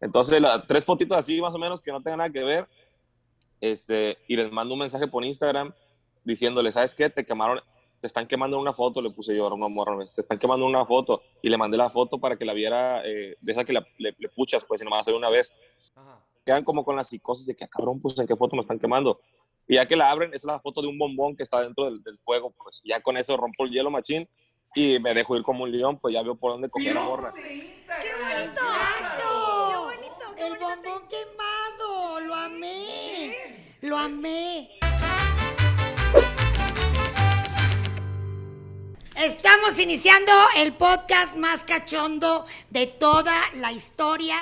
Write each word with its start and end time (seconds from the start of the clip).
Entonces, 0.00 0.40
la, 0.40 0.66
tres 0.66 0.84
fotitos 0.84 1.16
así 1.16 1.40
más 1.40 1.54
o 1.54 1.58
menos 1.58 1.82
que 1.82 1.92
no 1.92 2.02
tengan 2.02 2.18
nada 2.18 2.30
que 2.30 2.42
ver. 2.42 2.68
Este, 3.60 4.16
y 4.26 4.36
les 4.36 4.50
mando 4.50 4.74
un 4.74 4.80
mensaje 4.80 5.06
por 5.06 5.24
Instagram 5.24 5.72
diciéndole, 6.24 6.72
¿sabes 6.72 6.94
qué? 6.94 7.10
Te 7.10 7.24
quemaron, 7.24 7.60
te 8.00 8.06
están 8.06 8.26
quemando 8.26 8.58
una 8.58 8.72
foto, 8.72 9.02
le 9.02 9.10
puse 9.10 9.36
yo 9.36 9.46
a 9.46 9.54
una 9.54 9.68
morra, 9.68 9.98
te 10.14 10.20
están 10.20 10.38
quemando 10.38 10.64
una 10.64 10.86
foto. 10.86 11.22
Y 11.42 11.48
le 11.48 11.58
mandé 11.58 11.76
la 11.76 11.90
foto 11.90 12.18
para 12.18 12.36
que 12.36 12.44
la 12.44 12.54
viera, 12.54 13.04
eh, 13.06 13.36
de 13.40 13.52
esa 13.52 13.64
que 13.64 13.72
la, 13.72 13.86
le, 13.98 14.14
puchas, 14.34 14.64
pues, 14.64 14.80
y 14.80 14.84
nomás 14.84 15.00
hacer 15.00 15.14
una 15.14 15.28
vez. 15.28 15.52
Quedan 16.44 16.64
como 16.64 16.84
con 16.84 16.96
la 16.96 17.04
psicosis 17.04 17.46
de 17.46 17.54
que, 17.54 17.64
ah, 17.64 17.68
cabrón, 17.68 18.00
pues, 18.00 18.18
¿en 18.18 18.26
qué 18.26 18.34
foto 18.34 18.56
me 18.56 18.62
están 18.62 18.78
quemando? 18.78 19.20
Y 19.68 19.74
ya 19.74 19.86
que 19.86 19.94
la 19.94 20.10
abren, 20.10 20.32
es 20.34 20.44
la 20.44 20.58
foto 20.58 20.80
de 20.82 20.88
un 20.88 20.98
bombón 20.98 21.36
que 21.36 21.42
está 21.42 21.60
dentro 21.60 21.84
del, 21.84 22.02
fuego, 22.24 22.50
pues. 22.50 22.80
Ya 22.84 23.00
con 23.00 23.16
eso 23.16 23.36
rompo 23.36 23.64
el 23.64 23.70
hielo 23.70 23.90
machín 23.90 24.28
y 24.74 24.98
me 24.98 25.14
dejo 25.14 25.36
ir 25.36 25.42
como 25.42 25.64
un 25.64 25.70
león, 25.70 25.98
pues 26.00 26.14
ya 26.14 26.22
veo 26.22 26.34
por 26.34 26.52
dónde 26.52 26.68
coger 26.70 26.94
la 26.94 27.02
morra. 27.02 27.32
¡Qué 27.34 27.70
bonito! 28.20 28.62
¡Lo 33.90 33.98
amé! 33.98 34.70
Estamos 39.16 39.80
iniciando 39.80 40.30
el 40.58 40.74
podcast 40.74 41.34
más 41.34 41.64
cachondo 41.64 42.46
de 42.70 42.86
toda 42.86 43.34
la 43.56 43.72
historia 43.72 44.36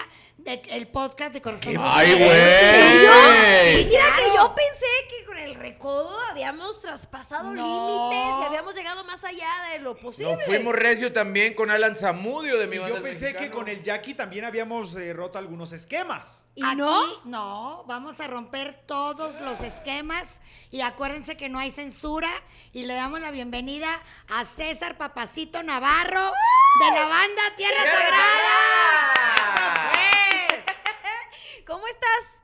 el 0.44 0.88
podcast 0.88 1.32
de 1.32 1.42
Corazón. 1.42 1.74
¡Ay, 1.80 2.14
güey! 2.14 3.86
Mira 3.86 4.16
que 4.16 4.36
yo 4.36 4.54
pensé 4.54 4.86
que 5.10 5.24
con 5.26 5.36
el 5.36 5.54
recodo 5.54 6.18
habíamos 6.30 6.80
traspasado 6.80 7.52
límites 7.52 8.42
y 8.42 8.46
habíamos 8.46 8.74
llegado 8.74 9.04
más 9.04 9.24
allá 9.24 9.48
de 9.72 9.80
lo 9.80 9.96
posible. 9.96 10.36
Nos 10.36 10.44
fuimos 10.44 10.74
recio 10.74 11.12
también 11.12 11.54
con 11.54 11.70
Alan 11.70 11.96
Zamudio 11.96 12.58
de 12.58 12.66
mi 12.66 12.76
y 12.76 12.78
Yo 12.78 13.02
pensé 13.02 13.34
que 13.34 13.50
con 13.50 13.68
el 13.68 13.82
Jackie 13.82 14.14
también 14.14 14.44
habíamos 14.44 14.94
eh, 14.96 15.12
roto 15.12 15.38
algunos 15.38 15.72
esquemas. 15.72 16.44
¿Y 16.54 16.62
no? 16.76 17.02
No, 17.24 17.84
vamos 17.86 18.20
a 18.20 18.26
romper 18.26 18.82
todos 18.86 19.40
los 19.40 19.60
esquemas 19.60 20.40
y 20.70 20.80
acuérdense 20.80 21.36
que 21.36 21.48
no 21.48 21.58
hay 21.58 21.70
censura 21.70 22.30
y 22.72 22.84
le 22.84 22.94
damos 22.94 23.20
la 23.20 23.30
bienvenida 23.30 23.88
a 24.28 24.44
César 24.44 24.96
Papacito 24.98 25.62
Navarro 25.62 26.32
de 26.80 26.94
la 26.94 27.06
banda 27.06 27.42
Tierra 27.56 27.82
Sagrada. 27.82 28.87
¿Cómo 31.68 31.86
estás? 31.86 32.40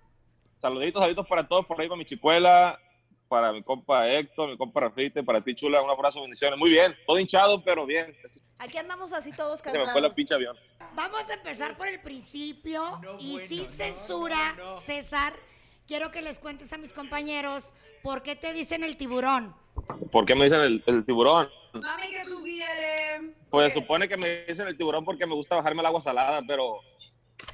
Saluditos, 0.58 1.00
saluditos 1.00 1.26
para 1.26 1.48
todos, 1.48 1.64
por 1.64 1.80
ahí 1.80 1.88
para 1.88 1.96
mi 1.96 2.04
chicuela, 2.04 2.78
para 3.26 3.54
mi 3.54 3.62
compa 3.62 4.06
Héctor, 4.06 4.50
mi 4.50 4.58
compa 4.58 4.80
Rafite, 4.80 5.22
para 5.22 5.40
ti 5.42 5.54
chula, 5.54 5.80
un 5.80 5.88
abrazo, 5.88 6.20
bendiciones. 6.20 6.58
Muy 6.58 6.68
bien, 6.68 6.94
todo 7.06 7.18
hinchado, 7.18 7.64
pero 7.64 7.86
bien. 7.86 8.14
Aquí 8.58 8.76
andamos 8.76 9.14
así 9.14 9.32
todos 9.32 9.62
cansados. 9.62 9.86
Se 9.86 9.86
me 9.86 9.92
fue 9.92 10.02
la 10.02 10.14
pinche 10.14 10.34
avión. 10.34 10.54
Vamos 10.94 11.30
a 11.30 11.34
empezar 11.34 11.74
por 11.78 11.88
el 11.88 12.02
principio 12.02 12.82
y 13.18 13.38
sin 13.48 13.64
censura, 13.70 14.36
César, 14.84 15.32
quiero 15.86 16.10
que 16.10 16.20
les 16.20 16.38
cuentes 16.38 16.70
a 16.74 16.76
mis 16.76 16.92
compañeros 16.92 17.72
por 18.02 18.22
qué 18.22 18.36
te 18.36 18.52
dicen 18.52 18.84
el 18.84 18.98
tiburón. 18.98 19.56
¿Por 20.12 20.26
qué 20.26 20.34
me 20.34 20.44
dicen 20.44 20.60
el, 20.60 20.84
el 20.84 21.02
tiburón? 21.02 21.48
Mami, 21.72 22.10
que 22.10 22.24
tú 22.26 22.42
quieres. 22.42 23.22
Pues 23.48 23.72
supone 23.72 24.06
que 24.06 24.18
me 24.18 24.44
dicen 24.44 24.68
el 24.68 24.76
tiburón 24.76 25.02
porque 25.02 25.26
me 25.26 25.34
gusta 25.34 25.56
bajarme 25.56 25.80
el 25.80 25.86
agua 25.86 26.02
salada, 26.02 26.42
pero 26.46 26.80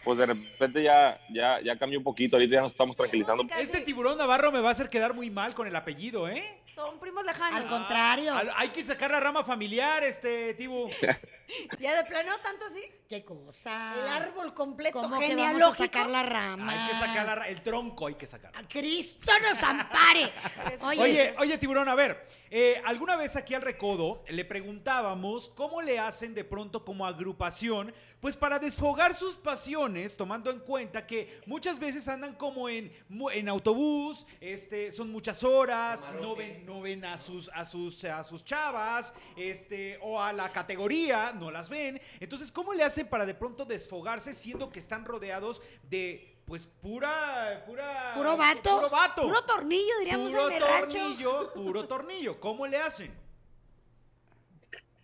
pues 0.05 0.19
de 0.19 0.27
repente 0.27 0.83
ya, 0.83 1.21
ya, 1.31 1.61
ya 1.61 1.79
cambió 1.79 1.99
un 1.99 2.05
poquito, 2.05 2.37
ahorita 2.37 2.55
ya 2.55 2.63
nos 2.63 2.73
estamos 2.73 2.97
tranquilizando. 2.97 3.45
Este 3.59 3.81
tiburón 3.81 4.19
Navarro 4.19 4.51
me 4.53 4.61
va 4.61 4.69
a 4.69 4.73
hacer 4.73 4.89
quedar 4.89 5.15
muy 5.15 5.31
mal 5.31 5.55
con 5.55 5.67
el 5.67 5.77
apellido, 5.77 6.29
¿eh? 6.29 6.63
Son 6.75 6.99
primos 6.99 7.25
lejanos. 7.25 7.61
Al 7.61 7.67
contrario. 7.67 8.33
hay 8.57 8.69
que 8.71 8.85
sacar 8.87 9.11
la 9.11 9.21
rama 9.21 9.45
familiar, 9.45 10.03
este, 10.05 10.55
Tibu. 10.55 10.89
¿Ya 11.81 11.97
de 11.97 12.05
plano 12.05 12.33
tanto 12.43 12.67
así? 12.67 12.83
¿Qué 13.09 13.25
cosa? 13.25 13.95
El 13.99 14.09
árbol 14.09 14.55
completo 14.55 15.03
¿Cómo 15.03 15.19
que 15.19 15.35
vamos 15.35 15.63
a 15.63 15.77
sacar 15.77 16.09
la 16.09 16.23
rama? 16.23 16.71
Hay 16.71 16.91
que 16.91 17.07
sacar 17.07 17.39
la, 17.39 17.49
el 17.49 17.61
tronco, 17.61 18.07
hay 18.07 18.15
que 18.15 18.27
sacar. 18.27 18.53
¡A 18.55 18.67
Cristo 18.69 19.33
nos 19.43 19.63
ampare! 19.63 20.33
oye, 20.83 21.35
oye, 21.39 21.59
tiburón, 21.59 21.89
a 21.89 21.95
ver, 21.95 22.27
eh, 22.51 22.83
alguna 22.85 23.17
vez 23.17 23.37
aquí 23.37 23.55
al 23.55 23.63
Recodo 23.63 24.25
le 24.29 24.45
preguntábamos 24.45 25.51
cómo 25.51 25.81
le 25.83 25.99
hacen 25.99 26.35
de 26.35 26.45
pronto 26.45 26.85
como 26.85 27.07
agrupación, 27.07 27.95
pues 28.21 28.37
para 28.37 28.59
desfogar 28.59 29.15
sus 29.15 29.37
pasiones, 29.37 30.17
tomando 30.17 30.51
en 30.51 30.59
cuenta 30.59 31.07
que 31.07 31.41
muchas 31.47 31.79
veces 31.79 32.09
andan 32.09 32.35
como 32.35 32.69
en, 32.69 32.93
en 33.33 33.49
autobús, 33.49 34.27
este, 34.41 34.93
son 34.93 35.11
muchas 35.11 35.43
horas, 35.45 36.05
no 36.21 36.37
ven, 36.37 36.67
no 36.67 36.81
ven 36.81 37.05
a 37.05 37.17
sus, 37.17 37.49
a 37.55 37.65
sus, 37.65 38.05
a 38.05 38.23
sus 38.25 38.45
chavas, 38.45 39.15
este, 39.37 39.99
o 40.03 40.21
a 40.21 40.33
la 40.33 40.53
categoría, 40.53 41.33
no 41.33 41.51
las 41.51 41.69
ven. 41.69 42.01
Entonces, 42.19 42.51
¿cómo 42.51 42.75
le 42.75 42.83
hacen 42.83 43.07
para 43.07 43.25
de 43.25 43.35
pronto 43.35 43.65
desfogarse 43.65 44.33
siendo 44.33 44.71
que 44.71 44.81
están 44.81 45.05
rodeados 45.05 45.63
de 45.89 46.30
pues 46.51 46.67
pura, 46.67 47.63
pura. 47.65 48.13
Puro 48.13 48.37
vato. 48.37 48.75
Puro 48.75 48.91
vato. 48.91 49.23
Puro 49.23 49.45
tornillo, 49.45 50.01
diríamos 50.01 50.33
puro 50.33 50.49
en 50.49 50.55
el 50.55 50.63
tornillo, 50.69 51.53
Puro 51.55 51.87
tornillo. 51.87 52.41
¿Cómo 52.41 52.67
le 52.67 52.77
hacen? 52.77 53.15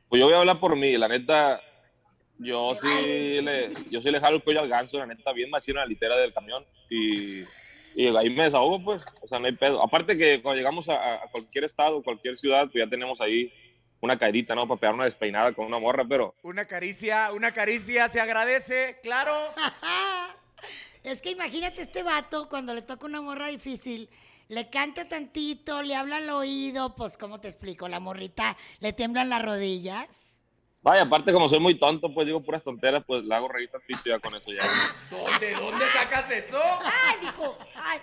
Pues 0.08 0.18
yo 0.18 0.26
voy 0.26 0.34
a 0.34 0.38
hablar 0.38 0.58
por 0.58 0.74
mí, 0.74 0.96
la 0.96 1.06
neta. 1.06 1.60
Yo 2.38 2.74
sí 2.74 3.40
le, 3.42 3.72
yo 3.88 4.02
sí 4.02 4.10
le 4.10 4.18
jalo 4.18 4.38
el 4.38 4.42
cuello 4.42 4.58
al 4.58 4.68
ganso, 4.68 4.98
la 4.98 5.06
neta, 5.06 5.32
bien 5.32 5.48
machino 5.48 5.78
en 5.78 5.84
la 5.84 5.86
litera 5.86 6.16
del 6.16 6.34
camión. 6.34 6.66
Y, 6.90 7.42
y 7.94 8.16
ahí 8.16 8.28
me 8.28 8.42
desahogo, 8.42 8.82
pues. 8.82 9.04
O 9.22 9.28
sea, 9.28 9.38
no 9.38 9.46
hay 9.46 9.52
pedo. 9.52 9.80
Aparte 9.80 10.18
que 10.18 10.42
cuando 10.42 10.58
llegamos 10.58 10.88
a, 10.88 11.22
a 11.22 11.30
cualquier 11.30 11.62
estado, 11.62 12.02
cualquier 12.02 12.36
ciudad, 12.36 12.64
pues 12.64 12.84
ya 12.84 12.90
tenemos 12.90 13.20
ahí 13.20 13.52
una 14.00 14.18
carita, 14.18 14.56
¿no? 14.56 14.66
Para 14.66 14.80
pegar 14.80 14.94
una 14.96 15.04
despeinada 15.04 15.52
con 15.52 15.66
una 15.66 15.78
morra, 15.78 16.04
pero... 16.08 16.34
Una 16.42 16.66
caricia, 16.66 17.30
una 17.30 17.52
caricia, 17.52 18.08
se 18.08 18.20
agradece, 18.20 18.98
claro. 19.00 19.32
es 21.06 21.22
que 21.22 21.31
imagínate 21.31 21.83
este 21.83 22.03
vato 22.03 22.49
cuando 22.49 22.75
le 22.75 22.83
toca 22.83 23.06
una 23.06 23.21
morra 23.21 23.47
difícil, 23.47 24.11
le 24.49 24.69
canta 24.71 25.09
tantito, 25.09 25.83
le 25.83 25.94
habla 25.94 26.17
al 26.17 26.28
oído, 26.31 26.97
pues, 26.97 27.17
¿cómo 27.17 27.41
te 27.41 27.47
explico? 27.47 27.89
La 27.89 28.00
morrita 28.00 28.56
le 28.81 28.93
tiemblan 28.93 29.28
las 29.28 29.44
rodillas. 29.44 30.41
Vaya, 30.83 31.03
aparte 31.03 31.33
como 31.33 31.49
soy 31.49 31.61
muy 31.61 31.78
tonto, 31.78 32.12
pues 32.12 32.27
digo 32.27 32.43
puras 32.43 32.62
tonteras, 32.62 33.05
pues 33.06 33.25
le 33.25 33.34
hago 33.34 33.49
reír 33.49 33.71
tantito 33.71 34.03
ya 34.05 34.19
con 34.19 34.34
eso 34.34 34.50
ya. 34.53 34.69
¿Dónde, 35.11 35.55
dónde 35.55 35.84
sacas 35.93 36.31
eso? 36.31 36.61
Ay, 36.83 37.17
dijo, 37.21 37.56
ay, 37.77 38.00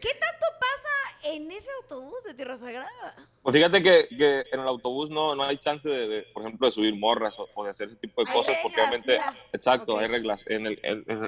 ¿qué 0.00 0.08
tanto 0.14 0.46
pasa 0.58 1.34
en 1.34 1.50
ese 1.50 1.68
autobús 1.82 2.24
de 2.24 2.34
Tierra 2.34 2.56
Sagrada? 2.56 3.14
Pues 3.42 3.54
fíjate 3.54 3.82
que, 3.82 4.08
que 4.16 4.44
en 4.52 4.60
el 4.60 4.66
autobús 4.66 5.10
no, 5.10 5.34
no 5.34 5.42
hay 5.42 5.56
chance 5.56 5.88
de, 5.88 6.22
por 6.32 6.42
ejemplo, 6.42 6.66
de 6.66 6.72
subir 6.72 6.94
morras 6.96 7.36
o, 7.38 7.64
de 7.64 7.70
hacer 7.70 7.88
ese 7.88 7.96
tipo 7.96 8.24
de 8.24 8.32
cosas, 8.32 8.56
porque 8.62 8.80
obviamente, 8.80 9.20
exacto, 9.52 9.98
hay 9.98 10.08
reglas. 10.08 10.44
En 10.46 10.66
el, 10.66 10.80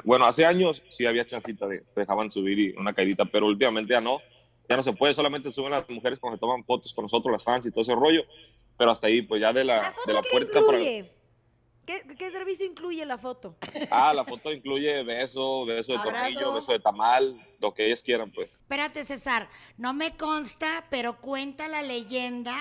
bueno, 0.04 0.26
hace 0.26 0.44
años 0.44 0.82
sí 0.88 1.06
había 1.06 1.26
chancita 1.26 1.66
de 1.66 1.82
dejaban 1.96 2.30
subir 2.30 2.58
y 2.58 2.70
una 2.76 2.92
caidita, 2.92 3.24
pero 3.24 3.46
últimamente 3.46 3.92
ya 3.92 4.00
no. 4.00 4.20
Ya 4.68 4.76
no 4.76 4.82
se 4.82 4.92
puede, 4.92 5.12
solamente 5.12 5.50
suben 5.50 5.72
las 5.72 5.88
mujeres 5.90 6.18
cuando 6.18 6.38
toman 6.38 6.64
fotos 6.64 6.94
con 6.94 7.04
nosotros, 7.04 7.32
las 7.32 7.42
fans 7.42 7.66
y 7.66 7.70
todo 7.70 7.82
ese 7.82 7.94
rollo 7.94 8.24
pero 8.76 8.90
hasta 8.90 9.06
ahí, 9.06 9.22
pues 9.22 9.40
ya 9.40 9.52
de 9.52 9.64
la, 9.64 9.94
de 10.06 10.12
la 10.12 10.22
puerta 10.22 10.58
incluye? 10.58 11.10
¿Qué, 11.86 12.02
¿Qué, 12.16 12.30
servicio 12.30 12.64
incluye 12.64 13.04
la 13.04 13.18
foto? 13.18 13.56
Ah, 13.90 14.12
la 14.14 14.24
foto 14.24 14.52
incluye 14.52 15.02
beso, 15.02 15.64
beso 15.64 15.92
de 15.92 15.98
tornillo, 15.98 16.54
beso 16.54 16.72
de 16.72 16.80
tamal, 16.80 17.44
lo 17.58 17.74
que 17.74 17.86
ellos 17.86 18.02
quieran, 18.02 18.30
pues. 18.30 18.46
Espérate, 18.46 19.04
César, 19.04 19.48
no 19.76 19.92
me 19.92 20.16
consta, 20.16 20.84
pero 20.90 21.20
cuenta 21.20 21.66
la 21.68 21.82
leyenda 21.82 22.54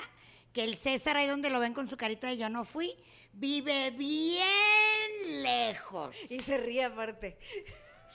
que 0.53 0.63
el 0.63 0.75
César, 0.75 1.17
ahí 1.17 1.27
donde 1.27 1.49
lo 1.49 1.59
ven 1.59 1.73
con 1.73 1.87
su 1.87 1.97
carita 1.97 2.27
de 2.27 2.37
yo 2.37 2.49
no 2.49 2.65
fui, 2.65 2.95
vive 3.33 3.91
bien 3.91 5.43
lejos. 5.43 6.15
Y 6.31 6.41
se 6.41 6.57
ríe 6.57 6.83
aparte. 6.85 7.37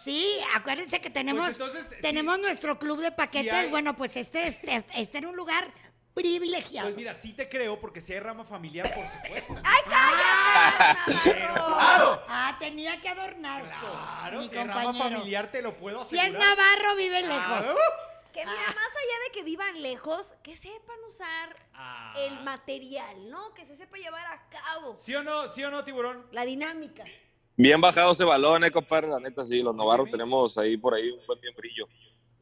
Sí, 0.05 0.39
acuérdense 0.55 1.01
que 1.01 1.09
tenemos, 1.09 1.57
pues 1.57 1.99
tenemos 2.01 2.39
nuestro 2.39 2.79
club 2.79 3.01
de 3.01 3.13
paquetes. 3.13 3.71
Bueno, 3.71 3.97
pues 3.97 4.17
este, 4.17 4.47
este, 4.47 4.83
este 4.95 5.19
en 5.19 5.27
un 5.27 5.37
lugar 5.37 5.73
privilegiado. 6.17 6.89
Pues 6.89 6.97
mira, 6.97 7.15
sí 7.15 7.35
te 7.35 7.47
creo 7.47 7.79
porque 7.79 8.01
si 8.01 8.15
hay 8.15 8.21
rama 8.21 8.43
familiar, 8.43 8.91
por 8.95 9.07
supuesto. 9.07 9.55
¡Ay, 9.63 9.83
cállate! 9.87 11.31
¡Claro! 11.31 12.23
Ah, 12.27 12.57
tenía 12.59 12.99
que 13.03 13.11
adornar. 13.11 13.63
Claro, 13.63 14.39
mi 14.41 14.49
si 14.49 14.57
compañero. 14.57 14.93
rama 14.93 14.99
familiar 14.99 15.53
te 15.53 15.61
lo 15.61 15.77
puedo 15.77 16.01
asegurar. 16.01 16.31
Si 16.31 16.35
es 16.35 16.41
Navarro, 16.41 16.97
vive 16.97 17.21
lejos. 17.21 17.77
Que 18.33 18.41
mira, 18.41 18.65
ah. 18.67 18.75
más 18.75 18.77
allá 18.77 19.25
de 19.27 19.33
que 19.33 19.43
vivan 19.45 19.83
lejos, 19.83 20.35
que 20.43 20.57
sepan 20.57 20.97
usar 21.07 21.55
ah. 21.75 22.15
el 22.17 22.43
material, 22.45 23.31
¿no? 23.31 23.53
Que 23.53 23.67
se 23.67 23.77
sepa 23.77 23.99
llevar 23.99 24.27
a 24.27 24.49
cabo. 24.49 24.97
¿Sí 24.97 25.15
o 25.15 25.23
no, 25.23 25.49
sí 25.49 25.63
o 25.65 25.71
no, 25.71 25.85
tiburón? 25.85 26.27
La 26.33 26.47
dinámica. 26.47 27.05
Bien 27.59 27.81
bajado 27.81 28.13
ese 28.13 28.25
balón, 28.25 28.65
eh, 28.65 28.71
compadre. 28.71 29.09
La 29.09 29.21
neta, 29.21 29.45
sí, 29.45 29.63
los 29.63 29.75
navarros 29.75 30.11
tenemos 30.11 30.57
ahí 30.57 30.79
por 30.79 30.95
ahí 30.95 31.11
un 31.11 31.27
buen 31.27 31.41
bien 31.41 31.55
brillo. 31.55 31.87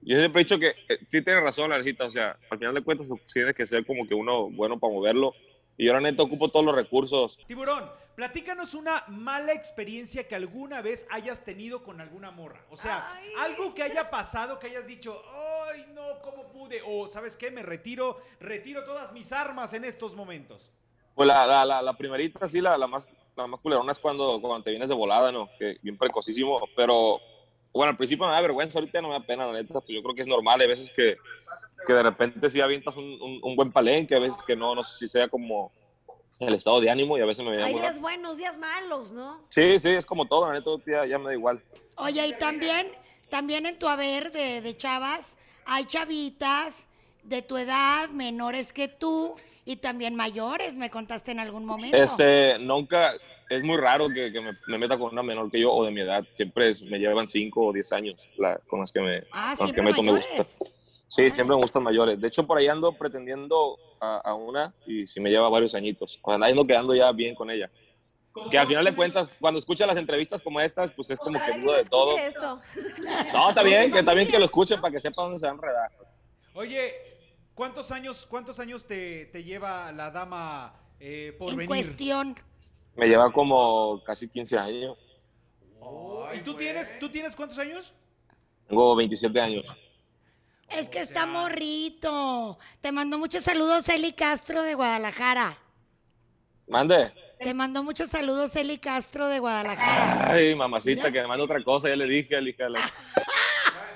Yo 0.06 0.18
siempre 0.18 0.42
he 0.42 0.44
dicho 0.44 0.58
que 0.58 0.68
eh, 0.68 0.98
sí 1.08 1.22
tiene 1.22 1.40
razón 1.40 1.70
la 1.70 1.78
o 1.78 2.10
sea, 2.10 2.38
al 2.50 2.58
final 2.58 2.74
de 2.74 2.82
cuentas 2.82 3.08
tiene 3.32 3.54
que 3.54 3.64
ser 3.64 3.86
como 3.86 4.06
que 4.06 4.14
uno 4.14 4.50
bueno 4.50 4.78
para 4.78 4.92
moverlo. 4.92 5.32
Y 5.76 5.86
yo 5.86 5.92
la 5.92 6.00
neta 6.00 6.22
ocupo 6.22 6.50
todos 6.50 6.64
los 6.64 6.74
recursos. 6.74 7.38
Tiburón, 7.46 7.90
platícanos 8.14 8.74
una 8.74 9.02
mala 9.08 9.52
experiencia 9.52 10.28
que 10.28 10.34
alguna 10.34 10.82
vez 10.82 11.06
hayas 11.10 11.42
tenido 11.42 11.82
con 11.82 12.00
alguna 12.00 12.30
morra. 12.30 12.64
O 12.70 12.76
sea, 12.76 13.08
algo 13.38 13.74
que 13.74 13.82
haya 13.82 14.10
pasado, 14.10 14.58
que 14.58 14.68
hayas 14.68 14.86
dicho, 14.86 15.20
ay, 15.72 15.86
no, 15.94 16.20
¿cómo 16.22 16.52
pude? 16.52 16.80
O, 16.86 17.08
¿sabes 17.08 17.36
qué? 17.36 17.50
Me 17.50 17.62
retiro, 17.62 18.18
retiro 18.38 18.84
todas 18.84 19.12
mis 19.12 19.32
armas 19.32 19.72
en 19.72 19.84
estos 19.84 20.14
momentos. 20.14 20.70
Pues 21.14 21.26
la, 21.26 21.64
la, 21.64 21.82
la, 21.82 21.96
primerita, 21.96 22.46
sí, 22.46 22.60
la, 22.60 22.76
la, 22.76 22.86
más, 22.86 23.08
la 23.36 23.46
más 23.46 23.60
culerona 23.60 23.92
es 23.92 23.98
cuando, 23.98 24.40
cuando 24.40 24.64
te 24.64 24.70
vienes 24.70 24.88
de 24.88 24.94
volada, 24.94 25.32
¿no? 25.32 25.48
Que 25.58 25.78
bien 25.80 25.96
precocísimo, 25.96 26.68
pero 26.76 27.20
bueno, 27.74 27.90
al 27.90 27.96
principio 27.96 28.26
me 28.26 28.32
da 28.32 28.40
vergüenza, 28.40 28.78
ahorita 28.78 29.02
no 29.02 29.08
me 29.08 29.14
da 29.14 29.20
pena, 29.20 29.46
la 29.46 29.52
neta, 29.52 29.74
pues 29.80 29.88
yo 29.88 30.02
creo 30.02 30.14
que 30.14 30.22
es 30.22 30.28
normal, 30.28 30.60
hay 30.60 30.68
veces 30.68 30.90
que, 30.90 31.16
que 31.86 31.92
de 31.92 32.02
repente 32.02 32.48
sí 32.48 32.60
avientas 32.60 32.96
un, 32.96 33.04
un, 33.20 33.40
un 33.42 33.56
buen 33.56 33.72
palenque, 33.72 34.14
a 34.14 34.20
veces 34.20 34.42
que 34.42 34.56
no, 34.56 34.74
no 34.74 34.82
sé 34.82 34.98
si 34.98 35.08
sea 35.08 35.28
como 35.28 35.72
el 36.38 36.54
estado 36.54 36.80
de 36.80 36.90
ánimo 36.90 37.18
y 37.18 37.20
a 37.20 37.26
veces 37.26 37.44
me 37.44 37.50
viene 37.50 37.66
Hay 37.66 37.74
días 37.74 38.00
buenos, 38.00 38.36
días 38.36 38.56
malos, 38.58 39.12
¿no? 39.12 39.44
Sí, 39.50 39.78
sí, 39.78 39.90
es 39.90 40.06
como 40.06 40.26
todo, 40.26 40.46
la 40.46 40.54
neta, 40.54 40.70
ya, 40.86 41.04
ya 41.06 41.18
me 41.18 41.26
da 41.26 41.32
igual. 41.34 41.62
Oye, 41.96 42.26
y 42.26 42.32
también, 42.38 42.86
también 43.28 43.66
en 43.66 43.78
tu 43.78 43.88
haber 43.88 44.30
de, 44.30 44.60
de 44.60 44.76
chavas, 44.76 45.34
hay 45.66 45.84
chavitas 45.84 46.74
de 47.22 47.42
tu 47.42 47.56
edad, 47.56 48.08
menores 48.10 48.72
que 48.72 48.88
tú, 48.88 49.34
y 49.64 49.76
también 49.76 50.14
mayores, 50.14 50.76
me 50.76 50.90
contaste 50.90 51.30
en 51.32 51.40
algún 51.40 51.64
momento. 51.64 51.96
Este, 51.96 52.58
nunca, 52.58 53.12
es 53.48 53.62
muy 53.62 53.76
raro 53.78 54.08
que, 54.08 54.32
que 54.32 54.40
me, 54.40 54.52
me 54.66 54.78
meta 54.78 54.98
con 54.98 55.12
una 55.12 55.22
menor 55.22 55.50
que 55.50 55.60
yo 55.60 55.72
o 55.72 55.84
de 55.84 55.90
mi 55.90 56.00
edad, 56.02 56.24
siempre 56.32 56.70
es- 56.70 56.82
me 56.82 56.98
llevan 56.98 57.28
5 57.28 57.66
o 57.66 57.72
10 57.72 57.92
años 57.92 58.28
la, 58.36 58.58
con 58.68 58.80
las 58.80 58.92
que 58.92 59.00
me, 59.00 59.22
ah, 59.32 59.54
con 59.56 59.66
las 59.66 59.74
que 59.74 59.82
me 59.82 59.90
mayores. 59.92 60.26
gusta. 60.36 60.64
Sí, 61.08 61.30
siempre 61.30 61.54
me 61.54 61.62
gustan 61.62 61.82
mayores. 61.82 62.20
De 62.20 62.26
hecho, 62.28 62.44
por 62.46 62.58
ahí 62.58 62.66
ando 62.66 62.92
pretendiendo 62.92 63.78
a, 64.00 64.16
a 64.18 64.34
una 64.34 64.74
y 64.86 65.06
si 65.06 65.20
me 65.20 65.30
lleva 65.30 65.48
varios 65.48 65.74
añitos. 65.74 66.18
O 66.22 66.36
sea, 66.36 66.44
ando 66.48 66.66
quedando 66.66 66.94
ya 66.94 67.12
bien 67.12 67.34
con 67.36 67.50
ella. 67.50 67.68
Que 68.50 68.58
al 68.58 68.66
final 68.66 68.84
de 68.84 68.96
cuentas, 68.96 69.36
cuando 69.40 69.60
escucha 69.60 69.86
las 69.86 69.96
entrevistas 69.96 70.42
como 70.42 70.60
estas, 70.60 70.90
pues 70.90 71.08
es 71.10 71.18
como 71.20 71.38
que 71.38 71.44
Ojalá 71.44 71.54
que 71.54 71.60
duda 71.62 71.72
no 71.76 71.82
de 71.84 71.88
todo. 71.88 72.18
escuche 72.18 72.26
esto. 72.26 72.60
No, 73.32 73.48
está 73.50 73.62
bien, 73.70 73.92
que 73.92 74.00
está 74.00 74.12
bien 74.12 74.26
que 74.26 74.38
lo 74.40 74.46
escuchen 74.46 74.80
para 74.80 74.90
que 74.92 74.98
sepa 74.98 75.22
dónde 75.22 75.38
se 75.38 75.46
va 75.46 75.52
a 75.52 75.54
enredar. 75.54 75.90
Oye, 76.54 76.94
¿cuántos 77.54 77.90
años, 77.90 78.26
cuántos 78.26 78.58
años 78.60 78.86
te, 78.86 79.26
te 79.26 79.44
lleva 79.44 79.90
la 79.92 80.10
dama 80.10 80.74
eh, 81.00 81.34
por 81.38 81.50
en 81.50 81.56
venir? 81.56 81.68
cuestión. 81.68 82.36
Me 82.96 83.06
lleva 83.08 83.30
como 83.32 84.02
casi 84.04 84.28
15 84.28 84.58
años. 84.58 84.98
¿Y 86.34 86.40
tú 86.40 86.54
tienes, 86.54 86.98
tú 86.98 87.10
tienes 87.10 87.36
cuántos 87.36 87.58
años? 87.58 87.92
Tengo 88.68 88.96
27 88.96 89.40
años. 89.40 89.64
Es 90.70 90.88
que 90.88 91.00
está 91.00 91.26
morrito. 91.26 92.58
Te 92.80 92.90
mandó 92.92 93.18
muchos 93.18 93.44
saludos 93.44 93.88
Eli 93.88 94.12
Castro 94.12 94.62
de 94.62 94.74
Guadalajara. 94.74 95.56
Mande. 96.68 97.12
Te 97.38 97.52
mandó 97.52 97.82
muchos 97.82 98.08
saludos 98.08 98.56
Eli 98.56 98.78
Castro 98.78 99.26
de 99.28 99.38
Guadalajara. 99.40 100.32
Ay, 100.32 100.54
mamacita, 100.54 101.02
Mira. 101.02 101.12
que 101.12 101.20
me 101.22 101.28
manda 101.28 101.44
otra 101.44 101.62
cosa. 101.62 101.88
Ya 101.88 101.96
le 101.96 102.06
dije, 102.06 102.40
la- 102.40 102.48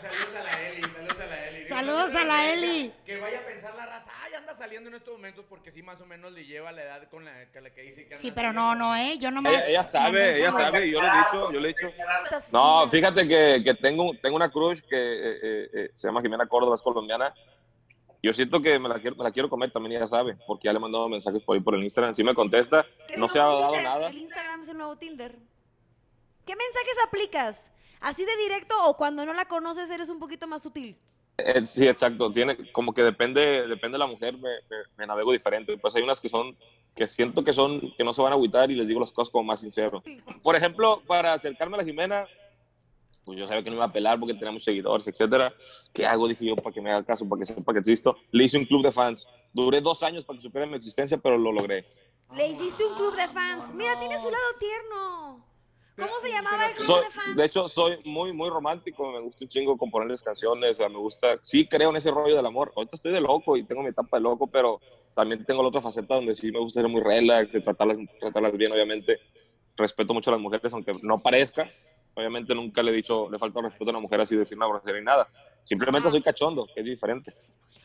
Saludos 0.01 0.37
a 0.37 0.43
la 0.43 0.69
Eli, 0.69 0.83
saludos 0.83 1.17
a 1.19 1.27
la 1.27 1.49
Eli. 1.49 1.68
Saludos 1.79 2.13
a 2.17 2.25
la 2.25 2.53
Eli. 2.53 2.93
Que 3.07 3.19
vaya 3.19 3.39
a 3.39 3.47
pensar 3.47 3.73
la 3.77 3.87
raza, 3.87 4.11
ay, 4.25 4.35
anda 4.35 4.53
saliendo 4.53 4.89
en 4.89 4.97
estos 4.97 5.15
momentos 5.15 5.45
porque 5.49 5.71
sí 5.71 5.81
más 5.81 6.01
o 6.01 6.07
menos 6.07 6.33
le 6.33 6.45
lleva 6.45 6.73
la 6.73 6.83
edad 6.83 7.09
con 7.09 7.25
la, 7.25 7.33
que 7.53 7.83
dice 7.83 8.05
que 8.09 8.15
anda 8.15 8.21
Sí, 8.21 8.33
pero 8.33 8.49
saliendo. 8.49 8.75
no, 8.75 8.89
no, 8.89 8.97
¿eh? 8.97 9.17
Yo 9.19 9.31
nomás. 9.31 9.53
Ella, 9.53 9.67
ella 9.69 9.83
sabe, 9.85 10.31
el 10.33 10.37
ella 10.41 10.51
sabe, 10.51 10.87
y 10.89 10.91
yo 10.93 11.01
le 11.01 11.07
he 11.09 11.19
dicho, 11.19 11.53
yo 11.53 11.61
le 11.61 11.69
he 11.69 11.73
dicho. 11.75 11.93
No, 12.53 12.89
fíjate 12.91 13.29
que, 13.29 13.63
que 13.65 13.75
tengo, 13.75 14.11
tengo 14.21 14.35
una 14.35 14.51
crush 14.51 14.81
que 14.81 14.97
eh, 14.97 15.39
eh, 15.41 15.71
eh, 15.73 15.91
se 15.93 16.09
llama 16.09 16.21
Jimena 16.21 16.49
Córdoba, 16.49 16.75
es 16.75 16.83
colombiana. 16.83 17.33
Yo 18.25 18.35
siento 18.35 18.61
que 18.61 18.77
me 18.81 18.89
la, 18.89 18.99
quiero, 19.01 19.15
me 19.15 19.23
la 19.23 19.31
quiero 19.31 19.49
comer, 19.49 19.71
también 19.71 19.99
ella 19.99 20.07
sabe, 20.09 20.37
porque 20.49 20.67
ya 20.67 20.73
le 20.73 20.79
he 20.79 20.81
mandado 20.81 21.09
mensajes 21.09 21.41
por 21.45 21.55
ahí 21.55 21.63
por 21.63 21.77
el 21.77 21.85
Instagram. 21.85 22.13
Sí 22.13 22.25
me 22.25 22.35
contesta, 22.35 22.85
¿Qué 23.07 23.13
es 23.15 23.19
no 23.21 23.29
se 23.29 23.39
ha 23.39 23.45
dado 23.45 23.69
Tinder? 23.69 23.85
nada. 23.85 24.09
El 24.09 24.19
Instagram 24.19 24.63
es 24.63 24.69
el 24.69 24.77
nuevo 24.79 24.97
Tinder. 24.97 25.37
¿Qué 26.45 26.57
mensajes 26.57 26.97
aplicas? 27.07 27.71
¿Así 28.01 28.25
de 28.25 28.37
directo 28.39 28.75
o 28.85 28.97
cuando 28.97 29.25
no 29.25 29.33
la 29.33 29.45
conoces 29.45 29.89
eres 29.91 30.09
un 30.09 30.19
poquito 30.19 30.49
más 30.49 30.63
sutil? 30.63 30.99
Eh, 31.39 31.65
sí, 31.65 31.87
exacto. 31.87 32.31
Tiene, 32.33 32.71
como 32.73 32.93
que 32.93 33.03
depende, 33.03 33.67
depende 33.69 33.95
de 33.95 33.99
la 34.01 34.07
mujer, 34.07 34.35
me, 34.35 34.49
me- 34.69 34.85
me 34.97 35.07
navego 35.07 35.33
diferente. 35.33 35.77
Pues 35.79 35.95
hay 35.95 36.03
unas 36.03 36.21
que 36.21 36.29
son, 36.29 36.57
que 36.97 37.07
siento 37.07 37.45
que 37.45 37.53
son, 37.53 37.81
que 37.97 38.05
no 38.05 38.13
se 38.13 38.21
van 38.23 38.33
a 38.33 38.35
agüitar 38.35 38.71
y 38.71 38.75
les 38.75 38.89
digo 38.89 39.01
las 39.01 39.13
cosas 39.13 39.31
como 39.31 39.45
más 39.45 39.61
sincero. 39.61 40.03
Por 40.43 40.57
ejemplo, 40.57 41.01
para 41.07 41.33
acercarme 41.33 41.77
a 41.77 41.79
la 41.79 41.85
Jimena, 41.85 42.27
pues 43.25 43.39
yo 43.39 43.47
sabía 43.47 43.63
que 43.63 43.71
no 43.71 43.77
iba 43.77 43.85
a 43.85 43.93
pelar 43.93 44.19
porque 44.19 44.35
tenía 44.35 44.51
muchos 44.51 44.65
seguidores, 44.65 45.07
etcétera. 45.07 45.55
¿Qué 45.93 46.07
hago? 46.07 46.27
Dije 46.27 46.47
yo, 46.47 46.57
para 46.57 46.75
que 46.75 46.81
me 46.81 46.91
haga 46.91 47.05
caso, 47.05 47.29
para 47.29 47.41
que 47.41 47.47
sepa 47.47 47.73
que 47.73 47.79
existo. 47.79 48.17
Le 48.33 48.45
hice 48.45 48.59
un 48.59 48.65
club 48.65 48.83
de 48.83 48.91
fans. 48.91 49.29
Duré 49.53 49.81
dos 49.81 50.03
años 50.03 50.25
para 50.25 50.39
que 50.39 50.43
supiera 50.43 50.67
mi 50.67 50.75
existencia, 50.77 51.19
pero 51.19 51.39
lo 51.39 51.53
logré. 51.53 51.87
Le 52.37 52.49
hiciste 52.49 52.85
un 52.85 52.95
club 52.97 53.15
de 53.17 53.29
fans. 53.29 53.73
Mira, 53.75 53.99
tiene 54.01 54.19
su 54.19 54.31
lado 54.31 54.45
tierno. 54.59 55.48
¿Cómo 56.07 56.21
se 56.21 56.31
llamaba 56.31 56.67
el 56.67 56.75
club 56.75 56.87
Soy- 56.87 57.05
de 57.05 57.11
fans? 57.11 57.37
de 57.37 57.45
hecho, 57.45 57.69
soy 57.69 57.99
muy, 58.05 58.33
muy 58.33 58.49
romántico. 58.49 59.11
Me 59.11 59.21
gusta 59.21 59.45
un 59.45 59.49
chingo 59.49 59.77
componerles 59.77 60.23
canciones. 60.23 60.71
O 60.71 60.75
sea, 60.75 60.89
me 60.89 60.99
gusta. 60.99 61.39
Sí, 61.43 61.69
creo 61.69 61.91
en 61.91 61.97
ese 61.97 62.11
rollo 62.11 62.37
del 62.37 62.47
amor. 62.47 62.73
Ahorita 62.77 62.97
estoy 62.97 63.13
de 63.13 63.21
loco 63.21 63.57
y 63.57 63.65
tengo 63.65 63.83
mi 63.83 63.89
etapa 63.89 64.17
de 64.17 64.23
loco, 64.23 64.47
pero 64.47 64.81
también 65.15 65.45
tengo 65.45 65.63
la 65.63 65.69
otra 65.69 65.81
faceta 65.81 66.15
donde 66.15 66.35
sí 66.35 66.53
me 66.53 66.61
gusta 66.61 66.81
ser 66.81 66.89
muy 66.89 67.03
relax, 67.03 67.55
y 67.55 67.61
tratarlas, 67.61 67.99
tratarlas 68.19 68.53
bien, 68.53 68.73
obviamente. 68.73 69.19
Respeto 69.77 70.15
mucho 70.15 70.31
a 70.31 70.35
las 70.35 70.41
mujeres, 70.41 70.73
aunque 70.73 70.93
no 71.03 71.21
parezca. 71.21 71.69
Obviamente 72.15 72.55
nunca 72.55 72.83
le 72.83 72.91
he 72.91 72.95
dicho, 72.95 73.29
le 73.31 73.39
falta 73.39 73.61
respeto 73.61 73.87
a 73.87 73.91
una 73.91 74.01
mujer 74.01 74.21
así 74.21 74.37
decir 74.37 74.57
una 74.57 74.67
grosería 74.67 74.99
ni 75.01 75.05
nada. 75.05 75.29
Simplemente 75.63 76.11
soy 76.11 76.23
cachondo, 76.23 76.67
que 76.75 76.81
es 76.81 76.87
diferente. 76.87 77.33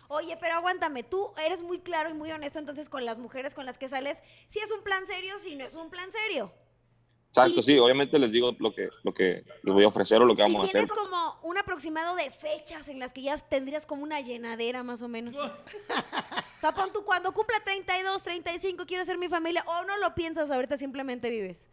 Oye, 0.07 0.38
pero 0.39 0.56
aguántame, 0.56 1.04
tú 1.04 1.31
eres 1.44 1.62
muy 1.62 1.80
claro 1.80 2.10
y 2.10 2.13
muy 2.13 2.31
honesto 2.31 2.60
entonces 2.60 2.89
con 2.89 3.06
las 3.06 3.18
mujeres 3.18 3.54
con 3.54 3.65
las 3.65 3.77
que 3.77 3.88
sales, 3.89 4.19
si 4.48 4.60
es 4.60 4.71
un 4.71 4.83
plan 4.83 5.06
serio, 5.07 5.38
si 5.39 5.56
no 5.56 5.65
es 5.65 5.75
un 5.75 5.89
plan 5.89 6.10
serio. 6.12 6.51
Exacto, 7.35 7.63
sí, 7.63 7.80
obviamente 7.80 8.19
les 8.19 8.31
digo 8.31 8.56
lo 8.59 8.71
que, 8.71 8.89
lo 9.01 9.12
que 9.12 9.44
les 9.63 9.74
voy 9.74 9.83
a 9.83 9.88
ofrecer 9.88 10.21
o 10.21 10.25
lo 10.25 10.35
que 10.35 10.44
vamos 10.44 10.57
a 10.57 10.68
hacer. 10.68 10.85
tienes 10.85 10.91
como 10.91 11.39
un 11.41 11.57
aproximado 11.57 12.15
de 12.15 12.30
fechas 12.30 12.88
en 12.89 13.00
las 13.00 13.12
que 13.12 13.24
ya 13.24 13.35
tendrías 13.39 13.88
como 13.88 14.03
una 14.03 14.21
llenadera 14.21 14.83
más 14.83 15.01
o 15.01 15.07
menos. 15.07 15.33
o 15.38 16.59
sea, 16.62 16.71
pon 16.74 16.94
tú 16.94 17.03
cuando 17.03 17.31
cumpla 17.33 17.59
32, 17.65 18.21
35, 18.21 18.85
quiero 18.85 19.03
ser 19.03 19.18
mi 19.18 19.30
familia, 19.30 19.63
o 19.65 19.83
no 19.83 19.97
lo 19.97 20.13
piensas 20.13 20.51
ahorita, 20.51 20.77
simplemente 20.77 21.31
vives. 21.31 21.68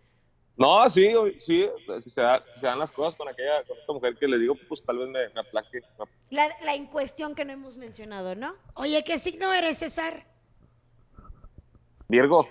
No, 0.56 0.88
sí, 0.88 1.12
sí, 1.40 1.68
si 2.04 2.08
se, 2.10 2.22
da- 2.22 2.42
si 2.46 2.58
se 2.58 2.66
dan 2.66 2.78
las 2.78 2.90
cosas 2.90 3.14
con 3.14 3.28
aquella, 3.28 3.62
con 3.64 3.76
esta 3.76 3.92
mujer 3.92 4.16
que 4.18 4.26
les 4.28 4.40
digo, 4.40 4.54
pues 4.66 4.82
tal 4.82 4.96
vez 4.96 5.08
me, 5.08 5.28
me 5.28 5.40
aplaque. 5.40 5.82
me 5.98 6.06
La, 6.30 6.48
la 6.62 6.72
en 6.74 6.86
cuestión 6.86 7.34
que 7.34 7.44
no 7.44 7.52
hemos 7.52 7.76
mencionado, 7.76 8.34
¿no? 8.34 8.54
Oye, 8.76 9.04
¿qué 9.04 9.18
signo 9.18 9.52
eres, 9.52 9.76
César? 9.76 10.26
Virgo. 12.08 12.48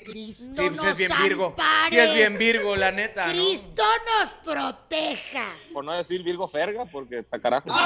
Cristo 0.00 0.52
Sí, 0.62 0.70
nos 0.70 0.84
es 0.86 0.96
bien 0.96 1.10
Virgo. 1.22 1.46
ampare. 1.46 1.90
Sí 1.90 1.98
es 1.98 2.14
bien 2.14 2.38
Virgo, 2.38 2.76
la 2.76 2.90
neta, 2.92 3.26
¿no? 3.26 3.32
Cristo 3.32 3.82
nos 4.20 4.34
proteja. 4.44 5.44
Por 5.72 5.84
no 5.84 5.92
decir 5.92 6.22
Virgo 6.22 6.46
Ferga, 6.48 6.84
porque 6.86 7.18
está 7.20 7.38
carajo. 7.40 7.68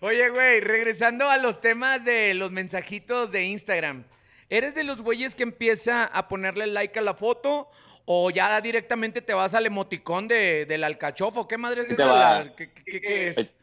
Oye, 0.00 0.28
güey, 0.28 0.60
regresando 0.60 1.28
a 1.30 1.38
los 1.38 1.60
temas 1.60 2.04
de 2.04 2.34
los 2.34 2.50
mensajitos 2.52 3.32
de 3.32 3.44
Instagram. 3.44 4.04
¿Eres 4.50 4.74
de 4.74 4.84
los 4.84 5.00
güeyes 5.00 5.34
que 5.34 5.42
empieza 5.42 6.04
a 6.04 6.28
ponerle 6.28 6.66
like 6.66 6.98
a 6.98 7.02
la 7.02 7.14
foto 7.14 7.68
o 8.04 8.30
ya 8.30 8.60
directamente 8.60 9.22
te 9.22 9.32
vas 9.32 9.54
al 9.54 9.64
emoticón 9.66 10.28
de, 10.28 10.66
del 10.66 10.84
alcachofo? 10.84 11.48
¿Qué 11.48 11.56
madre 11.56 11.80
es 11.82 11.90
esa? 11.90 12.06
La- 12.06 12.54
¿Qué, 12.54 12.70
qué- 12.72 13.00
qué 13.00 13.24
es? 13.24 13.58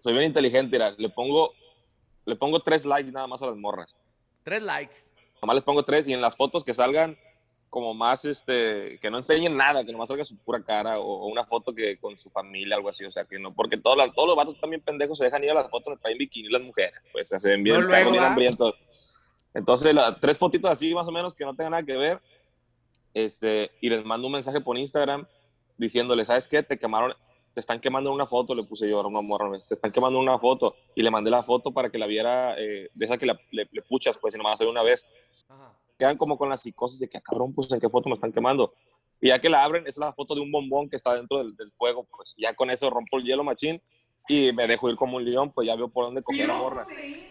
Soy 0.00 0.12
bien 0.12 0.24
inteligente, 0.26 0.76
mira, 0.76 0.90
le 0.98 1.08
pongo, 1.08 1.54
le 2.26 2.36
pongo 2.36 2.60
tres 2.60 2.84
likes 2.84 3.10
nada 3.10 3.26
más 3.26 3.40
a 3.40 3.46
las 3.46 3.56
morras. 3.56 3.96
Tres 4.44 4.62
likes. 4.62 4.96
Nomás 5.42 5.56
les 5.56 5.64
pongo 5.64 5.82
tres 5.82 6.06
y 6.06 6.12
en 6.12 6.20
las 6.20 6.36
fotos 6.36 6.62
que 6.62 6.72
salgan 6.74 7.18
como 7.70 7.92
más, 7.92 8.24
este, 8.24 8.98
que 9.00 9.10
no 9.10 9.16
enseñen 9.16 9.56
nada, 9.56 9.84
que 9.84 9.90
nomás 9.90 10.08
salga 10.08 10.24
su 10.24 10.36
pura 10.38 10.62
cara 10.62 11.00
o, 11.00 11.04
o 11.04 11.26
una 11.26 11.44
foto 11.44 11.74
que 11.74 11.98
con 11.98 12.16
su 12.16 12.30
familia, 12.30 12.76
algo 12.76 12.88
así, 12.88 13.04
o 13.04 13.10
sea, 13.10 13.24
que 13.24 13.36
no, 13.38 13.52
porque 13.52 13.76
todos, 13.76 13.96
las- 13.96 14.14
todos 14.14 14.28
los 14.28 14.36
vatos 14.36 14.60
también 14.60 14.80
pendejos 14.80 15.18
se 15.18 15.24
dejan 15.24 15.42
ir 15.42 15.50
a 15.50 15.54
las 15.54 15.68
fotos, 15.68 15.98
traen 16.00 16.16
bikini 16.16 16.48
las 16.50 16.62
mujeres, 16.62 16.94
pues 17.10 17.28
se 17.30 17.48
ven 17.48 17.64
bien, 17.64 17.80
No, 17.80 17.86
luego, 17.86 18.12
bien 18.12 18.22
hambrientos. 18.22 18.74
Entonces, 19.52 19.92
la- 19.92 20.14
tres 20.20 20.38
fotitos 20.38 20.70
así 20.70 20.94
más 20.94 21.06
o 21.08 21.10
menos 21.10 21.34
que 21.34 21.44
no 21.44 21.54
tengan 21.56 21.72
nada 21.72 21.82
que 21.82 21.96
ver, 21.96 22.20
este, 23.12 23.70
y 23.80 23.88
les 23.90 24.04
mando 24.04 24.26
un 24.28 24.34
mensaje 24.34 24.60
por 24.60 24.78
Instagram 24.78 25.26
diciéndole, 25.76 26.24
¿sabes 26.24 26.46
qué? 26.46 26.62
Te 26.62 26.78
quemaron, 26.78 27.14
te 27.54 27.60
están 27.60 27.80
quemando 27.80 28.12
una 28.12 28.26
foto, 28.26 28.54
le 28.54 28.64
puse 28.64 28.88
yo 28.90 29.00
a 29.00 29.06
una 29.06 29.20
morra, 29.22 29.48
te 29.66 29.74
están 29.74 29.92
quemando 29.92 30.18
una 30.18 30.38
foto, 30.38 30.74
y 30.94 31.02
le 31.02 31.10
mandé 31.10 31.30
la 31.30 31.42
foto 31.42 31.72
para 31.72 31.88
que 31.88 31.98
la 31.98 32.06
viera, 32.06 32.58
eh, 32.58 32.90
de 32.92 33.04
esa 33.04 33.16
que 33.16 33.26
la- 33.26 33.38
le, 33.52 33.68
le 33.70 33.82
puchas, 33.82 34.18
pues, 34.18 34.34
y 34.34 34.38
nomás 34.38 34.54
hacer 34.54 34.66
una 34.66 34.82
vez 34.82 35.06
Ajá. 35.48 35.72
quedan 35.98 36.16
como 36.16 36.36
con 36.36 36.48
la 36.48 36.56
psicosis 36.56 36.98
de 36.98 37.08
que, 37.08 37.18
"Ah, 37.18 37.22
cabrón, 37.24 37.54
pues 37.54 37.70
en 37.72 37.78
qué 37.80 37.88
foto 37.88 38.08
me 38.08 38.16
están 38.16 38.32
quemando. 38.32 38.74
Y 39.20 39.28
ya 39.28 39.38
que 39.38 39.48
la 39.48 39.62
abren, 39.64 39.86
es 39.86 39.96
la 39.96 40.12
foto 40.12 40.34
de 40.34 40.40
un 40.40 40.50
bombón 40.50 40.90
que 40.90 40.96
está 40.96 41.14
dentro 41.14 41.38
del, 41.38 41.54
del 41.56 41.70
fuego, 41.72 42.04
pues 42.14 42.34
ya 42.36 42.52
con 42.54 42.68
eso 42.70 42.90
rompo 42.90 43.16
el 43.18 43.24
hielo 43.24 43.44
machín 43.44 43.80
y 44.28 44.52
me 44.52 44.66
dejo 44.66 44.90
ir 44.90 44.96
como 44.96 45.16
un 45.16 45.24
león, 45.24 45.52
pues 45.52 45.66
ya 45.66 45.76
veo 45.76 45.88
por 45.88 46.06
dónde 46.06 46.22
coger 46.22 46.48
la 46.48 46.54
morra. 46.56 46.86
¡Qué 46.88 46.94
bonito! 46.94 47.24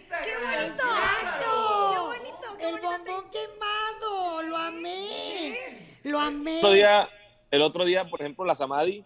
¡Exacto! 0.54 1.46
¡Qué 1.92 2.00
bonito! 2.00 2.58
¡Qué 2.58 2.70
El 2.70 2.76
bonito! 2.80 2.88
bombón 3.14 3.32
quemado, 3.32 4.42
lo 4.44 4.56
amé. 4.58 5.60
Lo 6.04 6.20
amé. 6.20 6.52
El 6.60 6.66
otro 6.66 6.72
día, 6.74 7.10
el 7.52 7.62
otro 7.62 7.86
día 7.86 8.10
por 8.10 8.22
ejemplo, 8.22 8.46
la 8.46 8.56
Samadhi, 8.56 9.04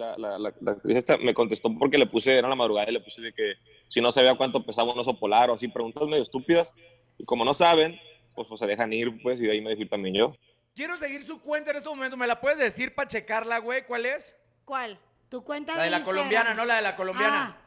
la, 0.00 0.16
la, 0.18 0.38
la, 0.38 0.52
la 0.60 0.72
actriz 0.72 0.96
esta, 0.96 1.16
me 1.18 1.34
contestó 1.34 1.72
porque 1.78 1.98
le 1.98 2.06
puse, 2.06 2.36
era 2.36 2.48
la 2.48 2.54
madrugada 2.56 2.88
y 2.90 2.92
le 2.94 3.00
puse 3.00 3.22
de 3.22 3.32
que 3.32 3.54
si 3.86 4.00
no 4.00 4.10
sabía 4.10 4.34
cuánto 4.36 4.64
pesaba 4.64 4.92
un 4.92 4.98
oso 4.98 5.18
polar 5.18 5.50
o 5.50 5.54
así, 5.54 5.68
preguntas 5.68 6.06
medio 6.08 6.22
estúpidas. 6.22 6.74
Y 7.18 7.24
como 7.24 7.44
no 7.44 7.52
saben, 7.54 7.98
pues, 8.34 8.48
pues 8.48 8.58
se 8.58 8.66
dejan 8.66 8.92
ir, 8.92 9.22
pues, 9.22 9.40
y 9.40 9.44
de 9.44 9.52
ahí 9.52 9.60
me 9.60 9.70
dejo 9.70 9.82
ir 9.82 9.88
también 9.90 10.14
yo. 10.14 10.34
Quiero 10.74 10.96
seguir 10.96 11.22
su 11.22 11.40
cuenta 11.40 11.70
en 11.70 11.76
este 11.76 11.88
momento. 11.88 12.16
¿Me 12.16 12.26
la 12.26 12.40
puedes 12.40 12.58
decir 12.58 12.94
para 12.94 13.06
checarla, 13.08 13.58
güey? 13.58 13.84
¿Cuál 13.86 14.06
es? 14.06 14.34
¿Cuál? 14.64 14.98
Tu 15.28 15.44
cuenta 15.44 15.76
La 15.76 15.82
de 15.84 15.90
la 15.90 15.96
Instagram. 15.98 16.16
colombiana, 16.16 16.54
no 16.54 16.64
la 16.64 16.76
de 16.76 16.82
la 16.82 16.96
colombiana. 16.96 17.56
Ah. 17.56 17.60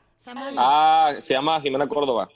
Ah, 0.58 1.14
se 1.20 1.34
llama 1.34 1.60
Jimena 1.62 1.88
Córdoba. 1.88 2.30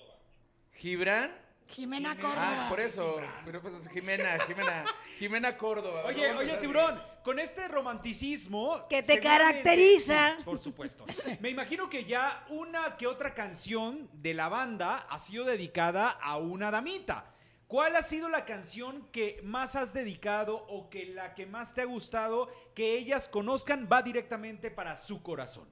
Gibran. 0.76 1.32
Jimena. 1.68 2.16
Córdoba. 2.16 2.66
Ah, 2.66 2.70
por 2.70 2.80
eso. 2.80 3.22
Pero 3.46 3.62
pues 3.62 3.88
Jimena, 3.90 4.40
Jimena, 4.48 4.86
Jimena 5.18 5.58
Córdoba. 5.58 6.04
Oye, 6.06 6.32
oye, 6.34 6.58
tiburón, 6.58 7.02
con 7.24 7.40
este 7.40 7.68
romanticismo 7.68 8.88
Que 8.90 9.04
te 9.04 9.20
caracteriza. 9.20 10.36
Sí, 10.38 10.44
por 10.44 10.60
supuesto. 10.60 11.06
Me 11.40 11.50
imagino 11.50 11.90
que 11.90 12.04
ya 12.04 12.46
una 12.50 12.96
que 12.98 13.08
otra 13.08 13.34
canción 13.34 14.10
de 14.14 14.34
la 14.34 14.50
banda 14.50 15.08
ha 15.10 15.20
sido 15.20 15.46
dedicada 15.46 16.10
a 16.10 16.38
una 16.38 16.72
damita. 16.72 17.34
¿Cuál 17.68 17.98
ha 17.98 18.02
sido 18.02 18.30
la 18.30 18.46
canción 18.46 19.10
que 19.12 19.42
más 19.44 19.76
has 19.76 19.94
dedicado 19.94 20.56
o 20.70 20.90
que 20.90 21.08
la 21.08 21.36
que 21.36 21.46
más 21.46 21.74
te 21.74 21.82
ha 21.82 21.86
gustado 21.86 22.50
que 22.74 22.94
ellas 22.98 23.28
conozcan 23.28 23.90
va 23.92 24.02
directamente 24.02 24.72
para 24.72 24.96
su 24.96 25.22
corazón? 25.22 25.68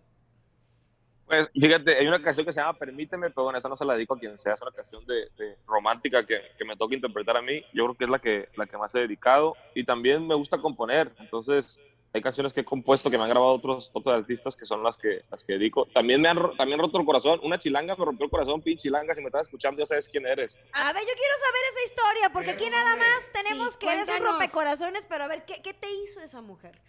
Pues 1.25 1.49
fíjate, 1.53 1.97
hay 1.97 2.07
una 2.07 2.21
canción 2.21 2.45
que 2.45 2.53
se 2.53 2.61
llama 2.61 2.77
Permíteme, 2.77 3.29
pero 3.31 3.43
bueno, 3.45 3.57
esa 3.57 3.67
no 3.67 3.75
se 3.75 3.83
la 3.85 3.93
dedico 3.93 4.13
a 4.13 4.19
quien 4.19 4.37
sea, 4.37 4.53
es 4.53 4.61
una 4.61 4.71
canción 4.71 5.03
de, 5.05 5.27
de 5.37 5.57
romántica 5.65 6.23
que, 6.25 6.39
que 6.57 6.65
me 6.65 6.75
toca 6.77 6.93
interpretar 6.93 7.37
a 7.37 7.41
mí. 7.41 7.63
Yo 7.73 7.85
creo 7.85 7.95
que 7.95 8.03
es 8.03 8.09
la 8.09 8.19
que, 8.19 8.49
la 8.55 8.67
que 8.67 8.77
más 8.77 8.93
he 8.93 8.99
dedicado 8.99 9.55
y 9.73 9.83
también 9.83 10.27
me 10.27 10.35
gusta 10.35 10.59
componer. 10.59 11.11
Entonces, 11.19 11.81
hay 12.13 12.21
canciones 12.21 12.53
que 12.53 12.61
he 12.61 12.65
compuesto 12.65 13.09
que 13.09 13.17
me 13.17 13.23
han 13.23 13.29
grabado 13.29 13.51
otros, 13.51 13.89
otros 13.93 14.15
artistas 14.15 14.55
que 14.55 14.65
son 14.65 14.81
las 14.83 14.97
que, 14.97 15.23
las 15.29 15.43
que 15.43 15.53
dedico. 15.53 15.85
También 15.93 16.21
me 16.21 16.29
han 16.29 16.37
también 16.55 16.79
roto 16.79 16.97
el 16.99 17.05
corazón. 17.05 17.41
Una 17.43 17.59
chilanga 17.59 17.95
me 17.95 18.05
rompió 18.05 18.23
el 18.25 18.31
corazón, 18.31 18.61
pinche 18.61 18.83
chilanga. 18.83 19.13
Si 19.13 19.19
me 19.21 19.27
estás 19.27 19.43
escuchando, 19.47 19.79
ya 19.79 19.85
sabes 19.85 20.07
quién 20.07 20.25
eres. 20.25 20.57
A 20.71 20.93
ver, 20.93 21.01
yo 21.01 21.13
quiero 21.13 21.33
saber 21.43 21.61
esa 21.71 21.93
historia, 21.93 22.29
porque 22.31 22.51
aquí 22.51 22.69
nada 22.69 22.95
más 22.95 23.31
tenemos 23.33 23.73
Sí, 23.73 23.79
que 23.79 23.91
eres 23.91 24.07
un 24.07 24.25
rompecorazones, 24.25 25.05
pero 25.09 25.25
a 25.25 25.27
ver, 25.27 25.43
¿qué, 25.43 25.61
qué 25.61 25.73
te 25.73 25.91
hizo 25.91 26.21
esa 26.21 26.41
mujer? 26.41 26.79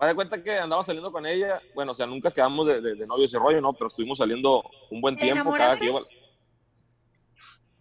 Me 0.00 0.08
de 0.08 0.14
cuenta 0.14 0.42
que 0.42 0.58
andaba 0.58 0.82
saliendo 0.82 1.10
con 1.12 1.24
ella. 1.26 1.60
Bueno, 1.74 1.92
o 1.92 1.94
sea, 1.94 2.06
nunca 2.06 2.30
quedamos 2.30 2.66
de, 2.66 2.80
de, 2.80 2.94
de 2.94 3.06
novios 3.06 3.32
y 3.32 3.36
rollo, 3.36 3.60
¿no? 3.60 3.72
Pero 3.72 3.86
estuvimos 3.86 4.18
saliendo 4.18 4.62
un 4.90 5.00
buen 5.00 5.16
¿Te 5.16 5.22
tiempo. 5.22 5.52
Cada 5.52 5.76
que. 5.78 5.92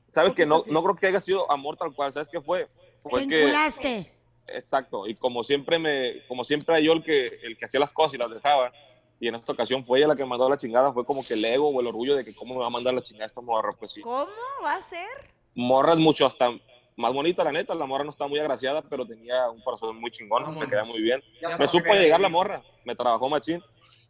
Sabes 0.08 0.34
que 0.34 0.46
no, 0.46 0.64
no 0.68 0.84
creo 0.84 0.96
que 0.96 1.08
haya 1.08 1.20
sido 1.20 1.52
amor 1.52 1.76
tal 1.76 1.94
cual. 1.94 2.14
¿Sabes 2.14 2.30
qué 2.30 2.40
fue? 2.40 2.70
Fue 3.02 3.28
que... 3.28 3.44
enculaste. 3.44 4.14
Exacto, 4.50 5.08
y 5.08 5.16
como 5.16 5.42
siempre 5.42 5.80
me, 5.80 6.28
como 6.28 6.44
siempre 6.44 6.76
era 6.76 6.86
yo 6.86 6.92
el 6.92 7.02
que, 7.02 7.28
el 7.44 7.56
que 7.56 7.64
hacía 7.64 7.80
las 7.80 7.94
cosas 7.94 8.16
y 8.16 8.18
las 8.18 8.30
dejaba, 8.30 8.74
y 9.18 9.30
en 9.30 9.36
esta 9.36 9.54
ocasión 9.54 9.86
fue 9.86 10.00
ella 10.00 10.10
la 10.10 10.18
que 10.18 10.24
me 10.24 10.32
mandó 10.32 10.50
la 10.50 10.58
chingada, 10.58 10.92
fue 10.92 11.06
como 11.06 11.26
que 11.26 11.36
el 11.36 11.46
ego 11.46 11.70
o 11.70 11.80
el 11.80 11.88
orgullo 11.88 12.14
de 12.14 12.26
que 12.26 12.36
cómo 12.36 12.56
me 12.56 12.60
va 12.60 12.68
a 12.68 12.70
mandar 12.70 12.94
la 12.94 13.02
chingada 13.02 13.28
esta 13.28 13.40
morra, 13.40 13.70
pues 13.80 13.94
sí. 13.94 14.02
¿Cómo 14.02 14.28
va 14.62 14.76
a 14.76 14.82
ser? 14.82 15.08
Morra 15.56 15.94
es 15.94 16.00
mucho 16.00 16.26
hasta 16.26 16.50
más 16.96 17.14
bonita, 17.14 17.44
la 17.44 17.52
neta, 17.52 17.76
la 17.76 17.86
morra 17.86 18.04
no 18.04 18.10
estaba 18.10 18.28
muy 18.28 18.40
agraciada, 18.40 18.82
pero 18.82 19.06
tenía 19.06 19.50
un 19.50 19.62
corazón 19.62 20.00
muy 20.00 20.12
chingón, 20.12 20.42
me 20.42 20.48
Vámonos. 20.48 20.70
quedaba 20.70 20.88
muy 20.88 21.02
bien. 21.02 21.22
Ya 21.42 21.58
Me 21.58 21.68
supo 21.68 21.94
llegar 21.94 22.20
la 22.20 22.30
morra, 22.30 22.64
me 22.86 22.96
trabajó 22.96 23.30
machín, 23.30 23.62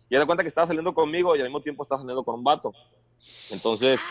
y 0.09 0.15
de 0.15 0.25
cuenta 0.25 0.43
que 0.43 0.47
estaba 0.47 0.67
saliendo 0.67 0.93
conmigo 0.93 1.35
y 1.35 1.39
al 1.39 1.45
mismo 1.45 1.61
tiempo 1.61 1.83
estaba 1.83 2.01
saliendo 2.01 2.23
con 2.23 2.35
un 2.35 2.43
vato. 2.43 2.71
Entonces, 3.51 4.03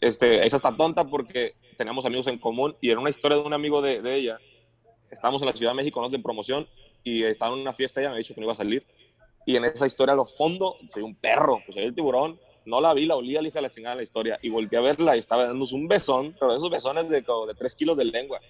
este, 0.00 0.46
esa 0.46 0.56
está 0.56 0.74
tonta 0.74 1.04
porque 1.04 1.54
teníamos 1.76 2.04
amigos 2.06 2.26
en 2.28 2.38
común 2.38 2.76
y 2.80 2.90
era 2.90 3.00
una 3.00 3.10
historia 3.10 3.36
de 3.38 3.44
un 3.44 3.52
amigo 3.52 3.82
de, 3.82 4.00
de 4.00 4.14
ella. 4.14 4.38
Estábamos 5.10 5.42
en 5.42 5.46
la 5.48 5.52
Ciudad 5.54 5.72
de 5.72 5.76
México, 5.76 6.00
¿no? 6.00 6.08
De 6.08 6.18
promoción 6.18 6.68
y 7.02 7.24
estaba 7.24 7.54
en 7.54 7.60
una 7.60 7.72
fiesta, 7.72 8.00
ella 8.00 8.10
me 8.10 8.16
ha 8.16 8.18
dicho 8.18 8.34
que 8.34 8.40
no 8.40 8.44
iba 8.46 8.52
a 8.52 8.56
salir. 8.56 8.86
Y 9.46 9.56
en 9.56 9.64
esa 9.64 9.86
historia, 9.86 10.12
a 10.12 10.16
lo 10.16 10.24
fondo, 10.24 10.76
soy 10.88 11.02
un 11.02 11.14
perro, 11.14 11.60
pues 11.64 11.74
soy 11.74 11.84
el 11.84 11.94
tiburón. 11.94 12.38
No 12.70 12.80
la 12.80 12.94
vi, 12.94 13.04
la 13.04 13.16
olía, 13.16 13.42
la 13.42 13.48
hija 13.48 13.58
de 13.58 13.62
la 13.62 13.70
chingada 13.70 13.94
de 13.94 13.98
la 13.98 14.02
historia. 14.04 14.38
Y 14.42 14.48
volteé 14.48 14.78
a 14.78 14.82
verla 14.82 15.16
y 15.16 15.18
estaba 15.18 15.42
dándonos 15.42 15.72
un 15.72 15.86
besón, 15.88 16.34
pero 16.38 16.54
esos 16.54 16.70
besones 16.70 17.08
de, 17.08 17.22
como 17.24 17.46
de 17.46 17.54
tres 17.54 17.74
kilos 17.76 17.96
de 17.98 18.04
lengua. 18.06 18.40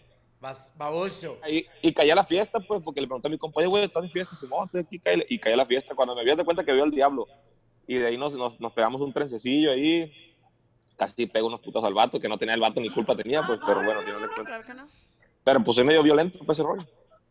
Vas, 0.40 0.72
baboso. 0.76 1.38
Y, 1.50 1.66
y 1.82 1.92
caí 1.92 2.10
a 2.10 2.14
la 2.14 2.24
fiesta, 2.24 2.60
pues, 2.60 2.82
porque 2.82 3.00
le 3.00 3.06
pregunté 3.06 3.28
a 3.28 3.30
mi 3.30 3.38
compañero, 3.38 3.70
güey, 3.70 3.84
¿estás 3.84 4.02
de 4.02 4.08
fiesta? 4.08 4.36
Simón, 4.36 4.66
estoy 4.66 4.82
aquí, 4.82 4.98
cáele. 4.98 5.26
Y 5.28 5.38
caí 5.38 5.52
a 5.54 5.56
la 5.56 5.66
fiesta. 5.66 5.94
Cuando 5.94 6.14
me 6.14 6.24
vi, 6.24 6.34
de 6.34 6.44
cuenta 6.44 6.64
que 6.64 6.72
vio 6.72 6.82
al 6.84 6.90
diablo. 6.90 7.26
Y 7.86 7.96
de 7.96 8.06
ahí 8.06 8.16
nos, 8.16 8.34
nos, 8.34 8.60
nos 8.60 8.72
pegamos 8.72 9.00
un 9.00 9.12
trencecillo 9.12 9.72
ahí. 9.72 10.12
Casi 10.96 11.26
pego 11.26 11.46
unos 11.48 11.60
putos 11.60 11.82
al 11.82 11.94
vato, 11.94 12.20
que 12.20 12.28
no 12.28 12.36
tenía 12.38 12.54
el 12.54 12.60
vato 12.60 12.80
ni 12.80 12.90
culpa 12.90 13.16
tenía, 13.16 13.42
pues, 13.42 13.58
pero 13.66 13.82
bueno, 13.82 14.02
de 14.02 14.12
No, 14.12 14.18
cuentas. 14.18 14.44
claro 14.46 14.64
que 14.66 14.74
no. 14.74 14.88
Pero 15.42 15.64
pues 15.64 15.74
soy 15.74 15.84
medio 15.84 16.02
violento, 16.02 16.38
pues, 16.44 16.58
ese 16.58 16.66
rollo. 16.66 16.82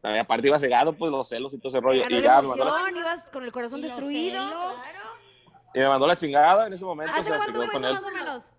Aparte 0.02 0.48
iba 0.48 0.58
cegado, 0.58 0.94
pues, 0.94 1.12
los 1.12 1.28
celos 1.28 1.54
y 1.54 1.58
todo 1.60 1.68
ese 1.70 1.80
rollo. 1.80 2.04
Y 2.10 2.22
ya 2.22 2.40
emoción, 2.40 2.96
ibas 2.98 3.30
con 3.32 3.44
el 3.44 3.52
corazón 3.52 3.80
¿Y 3.80 3.84
los 3.84 3.92
destruido. 3.92 4.32
celos? 4.42 4.74
Claro. 4.74 5.09
Y 5.74 5.80
me 5.80 5.88
mandó 5.88 6.08
la 6.08 6.16
chingada 6.16 6.68
en 6.68 6.74
ese 6.74 6.86
momento. 6.86 7.14
¿Hace 7.14 7.22
o 7.22 7.24
sea, 7.26 7.34
se 7.34 7.52
cuánto 7.52 7.54
quedó 7.60 7.72
fue 7.72 7.82
con 7.82 7.86
eso 7.86 7.90
él. 7.90 7.94
más 7.96 8.04
o 8.04 8.16
menos? 8.16 8.52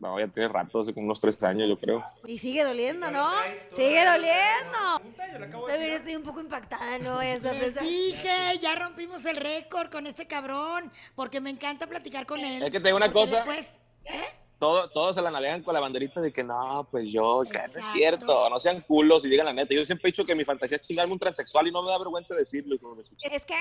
No, 0.00 0.20
ya 0.20 0.26
tiene 0.28 0.48
rato, 0.48 0.80
hace 0.80 0.92
como 0.92 1.06
unos 1.06 1.20
tres 1.20 1.42
años, 1.44 1.66
yo 1.68 1.78
creo. 1.78 2.04
Y 2.26 2.38
sigue 2.38 2.62
doliendo, 2.64 3.10
¿no? 3.10 3.30
Sigue 3.74 4.04
doliendo. 4.04 5.66
También 5.66 5.92
estoy 5.94 6.16
un 6.16 6.22
poco 6.22 6.40
impactada, 6.40 6.98
¿no? 6.98 7.22
Esa 7.22 7.52
Les 7.54 7.80
dije, 7.80 8.58
ya 8.60 8.74
rompimos 8.74 9.24
el 9.24 9.36
récord 9.36 9.90
con 9.90 10.06
este 10.06 10.26
cabrón, 10.26 10.92
porque 11.14 11.40
me 11.40 11.48
encanta 11.50 11.86
platicar 11.86 12.26
con 12.26 12.40
él. 12.40 12.62
Es 12.62 12.70
que 12.70 12.80
te 12.80 12.88
digo 12.88 12.96
una 12.98 13.12
cosa. 13.12 13.36
después- 13.36 13.68
¿eh? 14.04 14.24
Todo, 14.58 14.88
todos 14.90 15.16
se 15.16 15.22
la 15.22 15.30
navegan 15.30 15.62
con 15.62 15.74
la 15.74 15.80
banderita 15.80 16.20
de 16.20 16.32
que 16.32 16.44
no, 16.44 16.86
pues 16.90 17.10
yo, 17.10 17.42
que 17.50 17.58
no 17.58 17.78
es 17.78 17.84
cierto, 17.86 18.48
no 18.48 18.58
sean 18.58 18.80
culos 18.80 19.24
y 19.24 19.28
digan 19.28 19.46
la 19.46 19.52
neta. 19.52 19.74
Yo 19.74 19.84
siempre 19.84 20.08
he 20.08 20.12
dicho 20.12 20.24
que 20.24 20.34
mi 20.34 20.44
fantasía 20.44 20.76
es 20.76 20.82
chingarme 20.82 21.12
un 21.12 21.18
transexual 21.18 21.66
y 21.66 21.72
no 21.72 21.82
me 21.82 21.90
da 21.90 21.98
vergüenza 21.98 22.34
decirlo. 22.34 22.76
¿Es 23.30 23.44
qué? 23.44 23.54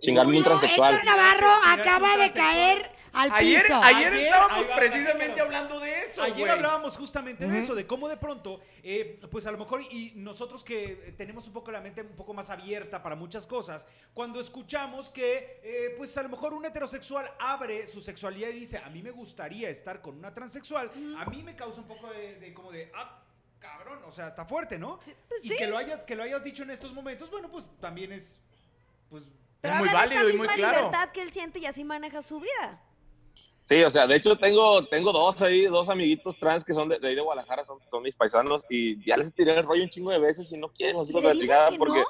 Chingarme 0.00 0.38
un 0.38 0.44
transexual. 0.44 0.94
Héctor 0.94 1.06
Navarro 1.06 1.50
acaba 1.66 2.16
de 2.16 2.30
caer 2.32 2.98
al 3.12 3.32
Ayer, 3.32 3.62
piso. 3.62 3.82
ayer 3.82 4.12
Ayer, 4.12 4.26
estábamos 4.26 4.66
precisamente 4.76 5.40
hablando 5.40 5.80
de 5.80 6.02
eso, 6.02 6.22
Ayer 6.22 6.50
hablábamos 6.50 6.96
justamente 6.96 7.46
de 7.46 7.58
eso, 7.58 7.74
de 7.74 7.86
cómo 7.86 8.08
de 8.08 8.16
pronto, 8.16 8.60
eh, 8.82 9.20
pues 9.30 9.46
a 9.46 9.50
lo 9.50 9.58
mejor, 9.58 9.82
y 9.82 10.12
nosotros 10.14 10.62
que 10.62 11.14
tenemos 11.16 11.46
un 11.46 11.52
poco 11.52 11.70
la 11.70 11.80
mente 11.80 12.02
un 12.02 12.16
poco 12.16 12.34
más 12.34 12.50
abierta 12.50 13.02
para 13.02 13.16
muchas 13.16 13.46
cosas, 13.46 13.86
cuando 14.14 14.40
escuchamos 14.40 15.10
que, 15.10 15.60
eh, 15.62 15.94
pues 15.96 16.16
a 16.18 16.22
lo 16.22 16.28
mejor 16.28 16.54
un 16.54 16.64
heterosexual 16.64 17.30
abre 17.38 17.86
su 17.86 18.00
sexualidad 18.00 18.50
y 18.50 18.60
dice, 18.60 18.78
a 18.78 18.88
mí 18.90 19.02
me 19.02 19.10
gustaría 19.10 19.68
estar 19.68 20.00
con 20.00 20.16
una 20.18 20.32
transexual, 20.32 20.90
a 21.18 21.24
mí 21.24 21.42
me 21.42 21.56
causa 21.56 21.80
un 21.80 21.88
poco 21.88 22.10
de, 22.10 22.38
de 22.38 22.54
como 22.54 22.70
de, 22.70 22.92
ah, 22.94 23.22
cabrón, 23.58 24.00
o 24.06 24.12
sea, 24.12 24.28
está 24.28 24.44
fuerte, 24.44 24.78
¿no? 24.78 24.98
Sí, 25.00 25.12
pues 25.28 25.44
y 25.44 25.48
sí. 25.48 25.56
que 25.56 25.66
lo 25.66 25.76
hayas 25.76 26.04
que 26.04 26.14
lo 26.14 26.22
hayas 26.22 26.44
dicho 26.44 26.62
en 26.62 26.70
estos 26.70 26.92
momentos, 26.92 27.30
bueno, 27.30 27.50
pues 27.50 27.64
también 27.80 28.12
es, 28.12 28.38
pues 29.10 29.24
Pero 29.60 29.74
muy 29.76 29.88
habla 29.88 30.00
de 30.02 30.08
válido 30.08 30.22
y 30.22 30.32
esta 30.32 30.38
muy 30.38 30.48
misma 30.48 30.54
claro. 30.54 30.78
libertad 30.86 31.10
que 31.12 31.22
él 31.22 31.32
siente 31.32 31.58
y 31.58 31.66
así 31.66 31.84
maneja 31.84 32.22
su 32.22 32.40
vida. 32.40 32.82
Sí, 33.64 33.82
o 33.82 33.90
sea, 33.90 34.06
de 34.06 34.16
hecho 34.16 34.36
tengo, 34.36 34.86
tengo 34.86 35.12
dos 35.12 35.42
ahí, 35.42 35.66
dos 35.66 35.88
amiguitos 35.90 36.38
trans 36.38 36.64
que 36.64 36.72
son 36.72 36.88
de, 36.88 36.98
de 36.98 37.08
ahí 37.08 37.14
de 37.14 37.20
Guadalajara, 37.20 37.64
son, 37.66 37.78
son 37.90 38.02
mis 38.02 38.16
paisanos 38.16 38.64
y 38.70 39.04
ya 39.06 39.16
les 39.18 39.34
tiré 39.34 39.54
el 39.58 39.64
rollo 39.64 39.82
un 39.82 39.90
chingo 39.90 40.10
de 40.10 40.18
veces 40.18 40.50
y 40.52 40.56
no 40.56 40.72
quieren 40.72 40.96
los 40.96 41.10
hijos 41.10 41.20
¿Le 41.22 41.28
de 41.28 41.34
la 41.34 41.40
chingada 41.40 41.68
que 41.70 41.76
porque 41.78 41.98
no? 41.98 42.06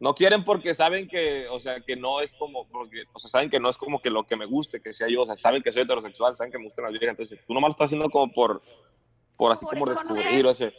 no 0.00 0.14
quieren 0.14 0.42
porque 0.42 0.74
saben 0.74 1.06
que, 1.06 1.46
o 1.48 1.60
sea, 1.60 1.80
que 1.80 1.96
no 1.96 2.20
es 2.22 2.34
como, 2.36 2.66
porque, 2.68 3.04
o 3.12 3.18
sea, 3.18 3.28
saben 3.28 3.50
que 3.50 3.60
no 3.60 3.68
es 3.68 3.76
como 3.76 4.00
que 4.00 4.08
lo 4.08 4.24
que 4.26 4.36
me 4.36 4.46
guste, 4.46 4.80
que 4.80 4.94
sea 4.94 5.08
yo, 5.08 5.22
o 5.22 5.26
sea, 5.26 5.36
saben 5.36 5.62
que 5.62 5.70
soy 5.70 5.82
heterosexual, 5.82 6.34
saben 6.34 6.50
que 6.50 6.58
me 6.58 6.64
gustan 6.64 6.84
las 6.84 6.92
viejas, 6.92 7.10
entonces 7.10 7.38
tú 7.46 7.52
nomás 7.52 7.68
lo 7.68 7.72
estás 7.72 7.86
haciendo 7.86 8.08
como 8.08 8.32
por, 8.32 8.62
por 9.36 9.52
así 9.52 9.66
Por 9.66 9.74
como 9.78 9.90
descubrir 9.90 10.46
o 10.46 10.50
ese. 10.50 10.72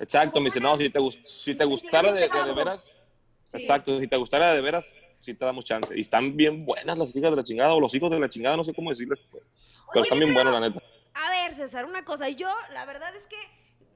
Exacto, 0.00 0.38
me 0.40 0.46
dice, 0.46 0.60
no, 0.60 0.76
si 0.76 0.90
te, 0.90 0.98
gust- 0.98 1.24
si 1.24 1.54
te 1.54 1.64
gustara 1.64 2.12
de, 2.12 2.20
de, 2.20 2.20
de 2.20 2.24
Investigación 2.26 3.03
exacto, 3.52 3.98
si 4.00 4.08
te 4.08 4.16
gustara 4.16 4.54
de 4.54 4.60
veras, 4.60 5.04
sí 5.20 5.34
te 5.34 5.44
damos 5.44 5.64
chance. 5.64 5.96
Y 5.96 6.00
están 6.00 6.36
bien 6.36 6.64
buenas 6.64 6.98
las 6.98 7.14
hijas 7.16 7.30
de 7.30 7.36
la 7.36 7.44
chingada 7.44 7.74
o 7.74 7.80
los 7.80 7.94
hijos 7.94 8.10
de 8.10 8.18
la 8.18 8.28
chingada, 8.28 8.56
no 8.56 8.64
sé 8.64 8.74
cómo 8.74 8.90
decirles, 8.90 9.18
pues. 9.30 9.48
Pero 9.92 10.04
están 10.04 10.18
bien 10.18 10.34
buenos, 10.34 10.52
la 10.52 10.60
neta. 10.60 10.82
A 11.14 11.30
ver, 11.30 11.54
César, 11.54 11.84
una 11.84 12.04
cosa. 12.04 12.28
Yo, 12.28 12.48
la 12.72 12.84
verdad 12.84 13.14
es 13.16 13.26
que 13.26 13.36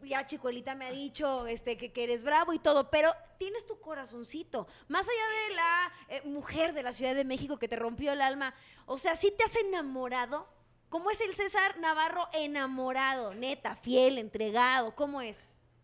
ya 0.06 0.26
Chicuelita 0.26 0.74
me 0.74 0.86
ha 0.86 0.92
dicho 0.92 1.46
este, 1.46 1.76
que, 1.76 1.92
que 1.92 2.04
eres 2.04 2.22
bravo 2.22 2.52
y 2.52 2.58
todo, 2.58 2.90
pero 2.90 3.12
tienes 3.38 3.66
tu 3.66 3.80
corazoncito. 3.80 4.66
Más 4.88 5.06
allá 5.06 5.48
de 5.48 5.54
la 5.54 5.92
eh, 6.08 6.22
mujer 6.28 6.72
de 6.72 6.82
la 6.82 6.92
Ciudad 6.92 7.14
de 7.14 7.24
México 7.24 7.58
que 7.58 7.68
te 7.68 7.76
rompió 7.76 8.12
el 8.12 8.22
alma, 8.22 8.54
o 8.86 8.98
sea, 8.98 9.16
¿sí 9.16 9.32
te 9.36 9.44
has 9.44 9.56
enamorado? 9.56 10.48
¿Cómo 10.88 11.10
es 11.10 11.20
el 11.20 11.34
César 11.34 11.78
Navarro 11.78 12.28
enamorado? 12.32 13.34
Neta, 13.34 13.76
fiel, 13.76 14.18
entregado, 14.18 14.94
¿cómo 14.94 15.20
es? 15.20 15.36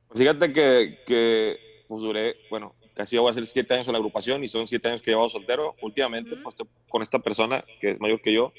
Pues 0.09 0.19
fíjate 0.21 0.53
que, 0.53 1.03
que 1.07 1.85
pues 1.89 2.01
duré, 2.01 2.37
bueno, 2.49 2.75
casi 2.95 3.19
voy 3.19 3.29
a 3.29 3.31
hacer 3.33 3.45
siete 3.47 3.75
años 3.75 3.87
en 3.89 3.93
la 3.93 3.99
agrupación 3.99 4.43
y 4.45 4.49
son 4.49 4.67
siete 4.67 4.89
años 4.89 5.03
que 5.03 5.11
he 5.11 5.13
llevado 5.13 5.29
soltero. 5.29 5.75
Últimamente, 5.83 6.35
Ujú. 6.35 6.43
pues 6.43 6.55
estoy 6.55 6.69
con 6.89 7.03
esta 7.03 7.19
persona 7.19 7.63
que 7.81 7.91
es 7.93 8.01
mayor 8.01 8.21
que 8.21 8.33
yo, 8.33 8.53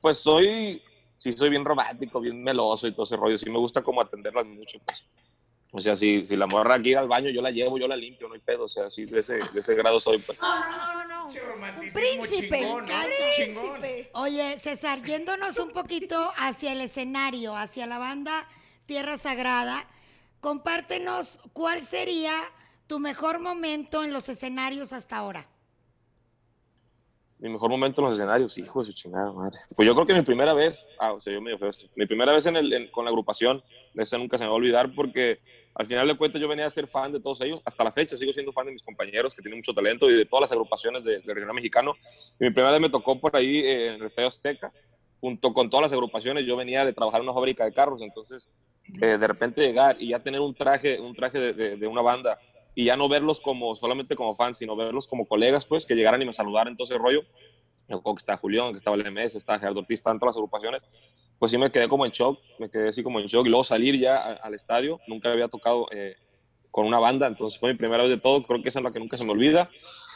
pues 0.00 0.18
soy, 0.18 0.82
sí 1.16 1.32
soy 1.32 1.50
bien 1.50 1.64
romántico, 1.64 2.20
bien 2.20 2.42
meloso 2.42 2.86
y 2.86 2.92
todo 2.92 3.04
ese 3.04 3.16
rollo. 3.16 3.38
Sí 3.38 3.50
me 3.50 3.58
gusta 3.58 3.82
como 3.82 4.00
atenderlas 4.00 4.46
mucho, 4.46 4.78
pues. 4.84 5.04
O 5.74 5.80
sea, 5.80 5.96
si, 5.96 6.26
si 6.26 6.36
la 6.36 6.46
morra 6.46 6.74
quiere 6.76 6.90
ir 6.90 6.98
al 6.98 7.08
baño, 7.08 7.30
yo 7.30 7.40
la 7.40 7.50
llevo, 7.50 7.78
yo 7.78 7.88
la 7.88 7.96
limpio, 7.96 8.28
no 8.28 8.34
hay 8.34 8.40
pedo. 8.40 8.64
O 8.64 8.68
sea, 8.68 8.90
sí, 8.90 9.06
de 9.06 9.20
ese, 9.20 9.38
de 9.38 9.60
ese 9.60 9.74
grado 9.74 9.98
soy, 10.00 10.18
pues. 10.18 10.38
No, 10.38 10.60
no, 10.60 11.04
no, 11.04 11.08
no, 11.08 11.26
Un 11.26 11.92
príncipe, 11.92 12.58
chingón, 12.60 12.82
un 12.82 12.88
¿no? 12.90 12.94
Príncipe. 13.36 14.10
Oye, 14.12 14.58
César, 14.58 15.02
yéndonos 15.02 15.58
un 15.58 15.70
poquito 15.70 16.30
hacia 16.36 16.72
el 16.72 16.82
escenario, 16.82 17.56
hacia 17.56 17.86
la 17.86 17.96
banda 17.96 18.46
Tierra 18.84 19.16
Sagrada, 19.16 19.88
compártenos 20.40 21.40
cuál 21.54 21.80
sería 21.82 22.34
tu 22.86 22.98
mejor 22.98 23.40
momento 23.40 24.04
en 24.04 24.12
los 24.12 24.28
escenarios 24.28 24.92
hasta 24.92 25.16
ahora. 25.16 25.46
Mi 27.38 27.48
mejor 27.48 27.70
momento 27.70 28.00
en 28.00 28.08
los 28.08 28.16
escenarios, 28.16 28.56
hijo 28.58 28.80
de 28.80 28.86
su 28.86 28.92
chingada 28.92 29.32
madre. 29.32 29.58
Pues 29.74 29.84
yo 29.86 29.94
creo 29.94 30.06
que 30.06 30.14
mi 30.14 30.22
primera 30.22 30.54
vez, 30.54 30.88
ah, 31.00 31.12
o 31.12 31.20
sea, 31.20 31.32
yo 31.32 31.40
medio 31.40 31.58
feo 31.58 31.70
esto. 31.70 31.86
Mi 31.96 32.06
primera 32.06 32.32
vez 32.32 32.46
en 32.46 32.54
el, 32.56 32.72
en- 32.72 32.90
con 32.92 33.04
la 33.04 33.10
agrupación, 33.10 33.60
esa 33.94 34.16
nunca 34.16 34.38
se 34.38 34.44
me 34.44 34.48
va 34.48 34.54
a 34.54 34.56
olvidar 34.58 34.94
porque 34.94 35.40
al 35.74 35.88
final 35.88 36.06
de 36.06 36.16
cuentas 36.16 36.40
yo 36.40 36.46
venía 36.46 36.66
a 36.66 36.70
ser 36.70 36.86
fan 36.86 37.10
de 37.10 37.18
todos 37.18 37.40
ellos. 37.40 37.60
Hasta 37.64 37.82
la 37.82 37.90
fecha 37.90 38.16
sigo 38.16 38.32
siendo 38.32 38.52
fan 38.52 38.66
de 38.66 38.72
mis 38.72 38.82
compañeros 38.84 39.34
que 39.34 39.42
tienen 39.42 39.58
mucho 39.58 39.74
talento 39.74 40.08
y 40.08 40.14
de 40.14 40.24
todas 40.24 40.42
las 40.42 40.52
agrupaciones 40.52 41.02
de- 41.02 41.18
del 41.20 41.34
regional 41.34 41.54
mexicano. 41.56 41.94
Y 42.38 42.44
mi 42.44 42.50
primera 42.50 42.70
vez 42.70 42.80
me 42.80 42.90
tocó 42.90 43.18
por 43.18 43.34
ahí 43.34 43.58
eh, 43.58 43.88
en 43.88 43.94
el 43.94 44.02
Estadio 44.04 44.28
Azteca 44.28 44.72
junto 45.20 45.52
con 45.52 45.68
todas 45.70 45.82
las 45.84 45.92
agrupaciones, 45.92 46.44
yo 46.44 46.56
venía 46.56 46.84
de 46.84 46.92
trabajar 46.92 47.20
en 47.20 47.28
una 47.28 47.34
fábrica 47.34 47.64
de 47.64 47.72
carros, 47.72 48.02
entonces 48.02 48.50
eh, 49.00 49.16
de 49.18 49.26
repente 49.28 49.62
llegar 49.62 49.96
y 50.00 50.08
ya 50.08 50.18
tener 50.20 50.40
un 50.40 50.52
traje, 50.52 50.98
un 51.00 51.14
traje 51.14 51.38
de, 51.38 51.52
de, 51.52 51.76
de, 51.76 51.86
una 51.86 52.02
banda 52.02 52.40
y 52.74 52.86
ya 52.86 52.96
no 52.96 53.08
verlos 53.08 53.40
como 53.40 53.74
solamente 53.76 54.16
como 54.16 54.34
fans, 54.34 54.58
sino 54.58 54.76
verlos 54.76 55.06
como 55.06 55.26
colegas, 55.26 55.64
pues 55.66 55.86
que 55.86 55.94
llegaran 55.94 56.22
y 56.22 56.26
me 56.26 56.32
saludaran, 56.32 56.72
entonces 56.72 56.98
rollo, 56.98 57.22
que 57.86 58.10
estaba 58.16 58.38
Julián, 58.38 58.72
que 58.72 58.78
estaba 58.78 58.96
el 58.96 59.10
MS, 59.10 59.36
estaba 59.36 59.58
Gerardo 59.58 59.80
Ortiz, 59.80 59.98
estaban 59.98 60.18
todas 60.18 60.34
las 60.34 60.36
agrupaciones, 60.38 60.82
pues 61.38 61.52
sí 61.52 61.58
me 61.58 61.70
quedé 61.70 61.88
como 61.88 62.06
en 62.06 62.12
shock, 62.12 62.38
me 62.58 62.70
quedé 62.70 62.88
así 62.88 63.02
como 63.02 63.20
en 63.20 63.26
shock. 63.26 63.46
Y 63.46 63.50
luego 63.50 63.64
salir 63.64 63.98
ya 63.98 64.16
al 64.16 64.54
estadio, 64.54 65.00
nunca 65.06 65.30
había 65.30 65.48
tocado 65.48 65.88
eh, 65.90 66.16
con 66.70 66.86
una 66.86 66.98
banda, 66.98 67.26
entonces 67.26 67.58
fue 67.58 67.72
mi 67.72 67.78
primera 67.78 68.02
vez 68.02 68.10
de 68.10 68.18
todo, 68.18 68.42
creo 68.42 68.62
que 68.62 68.68
esa 68.68 68.78
es 68.78 68.84
la 68.84 68.92
que 68.92 68.98
nunca 68.98 69.16
se 69.16 69.24
me 69.24 69.32
olvida, 69.32 69.68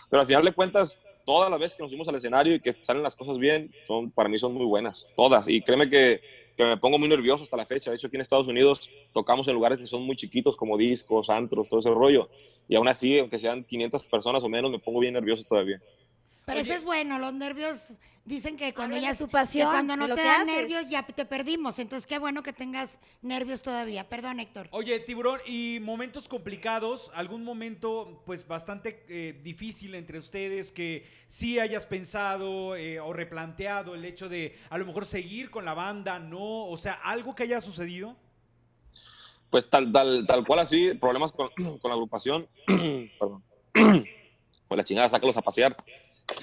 pero 0.08 0.20
al 0.20 0.26
final 0.26 0.44
de 0.44 0.52
cuentas, 0.52 0.98
todas 1.24 1.50
las 1.50 1.58
veces 1.58 1.76
que 1.76 1.82
nos 1.82 1.90
fuimos 1.90 2.08
al 2.08 2.14
escenario 2.14 2.54
y 2.54 2.60
que 2.60 2.74
salen 2.80 3.02
las 3.02 3.16
cosas 3.16 3.38
bien, 3.38 3.72
son, 3.82 4.10
para 4.10 4.28
mí 4.28 4.38
son 4.38 4.54
muy 4.54 4.64
buenas, 4.64 5.08
todas, 5.16 5.48
y 5.48 5.60
créeme 5.60 5.90
que, 5.90 6.20
que 6.56 6.64
me 6.64 6.76
pongo 6.76 6.98
muy 6.98 7.08
nervioso 7.08 7.44
hasta 7.44 7.56
la 7.56 7.66
fecha, 7.66 7.90
de 7.90 7.96
hecho 7.96 8.06
aquí 8.06 8.16
en 8.16 8.22
Estados 8.22 8.48
Unidos 8.48 8.90
tocamos 9.12 9.46
en 9.48 9.54
lugares 9.54 9.78
que 9.78 9.86
son 9.86 10.02
muy 10.02 10.16
chiquitos 10.16 10.56
como 10.56 10.76
discos, 10.76 11.30
antros, 11.30 11.68
todo 11.68 11.80
ese 11.80 11.90
rollo, 11.90 12.28
y 12.68 12.76
aún 12.76 12.88
así, 12.88 13.18
aunque 13.18 13.38
sean 13.38 13.64
500 13.64 14.04
personas 14.04 14.42
o 14.42 14.48
menos, 14.48 14.70
me 14.70 14.78
pongo 14.78 15.00
bien 15.00 15.14
nervioso 15.14 15.44
todavía. 15.44 15.80
Pero 16.46 16.60
eso 16.60 16.74
es 16.74 16.84
bueno, 16.84 17.18
los 17.18 17.34
nervios 17.34 17.98
dicen 18.24 18.56
que 18.56 18.72
cuando 18.72 18.96
ya 18.96 19.16
tu 19.16 19.28
pasión, 19.28 19.68
que 19.68 19.72
cuando 19.72 19.96
no 19.96 20.06
te 20.06 20.22
dan 20.22 20.46
nervios 20.46 20.88
ya 20.88 21.04
te 21.04 21.24
perdimos. 21.24 21.80
Entonces 21.80 22.06
qué 22.06 22.20
bueno 22.20 22.44
que 22.44 22.52
tengas 22.52 23.00
nervios 23.20 23.62
todavía. 23.62 24.08
Perdón, 24.08 24.38
Héctor. 24.38 24.68
Oye, 24.70 25.00
tiburón, 25.00 25.40
y 25.44 25.78
momentos 25.82 26.28
complicados, 26.28 27.10
algún 27.14 27.42
momento 27.42 28.22
pues 28.24 28.46
bastante 28.46 29.04
eh, 29.08 29.40
difícil 29.42 29.96
entre 29.96 30.18
ustedes 30.18 30.70
que 30.70 31.04
sí 31.26 31.58
hayas 31.58 31.84
pensado 31.84 32.76
eh, 32.76 33.00
o 33.00 33.12
replanteado 33.12 33.96
el 33.96 34.04
hecho 34.04 34.28
de 34.28 34.56
a 34.70 34.78
lo 34.78 34.86
mejor 34.86 35.04
seguir 35.04 35.50
con 35.50 35.64
la 35.64 35.74
banda, 35.74 36.20
no, 36.20 36.66
o 36.66 36.76
sea, 36.76 36.92
algo 36.92 37.34
que 37.34 37.42
haya 37.42 37.60
sucedido. 37.60 38.14
Pues 39.50 39.68
tal, 39.68 39.90
tal, 39.90 40.24
tal 40.28 40.46
cual 40.46 40.60
así, 40.60 40.94
problemas 40.94 41.32
con, 41.32 41.48
con 41.80 41.88
la 41.88 41.94
agrupación, 41.94 42.46
perdón, 43.18 43.42
con 44.68 44.76
la 44.76 44.84
chingada, 44.84 45.08
sácalos 45.08 45.36
a 45.36 45.42
pasear, 45.42 45.74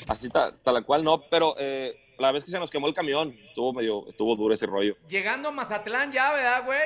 así 0.07 0.29
tal, 0.29 0.57
tal 0.63 0.85
cual 0.85 1.03
no, 1.03 1.21
pero 1.29 1.55
eh, 1.59 1.95
la 2.19 2.31
vez 2.31 2.43
que 2.43 2.51
se 2.51 2.59
nos 2.59 2.69
quemó 2.69 2.87
el 2.87 2.93
camión, 2.93 3.35
estuvo 3.43 3.73
medio, 3.73 4.07
estuvo 4.07 4.35
duro 4.35 4.53
ese 4.53 4.65
rollo. 4.65 4.95
Llegando 5.09 5.49
a 5.49 5.51
Mazatlán 5.51 6.11
ya, 6.11 6.31
¿verdad, 6.33 6.65
güey? 6.65 6.79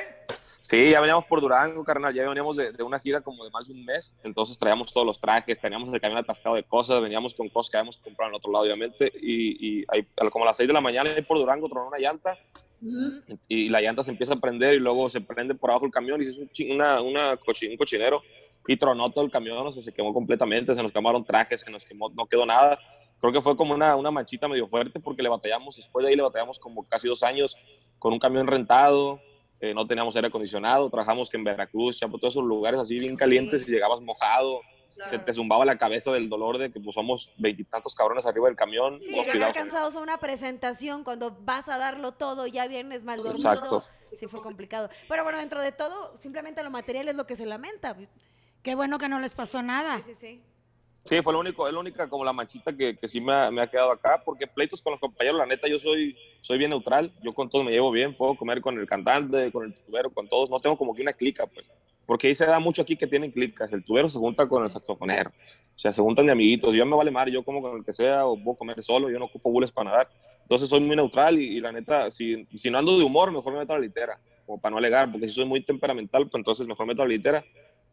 Sí, 0.44 0.90
ya 0.90 1.00
veníamos 1.00 1.24
por 1.26 1.40
Durango, 1.40 1.84
carnal, 1.84 2.12
ya 2.12 2.26
veníamos 2.28 2.56
de, 2.56 2.72
de, 2.72 2.82
una 2.82 2.98
gira 2.98 3.20
como 3.20 3.44
de 3.44 3.50
más 3.50 3.68
de 3.68 3.74
un 3.74 3.84
mes, 3.84 4.14
entonces 4.24 4.58
traíamos 4.58 4.92
todos 4.92 5.06
los 5.06 5.20
trajes, 5.20 5.58
teníamos 5.60 5.92
el 5.94 6.00
camión 6.00 6.18
atascado 6.18 6.56
de 6.56 6.64
cosas, 6.64 7.00
veníamos 7.00 7.34
con 7.34 7.48
cosas 7.48 7.70
que 7.70 7.76
habíamos 7.76 7.96
comprado 7.98 8.30
en 8.30 8.36
otro 8.36 8.50
lado, 8.52 8.64
obviamente, 8.64 9.12
y, 9.20 9.80
y 9.80 9.84
ahí, 9.88 10.06
como 10.30 10.44
a 10.44 10.48
las 10.48 10.56
6 10.56 10.66
de 10.66 10.72
la 10.74 10.80
mañana 10.80 11.10
ahí 11.10 11.22
por 11.22 11.38
Durango 11.38 11.68
tronó 11.68 11.88
una 11.88 11.98
llanta, 11.98 12.36
y 13.48 13.68
la 13.70 13.80
llanta 13.80 14.02
se 14.04 14.10
empieza 14.12 14.34
a 14.34 14.36
prender 14.40 14.74
y 14.74 14.78
luego 14.78 15.10
se 15.10 15.20
prende 15.20 15.54
por 15.54 15.70
abajo 15.70 15.86
el 15.86 15.90
camión 15.92 16.22
y 16.22 16.28
es 16.28 16.36
un, 16.38 16.48
una, 16.72 17.00
una 17.00 17.36
cochi- 17.36 17.68
un 17.68 17.76
cochinero 17.76 18.22
y 18.68 18.76
tronó 18.76 19.10
todo 19.10 19.24
el 19.24 19.30
camión, 19.30 19.66
o 19.66 19.72
sea, 19.72 19.82
se 19.82 19.92
quemó 19.92 20.12
completamente, 20.12 20.74
se 20.74 20.82
nos 20.82 20.92
quemaron 20.92 21.24
trajes, 21.24 21.62
se 21.62 21.70
nos 21.70 21.86
quemó, 21.86 22.10
no 22.10 22.26
quedó 22.26 22.44
nada. 22.44 22.78
Creo 23.18 23.32
que 23.32 23.40
fue 23.40 23.56
como 23.56 23.74
una, 23.74 23.96
una 23.96 24.10
manchita 24.10 24.46
medio 24.46 24.68
fuerte 24.68 25.00
porque 25.00 25.22
le 25.22 25.30
batallamos, 25.30 25.76
después 25.76 26.04
de 26.04 26.10
ahí 26.10 26.16
le 26.16 26.22
batallamos 26.22 26.58
como 26.58 26.86
casi 26.86 27.08
dos 27.08 27.22
años 27.22 27.56
con 27.98 28.12
un 28.12 28.18
camión 28.18 28.46
rentado, 28.46 29.20
eh, 29.58 29.72
no 29.72 29.86
teníamos 29.86 30.14
aire 30.16 30.28
acondicionado, 30.28 30.90
trabajamos 30.90 31.30
que 31.30 31.38
en 31.38 31.44
Veracruz, 31.44 31.98
Chapo, 31.98 32.18
todos 32.18 32.34
esos 32.34 32.44
lugares 32.44 32.78
así 32.78 32.98
bien 32.98 33.16
calientes 33.16 33.66
y 33.66 33.72
llegabas 33.72 34.02
mojado, 34.02 34.60
se 35.08 35.18
te 35.18 35.32
zumbaba 35.32 35.64
la 35.64 35.78
cabeza 35.78 36.12
del 36.12 36.28
dolor 36.28 36.58
de 36.58 36.70
que 36.70 36.78
pues 36.78 36.94
somos 36.94 37.32
veintitantos 37.38 37.94
cabrones 37.94 38.26
arriba 38.26 38.48
del 38.48 38.56
camión. 38.56 39.00
Sí, 39.00 39.12
llegar 39.12 39.54
cansados 39.54 39.96
a 39.96 40.00
una 40.00 40.18
presentación 40.18 41.04
cuando 41.04 41.36
vas 41.40 41.68
a 41.68 41.78
darlo 41.78 42.12
todo, 42.12 42.46
ya 42.46 42.66
vienes 42.66 43.02
mal 43.02 43.22
dormido. 43.22 43.50
Exacto. 43.50 43.82
Sí, 44.16 44.26
fue 44.26 44.42
complicado. 44.42 44.90
Pero 45.08 45.22
bueno, 45.22 45.38
dentro 45.38 45.60
de 45.62 45.70
todo, 45.70 46.18
simplemente 46.18 46.62
lo 46.62 46.70
material 46.70 47.08
es 47.08 47.14
lo 47.14 47.26
que 47.26 47.36
se 47.36 47.46
lamenta. 47.46 47.96
Sí, 48.68 48.72
Qué 48.72 48.76
bueno 48.76 48.98
que 48.98 49.08
no 49.08 49.18
les 49.18 49.32
pasó 49.32 49.62
nada. 49.62 49.96
sí, 50.04 50.14
sí. 50.20 50.42
Sí, 51.04 51.22
fue 51.22 51.32
lo 51.32 51.40
único, 51.40 51.66
es 51.66 51.72
la 51.72 51.80
única 51.80 52.06
como 52.06 52.22
la 52.22 52.34
manchita 52.34 52.76
que, 52.76 52.98
que 52.98 53.08
sí 53.08 53.18
me 53.18 53.32
ha, 53.32 53.50
me 53.50 53.62
ha 53.62 53.66
quedado 53.66 53.90
acá, 53.92 54.20
porque 54.22 54.46
pleitos 54.46 54.82
con 54.82 54.90
los 54.90 55.00
compañeros, 55.00 55.38
la 55.38 55.46
neta, 55.46 55.66
yo 55.66 55.78
soy, 55.78 56.14
soy 56.42 56.58
bien 56.58 56.68
neutral, 56.68 57.10
yo 57.22 57.32
con 57.32 57.48
todos 57.48 57.64
me 57.64 57.70
llevo 57.70 57.90
bien, 57.90 58.14
puedo 58.14 58.34
comer 58.34 58.60
con 58.60 58.78
el 58.78 58.86
cantante, 58.86 59.50
con 59.50 59.64
el 59.64 59.74
tubero, 59.74 60.10
con 60.10 60.28
todos, 60.28 60.50
no 60.50 60.60
tengo 60.60 60.76
como 60.76 60.94
que 60.94 61.00
una 61.00 61.14
clica, 61.14 61.46
pues, 61.46 61.64
porque 62.04 62.26
ahí 62.26 62.34
se 62.34 62.44
da 62.44 62.58
mucho 62.58 62.82
aquí 62.82 62.94
que 62.94 63.06
tienen 63.06 63.30
clicas, 63.30 63.72
el 63.72 63.82
tubero 63.82 64.06
se 64.10 64.18
junta 64.18 64.46
con 64.46 64.64
el 64.64 64.68
saxofonero, 64.68 65.30
o 65.30 65.78
sea, 65.78 65.92
se 65.94 66.02
juntan 66.02 66.26
de 66.26 66.32
amiguitos, 66.32 66.74
yo 66.74 66.84
me 66.84 66.94
vale 66.94 67.10
mar, 67.10 67.30
yo 67.30 67.42
como 67.42 67.62
con 67.62 67.78
el 67.78 67.84
que 67.86 67.94
sea, 67.94 68.26
o 68.26 68.36
puedo 68.36 68.58
comer 68.58 68.82
solo, 68.82 69.08
yo 69.08 69.18
no 69.18 69.24
ocupo 69.24 69.50
bules 69.50 69.72
para 69.72 69.90
nadar, 69.90 70.10
entonces 70.42 70.68
soy 70.68 70.80
muy 70.80 70.94
neutral 70.94 71.38
y, 71.38 71.56
y 71.56 71.60
la 71.60 71.72
neta, 71.72 72.10
si, 72.10 72.46
si 72.54 72.70
no 72.70 72.76
ando 72.76 72.98
de 72.98 73.04
humor, 73.04 73.32
mejor 73.32 73.54
me 73.54 73.60
meto 73.60 73.72
a 73.72 73.76
la 73.76 73.82
litera, 73.82 74.20
como 74.44 74.60
para 74.60 74.72
no 74.72 74.76
alegar, 74.78 75.10
porque 75.10 75.26
si 75.26 75.34
soy 75.36 75.46
muy 75.46 75.62
temperamental, 75.62 76.24
pues 76.24 76.34
entonces 76.34 76.66
mejor 76.66 76.86
me 76.86 76.92
meto 76.92 77.02
a 77.02 77.06
la 77.06 77.12
litera, 77.14 77.42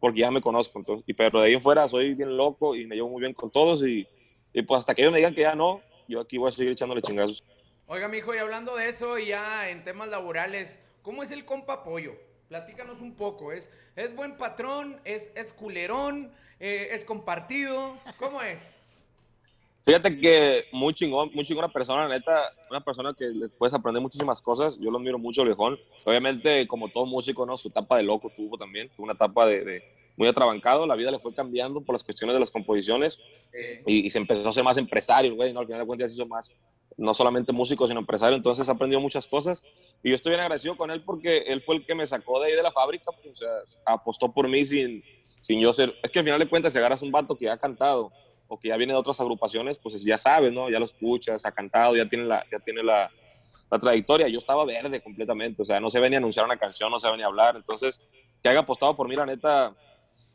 porque 0.00 0.20
ya 0.20 0.30
me 0.30 0.40
conozco. 0.40 0.78
Entonces, 0.78 1.04
y, 1.06 1.14
pero 1.14 1.40
de 1.40 1.46
ahí 1.46 1.54
en 1.54 1.62
fuera 1.62 1.88
soy 1.88 2.14
bien 2.14 2.36
loco 2.36 2.74
y 2.74 2.86
me 2.86 2.94
llevo 2.94 3.08
muy 3.08 3.20
bien 3.20 3.34
con 3.34 3.50
todos 3.50 3.86
y, 3.86 4.06
y 4.52 4.62
pues 4.62 4.78
hasta 4.78 4.94
que 4.94 5.02
ellos 5.02 5.12
me 5.12 5.18
digan 5.18 5.34
que 5.34 5.42
ya 5.42 5.54
no, 5.54 5.80
yo 6.08 6.20
aquí 6.20 6.38
voy 6.38 6.48
a 6.48 6.52
seguir 6.52 6.72
echándole 6.72 7.02
chingazos. 7.02 7.42
Oiga, 7.86 8.08
mijo, 8.08 8.34
y 8.34 8.38
hablando 8.38 8.74
de 8.74 8.88
eso, 8.88 9.16
y 9.18 9.26
ya 9.26 9.70
en 9.70 9.84
temas 9.84 10.08
laborales, 10.08 10.80
¿cómo 11.02 11.22
es 11.22 11.30
el 11.30 11.44
compa 11.44 11.84
Pollo? 11.84 12.16
Platícanos 12.48 13.00
un 13.00 13.14
poco. 13.14 13.52
¿Es, 13.52 13.70
es 13.94 14.14
buen 14.14 14.36
patrón? 14.36 15.00
¿Es, 15.04 15.32
es 15.36 15.52
culerón? 15.52 16.32
Eh, 16.58 16.88
¿Es 16.90 17.04
compartido? 17.04 17.96
¿Cómo 18.18 18.42
es? 18.42 18.74
Fíjate 19.86 20.18
que 20.18 20.64
muy 20.72 20.92
chingón, 20.94 21.30
muy 21.32 21.44
chingona 21.44 21.68
persona, 21.68 22.08
neta, 22.08 22.52
una 22.68 22.80
persona 22.80 23.14
que 23.16 23.26
le 23.26 23.48
puedes 23.48 23.72
aprender 23.72 24.02
muchísimas 24.02 24.42
cosas. 24.42 24.76
Yo 24.80 24.90
lo 24.90 24.98
admiro 24.98 25.16
mucho, 25.16 25.44
viejón. 25.44 25.78
Obviamente, 26.04 26.66
como 26.66 26.88
todo 26.88 27.06
músico, 27.06 27.46
¿no? 27.46 27.56
Su 27.56 27.68
etapa 27.68 27.96
de 27.96 28.02
loco 28.02 28.28
tuvo 28.34 28.58
también, 28.58 28.90
tuvo 28.96 29.04
una 29.04 29.12
etapa 29.12 29.46
de, 29.46 29.64
de 29.64 29.82
muy 30.16 30.26
atrabancado. 30.26 30.86
La 30.86 30.96
vida 30.96 31.12
le 31.12 31.20
fue 31.20 31.32
cambiando 31.32 31.80
por 31.82 31.94
las 31.94 32.02
cuestiones 32.02 32.34
de 32.34 32.40
las 32.40 32.50
composiciones 32.50 33.20
y, 33.86 34.06
y 34.06 34.10
se 34.10 34.18
empezó 34.18 34.48
a 34.48 34.50
ser 34.50 34.64
más 34.64 34.76
empresario, 34.76 35.36
güey, 35.36 35.52
¿no? 35.52 35.60
Al 35.60 35.66
final 35.66 35.82
de 35.82 35.86
cuentas 35.86 36.10
se 36.10 36.16
hizo 36.16 36.26
más, 36.26 36.52
no 36.96 37.14
solamente 37.14 37.52
músico, 37.52 37.86
sino 37.86 38.00
empresario, 38.00 38.36
entonces 38.36 38.68
aprendió 38.68 38.98
muchas 39.00 39.28
cosas 39.28 39.62
y 40.02 40.10
yo 40.10 40.16
estoy 40.16 40.30
bien 40.30 40.40
agradecido 40.40 40.76
con 40.76 40.90
él 40.90 41.04
porque 41.04 41.44
él 41.46 41.60
fue 41.60 41.76
el 41.76 41.84
que 41.84 41.94
me 41.94 42.08
sacó 42.08 42.40
de 42.40 42.46
ahí 42.46 42.56
de 42.56 42.62
la 42.62 42.72
fábrica, 42.72 43.12
pues, 43.22 43.40
o 43.40 43.66
sea, 43.66 43.84
apostó 43.84 44.32
por 44.32 44.48
mí 44.48 44.64
sin, 44.64 45.04
sin 45.38 45.60
yo 45.60 45.72
ser, 45.72 45.94
es 46.02 46.10
que 46.10 46.18
al 46.18 46.24
final 46.24 46.40
de 46.40 46.48
cuentas 46.48 46.72
si 46.72 46.78
agarras 46.80 47.02
un 47.02 47.12
vato 47.12 47.36
que 47.36 47.48
ha 47.48 47.56
cantado 47.58 48.10
o 48.48 48.58
que 48.58 48.68
ya 48.68 48.76
viene 48.76 48.92
de 48.92 48.98
otras 48.98 49.20
agrupaciones, 49.20 49.78
pues 49.78 50.02
ya 50.02 50.18
sabes, 50.18 50.52
¿no? 50.52 50.70
Ya 50.70 50.78
lo 50.78 50.84
escuchas, 50.84 51.44
ha 51.44 51.52
cantado, 51.52 51.96
ya 51.96 52.08
tiene 52.08 52.24
la, 52.24 52.44
ya 52.50 52.58
tiene 52.60 52.82
la, 52.82 53.10
la 53.70 53.78
trayectoria, 53.78 54.28
yo 54.28 54.38
estaba 54.38 54.64
verde 54.64 55.02
completamente, 55.02 55.62
o 55.62 55.64
sea, 55.64 55.80
no 55.80 55.90
se 55.90 56.00
venía 56.00 56.18
a 56.18 56.20
anunciar 56.20 56.44
una 56.44 56.56
canción, 56.56 56.90
no 56.90 56.98
se 56.98 57.10
venía 57.10 57.26
a 57.26 57.28
hablar, 57.28 57.56
entonces 57.56 58.00
que 58.42 58.48
haya 58.48 58.60
apostado 58.60 58.96
por 58.96 59.08
mí, 59.08 59.16
la 59.16 59.26
neta, 59.26 59.74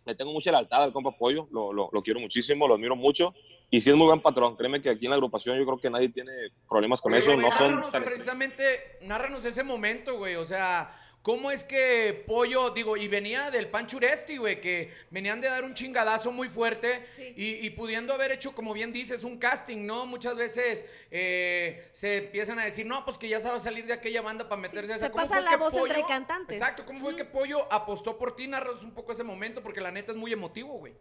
le 0.06 0.15
tengo 0.15 0.34
mucha 0.34 0.52
lealtad 0.52 0.84
al 0.84 0.91
compa 0.91 1.12
Pollo, 1.12 1.47
lo, 1.52 1.71
lo, 1.71 1.89
lo 1.91 2.02
quiero 2.02 2.19
muchísimo, 2.19 2.67
lo 2.67 2.76
admiro 2.76 2.95
mucho 2.95 3.34
y 3.74 3.80
sí 3.80 3.89
es 3.89 3.95
muy 3.95 4.06
buen 4.06 4.19
patrón. 4.19 4.58
Créeme 4.58 4.82
que 4.82 4.89
aquí 4.89 5.06
en 5.06 5.12
la 5.12 5.15
agrupación 5.15 5.58
yo 5.58 5.65
creo 5.65 5.78
que 5.78 5.89
nadie 5.89 6.10
tiene 6.10 6.32
problemas 6.67 7.02
con 7.02 7.13
Oye, 7.13 7.19
eso, 7.19 7.32
güey, 7.32 7.45
no 7.45 7.52
son 7.52 7.82
precisamente, 8.04 8.97
narranos 9.02 9.45
ese 9.45 9.63
momento, 9.63 10.17
güey. 10.17 10.36
O 10.36 10.43
sea, 10.43 10.91
¿cómo 11.21 11.51
es 11.51 11.63
que 11.63 12.23
Pollo, 12.27 12.71
digo, 12.71 12.97
y 12.97 13.07
venía 13.07 13.51
del 13.51 13.69
Panchuresti, 13.69 14.38
güey, 14.38 14.60
que 14.60 14.91
venían 15.10 15.39
de 15.41 15.47
dar 15.47 15.63
un 15.63 15.73
chingadazo 15.73 16.31
muy 16.31 16.49
fuerte 16.49 17.07
Sí. 17.15 17.34
y, 17.36 17.65
y 17.65 17.69
pudiendo 17.71 18.13
haber 18.13 18.31
hecho, 18.31 18.53
como 18.55 18.73
bien 18.73 18.91
dices, 18.91 19.23
un 19.23 19.38
casting, 19.38 19.86
¿no? 19.86 20.05
Muchas 20.05 20.36
veces 20.36 20.86
eh, 21.12 21.89
se 21.91 22.17
empiezan 22.17 22.57
a 22.60 22.63
decir, 22.63 22.86
no, 22.86 23.05
pues 23.05 23.17
que 23.17 23.27
ya 23.29 23.39
sabe 23.39 23.60
salir 23.60 23.86
de 23.86 23.93
aquella 23.93 24.21
banda 24.21 24.47
para 24.49 24.62
meterse 24.62 24.93
a 24.93 24.95
esa. 24.95 25.05
se 25.07 25.12
¿Cómo 25.12 25.23
pasa 25.23 25.36
fue 25.36 25.43
la 25.43 25.49
que 25.51 25.57
voz 25.57 25.73
entre 25.75 26.03
cantantes. 26.07 26.57
Exacto, 26.57 26.84
¿cómo 26.86 26.99
fue 27.01 27.15
que 27.15 27.25
Pollo 27.25 27.71
apostó 27.71 28.17
por 28.17 28.36
ti? 28.36 28.47
Narras 28.47 28.81
un 28.81 28.91
poco 28.91 29.12
ese 29.12 29.23
momento 29.23 29.62
porque 29.62 29.81
la 29.81 29.91
neta 29.91 30.12
es 30.12 30.17
muy 30.17 30.31
emotivo, 30.34 30.73
güey. 30.79 30.93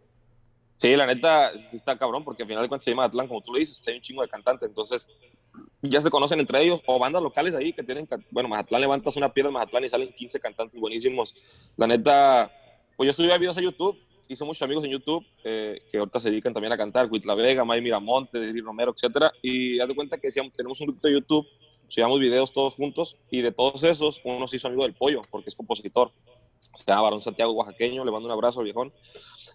Sí, 0.77 0.95
la 0.95 1.05
neta 1.05 1.51
está 1.71 1.95
cabrón, 1.97 2.23
porque 2.23 2.41
al 2.41 2.49
final 2.49 2.63
de 2.63 2.67
cuentas 2.69 2.85
se 2.85 2.89
llama 2.91 3.05
Atlán, 3.05 3.27
como 3.27 3.39
tú 3.41 3.51
lo 3.53 3.59
dices, 3.59 3.87
hay 3.87 3.95
un 3.97 4.01
chingo 4.01 4.23
de 4.23 4.29
cantantes, 4.29 4.67
entonces 4.67 5.07
ya 5.81 6.01
se 6.01 6.09
conocen 6.09 6.39
entre 6.39 6.61
ellos, 6.61 6.81
o 6.85 6.99
bandas 6.99 7.21
locales 7.21 7.55
ahí 7.55 7.73
que 7.73 7.83
tienen, 7.83 8.07
bueno, 8.29 8.49
Mazatlán 8.49 8.81
levantas 8.81 9.15
una 9.17 9.33
piedra 9.33 9.49
en 9.49 9.53
Mazatlán 9.53 9.83
y 9.85 9.89
salen 9.89 10.13
15 10.13 10.39
cantantes 10.39 10.79
buenísimos. 10.79 11.35
La 11.77 11.87
neta, 11.87 12.51
pues 12.95 13.07
yo 13.07 13.13
subía 13.13 13.37
videos 13.37 13.57
a 13.57 13.61
YouTube, 13.61 13.97
hice 14.27 14.45
muchos 14.45 14.61
amigos 14.61 14.85
en 14.85 14.91
YouTube 14.91 15.25
eh, 15.43 15.81
que 15.91 15.97
ahorita 15.97 16.19
se 16.19 16.29
dedican 16.29 16.53
también 16.53 16.71
a 16.71 16.77
cantar, 16.77 17.07
Huitla 17.11 17.35
Vega, 17.35 17.65
May 17.65 17.81
Miramonte, 17.81 18.39
Diri 18.39 18.61
Romero, 18.61 18.93
etcétera, 18.95 19.31
y 19.41 19.79
haz 19.79 19.87
de 19.87 19.95
cuenta 19.95 20.17
que 20.17 20.27
decíamos, 20.27 20.53
tenemos 20.53 20.79
un 20.81 20.87
grupito 20.87 21.07
de 21.07 21.15
YouTube, 21.15 21.47
subíamos 21.87 22.19
videos 22.19 22.53
todos 22.53 22.75
juntos, 22.75 23.17
y 23.29 23.41
de 23.41 23.51
todos 23.51 23.83
esos, 23.83 24.21
uno 24.23 24.47
se 24.47 24.57
hizo 24.57 24.67
amigo 24.67 24.83
del 24.83 24.93
Pollo, 24.93 25.21
porque 25.29 25.49
es 25.49 25.55
compositor. 25.55 26.11
Llama 26.87 27.01
Barón 27.01 27.21
Santiago 27.21 27.51
Oaxaqueño, 27.51 28.05
le 28.05 28.11
mando 28.11 28.27
un 28.27 28.33
abrazo 28.33 28.59
al 28.59 28.65
viejón. 28.65 28.93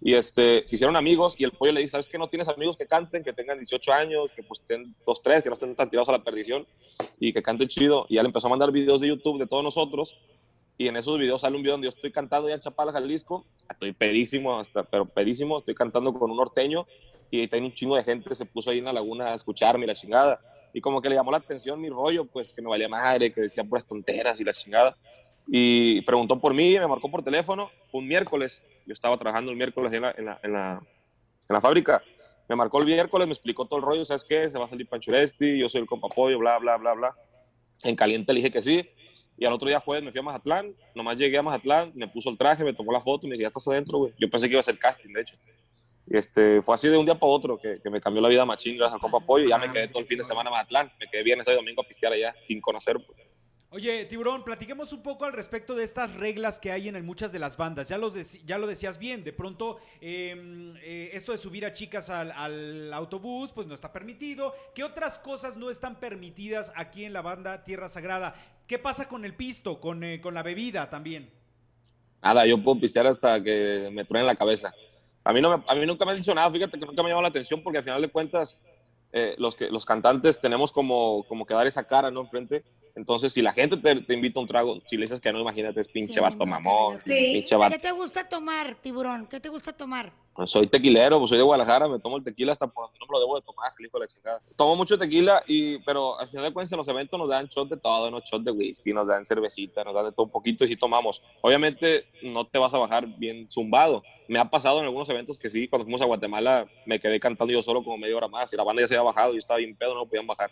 Y 0.01 0.15
este, 0.15 0.63
se 0.67 0.77
hicieron 0.77 0.97
amigos 0.97 1.35
y 1.39 1.45
el 1.45 1.53
pollo 1.53 1.73
le 1.73 1.81
dice, 1.81 1.93
¿sabes 1.93 2.09
qué? 2.09 2.19
No 2.19 2.29
tienes 2.29 2.49
amigos 2.49 2.77
que 2.77 2.87
canten, 2.87 3.25
que 3.25 3.33
tengan 3.33 3.59
18 3.59 3.93
años, 3.93 4.31
que 4.35 4.43
pues 4.43 4.61
estén 4.61 4.95
dos, 5.07 5.23
tres, 5.23 5.43
que 5.43 5.49
no 5.49 5.55
estén 5.55 5.75
tan 5.75 5.89
tirados 5.89 6.09
a 6.09 6.13
la 6.13 6.23
perdición 6.23 6.67
y 7.19 7.33
que 7.33 7.43
canten 7.43 7.69
chido. 7.69 8.07
Y 8.09 8.17
ya 8.17 8.23
le 8.23 8.29
empezó 8.29 8.49
a 8.49 8.51
mandar 8.51 8.71
videos 8.71 9.01
de 9.01 9.09
YouTube 9.09 9.39
de 9.39 9.47
todos 9.47 9.63
nosotros. 9.63 10.19
Y 10.79 10.89
en 10.89 10.97
esos 10.97 11.19
videos 11.19 11.41
sale 11.41 11.57
un 11.57 11.63
video 11.63 11.75
donde 11.75 11.87
yo 11.87 11.91
estoy 11.91 12.13
cantando 12.13 12.49
ya 12.49 12.55
en 12.55 12.61
Chapala, 12.61 12.93
Jalisco. 12.93 13.47
Estoy 13.71 13.93
pedísimo, 13.93 14.59
hasta, 14.59 14.83
pero 14.83 15.07
pedísimo. 15.07 15.59
Estoy 15.59 15.75
cantando 15.75 16.13
con 16.13 16.31
un 16.31 16.37
norteño 16.37 16.87
y 17.31 17.39
ahí 17.39 17.45
está 17.45 17.57
un 17.57 17.73
chingo 17.73 17.97
de 17.97 18.05
gente. 18.05 18.35
Se 18.35 18.45
puso 18.45 18.71
ahí 18.71 18.79
en 18.79 18.85
la 18.85 18.93
laguna 18.93 19.29
a 19.29 19.35
escucharme 19.35 19.85
y 19.85 19.87
la 19.87 19.95
chingada. 19.95 20.41
y 20.75 20.81
como 20.83 21.01
que 21.01 21.09
le 21.09 21.15
llamó 21.15 21.31
la 21.31 21.39
atención 21.39 21.81
mi 21.81 21.89
rollo, 21.89 22.27
pues 22.27 22.53
que 22.53 22.61
me 22.61 22.69
valía 22.69 22.87
madre, 22.87 23.33
que 23.33 23.41
decía 23.41 23.65
puras 23.65 23.87
tonteras 23.87 24.39
y 24.39 24.45
la 24.45 24.53
chingada. 24.53 24.95
Y 25.49 26.01
preguntó 26.03 26.41
por 26.41 26.55
mí, 26.55 26.79
me 26.79 26.87
marcó 26.87 27.11
por 27.11 27.23
teléfono 27.23 27.71
un 27.93 28.07
miércoles. 28.07 28.63
Yo 28.85 28.93
estaba 28.93 29.17
trabajando 29.17 29.51
el 29.51 29.57
miércoles 29.57 29.93
en 29.93 30.03
la, 30.03 30.15
en 30.17 30.25
la, 30.25 30.41
en 30.43 30.53
la, 30.53 30.83
en 31.49 31.55
la 31.55 31.61
fábrica. 31.61 32.03
Me 32.49 32.57
marcó 32.57 32.81
el 32.81 32.87
miércoles, 32.87 33.27
me 33.27 33.33
explicó 33.33 33.67
todo 33.67 33.79
el 33.79 33.85
rollo, 33.85 34.05
¿sabes 34.05 34.25
qué? 34.25 34.49
Se 34.51 34.59
va 34.59 34.67
a 34.67 34.69
salir 34.69 34.89
Panchuresti, 34.89 35.59
yo 35.59 35.69
soy 35.69 35.81
el 35.81 35.87
compa 35.87 36.09
pollo, 36.09 36.39
bla, 36.39 36.59
bla, 36.59 36.77
bla, 36.77 36.95
bla. 36.95 37.17
En 37.83 37.97
caliente 37.97 38.33
le 38.33 38.41
dije 38.41 38.53
que 38.53 38.63
sí. 38.63 38.89
Y 39.39 39.45
al 39.45 39.53
otro 39.53 39.69
día 39.69 39.81
jueves 39.81 40.03
me 40.03 40.11
fui 40.11 40.21
a 40.21 40.23
Mazatlán, 40.23 40.75
nomás 40.95 41.19
llegué 41.19 41.37
a 41.39 41.43
Mazatlán, 41.43 41.93
me 41.95 42.09
puso 42.09 42.31
el 42.31 42.39
traje, 42.39 42.65
me 42.65 42.73
tomó 42.73 42.93
la 42.93 43.01
foto 43.01 43.27
y 43.27 43.29
me 43.29 43.35
dije, 43.35 43.43
ya 43.43 43.49
estás 43.49 43.69
adentro, 43.69 43.99
güey. 43.99 44.13
Yo 44.19 44.31
pensé 44.31 44.47
que 44.47 44.53
iba 44.53 44.61
a 44.61 44.63
ser 44.63 44.79
casting, 44.79 45.13
de 45.13 45.21
hecho. 45.21 45.37
Y 46.07 46.17
este, 46.17 46.63
fue 46.63 46.75
así 46.75 46.89
de 46.89 46.97
un 46.97 47.05
día 47.05 47.17
para 47.17 47.33
otro 47.33 47.59
que, 47.59 47.81
que 47.83 47.91
me 47.91 48.01
cambió 48.01 48.23
la 48.23 48.29
vida 48.29 48.45
machín 48.45 48.77
gracias 48.77 48.95
al 48.95 49.01
compa 49.01 49.21
pollo 49.21 49.45
y 49.45 49.49
ya 49.49 49.59
me 49.59 49.71
quedé 49.71 49.89
todo 49.89 49.99
el 49.99 50.07
fin 50.07 50.19
de 50.19 50.25
semana 50.25 50.49
en 50.49 50.55
Mazatlán. 50.55 50.93
Me 51.01 51.09
quedé 51.09 51.23
viernes 51.23 51.49
y 51.49 51.53
domingo 51.53 51.83
a 51.83 51.85
pistear 51.85 52.13
allá, 52.13 52.35
sin 52.43 52.61
conocer, 52.61 52.97
pues. 53.05 53.26
Oye, 53.71 54.05
Tiburón, 54.07 54.45
platiquemos 54.45 54.93
un 54.93 55.03
poco 55.03 55.25
al 55.25 55.33
respecto 55.33 55.75
de 55.75 55.83
estas 55.83 56.15
reglas 56.15 56.61
que 56.61 56.71
hay 56.71 56.89
en 56.89 57.05
muchas 57.05 57.33
de 57.33 57.41
las 57.41 57.57
bandas. 57.57 57.89
Ya, 57.89 57.99
los 57.99 58.15
deci- 58.17 58.41
ya 58.47 58.59
lo 58.59 58.67
decías 58.69 58.97
bien, 58.99 59.25
de 59.25 59.33
pronto 59.33 59.79
eh, 60.01 60.73
eh, 60.83 61.11
esto 61.13 61.33
de 61.33 61.39
subir 61.39 61.67
a 61.67 61.73
chicas 61.73 62.09
al, 62.09 62.93
autobús, 62.95 63.51
pues 63.53 63.67
no 63.67 63.75
está 63.75 63.93
permitido. 63.93 64.55
¿Qué 64.73 64.85
otras 64.85 65.19
cosas 65.19 65.57
no 65.57 65.69
están 65.69 65.97
permitidas 65.97 66.73
aquí 66.77 67.05
en 67.05 67.13
la 67.13 67.23
banda 67.23 67.65
Tierra 67.65 67.89
Sagrada? 67.89 68.37
¿Qué 68.69 68.79
pasa 68.79 69.09
con 69.09 69.25
el 69.25 69.35
pisto, 69.35 69.81
con, 69.81 70.05
eh, 70.05 70.21
con 70.21 70.33
la 70.33 70.45
bebida 70.45 70.89
también? 70.89 71.29
Nada, 72.23 72.47
yo 72.47 72.63
puedo 72.63 72.81
pistear 72.81 73.09
hasta 73.09 73.43
que 73.43 73.91
me 73.93 74.05
truene 74.05 74.27
la 74.27 74.37
cabeza. 74.37 74.73
A 75.25 75.33
mí, 75.33 75.41
no 75.41 75.59
me- 75.59 75.65
a 75.67 75.75
mí 75.75 75.85
nunca 75.85 76.05
me 76.05 76.13
han 76.13 76.19
dicho 76.19 76.35
nada, 76.35 76.51
fíjate 76.53 76.79
que 76.79 76.87
nunca 76.87 77.03
me 77.03 77.09
llamó 77.09 77.21
la 77.23 77.29
atención 77.29 77.61
porque 77.65 77.79
al 77.79 77.85
final 77.85 78.01
de 78.01 78.09
cuentas 78.09 78.61
eh, 79.13 79.35
los, 79.39 79.57
que, 79.57 79.71
los 79.71 79.85
cantantes 79.85 80.41
tenemos 80.41 80.73
como, 80.73 81.25
como 81.25 81.45
que 81.45 81.53
dar 81.55 81.67
esa 81.67 81.85
cara, 81.85 82.13
¿no? 82.13 82.21
Enfrente. 82.21 82.65
Entonces, 82.97 83.31
si 83.33 83.43
la 83.43 83.53
gente 83.53 83.77
te, 83.77 83.95
te 84.01 84.15
invita 84.15 84.41
a 84.41 84.43
un 84.43 84.49
trago, 84.49 84.79
si 84.87 84.97
le 84.97 85.03
dices 85.03 85.21
que 85.21 85.31
no, 85.31 85.39
imagínate, 85.41 85.83
es 85.83 85.89
pinche 85.89 86.15
Sí, 86.15 86.21
vato 86.21 86.39
no, 86.39 86.47
mamón, 86.47 86.99
Sí. 87.05 87.31
pinche 87.35 87.55
vato. 87.55 87.71
¿Qué 87.75 87.79
te 87.79 87.93
gusta 87.93 88.27
tomar, 88.27 88.75
tiburón? 88.77 89.27
¿Qué 89.27 89.39
te 89.39 89.51
gusta 89.51 89.73
tomar? 89.75 90.11
Pues 90.35 90.51
soy 90.51 90.67
tequilero, 90.67 91.19
pues 91.19 91.29
soy 91.31 91.39
de 91.39 91.45
Guadalajara, 91.45 91.89
me 91.89 91.99
tomo 91.99 92.17
el 92.17 92.25
tequila 92.25 92.53
hasta 92.53 92.67
por 92.67 92.85
donde 92.87 92.99
no 92.99 93.07
me 93.07 93.13
lo 93.13 93.21
debo 93.21 93.37
de 93.37 93.43
tomar, 93.43 93.73
hijo 93.79 93.99
de 93.99 94.05
la 94.05 94.07
chingada. 94.07 94.41
Tomo 94.57 94.77
mucho 94.77 94.99
tequila, 94.99 95.43
y, 95.47 95.79
pero 95.81 96.19
al 96.19 96.29
final 96.31 96.45
de 96.47 96.53
cuentas 96.55 96.73
en 96.73 96.79
los 96.79 96.89
eventos 96.89 97.19
nos 97.19 97.29
dan 97.29 97.47
shot 97.49 97.69
de 97.69 97.77
todo, 97.77 98.11
¿no? 98.11 98.21
Shot 98.21 98.43
de 98.43 98.51
whisky, 98.51 98.93
nos 98.95 99.07
dan 99.07 99.25
cervecita, 99.27 99.85
nos 99.85 99.95
dan 99.95 100.07
de 100.07 100.13
todo 100.13 100.25
un 100.25 100.33
poquito 100.33 100.65
y 100.65 100.69
sí 100.69 100.77
tomamos. 100.77 101.23
Obviamente 101.43 102.07
no 102.23 102.47
te 102.47 102.59
vas 102.59 102.73
a 102.73 102.79
bajar 102.79 103.07
bien 103.07 103.49
zumbado. 103.51 104.03
Me 104.29 104.39
ha 104.39 104.49
pasado 104.51 104.79
en 104.79 104.87
algunos 104.87 105.09
eventos 105.11 105.39
que 105.39 105.49
sí, 105.51 105.69
cuando 105.69 105.85
fuimos 105.85 106.01
a 106.03 106.07
Guatemala 106.07 106.67
me 106.87 106.99
quedé 106.99 107.21
cantando 107.21 107.53
yo 107.53 107.61
solo 107.63 107.83
como 107.85 107.97
media 107.99 108.17
hora 108.17 108.29
más 108.29 108.51
y 108.53 108.57
la 108.57 108.65
banda 108.65 108.83
ya 108.83 108.89
se 108.89 108.95
había 108.95 109.05
bajado 109.11 109.35
y 109.35 109.39
estaba 109.39 109.59
bien 109.59 109.77
pedo, 109.77 109.95
no 109.95 110.07
podían 110.07 110.27
bajar. 110.27 110.51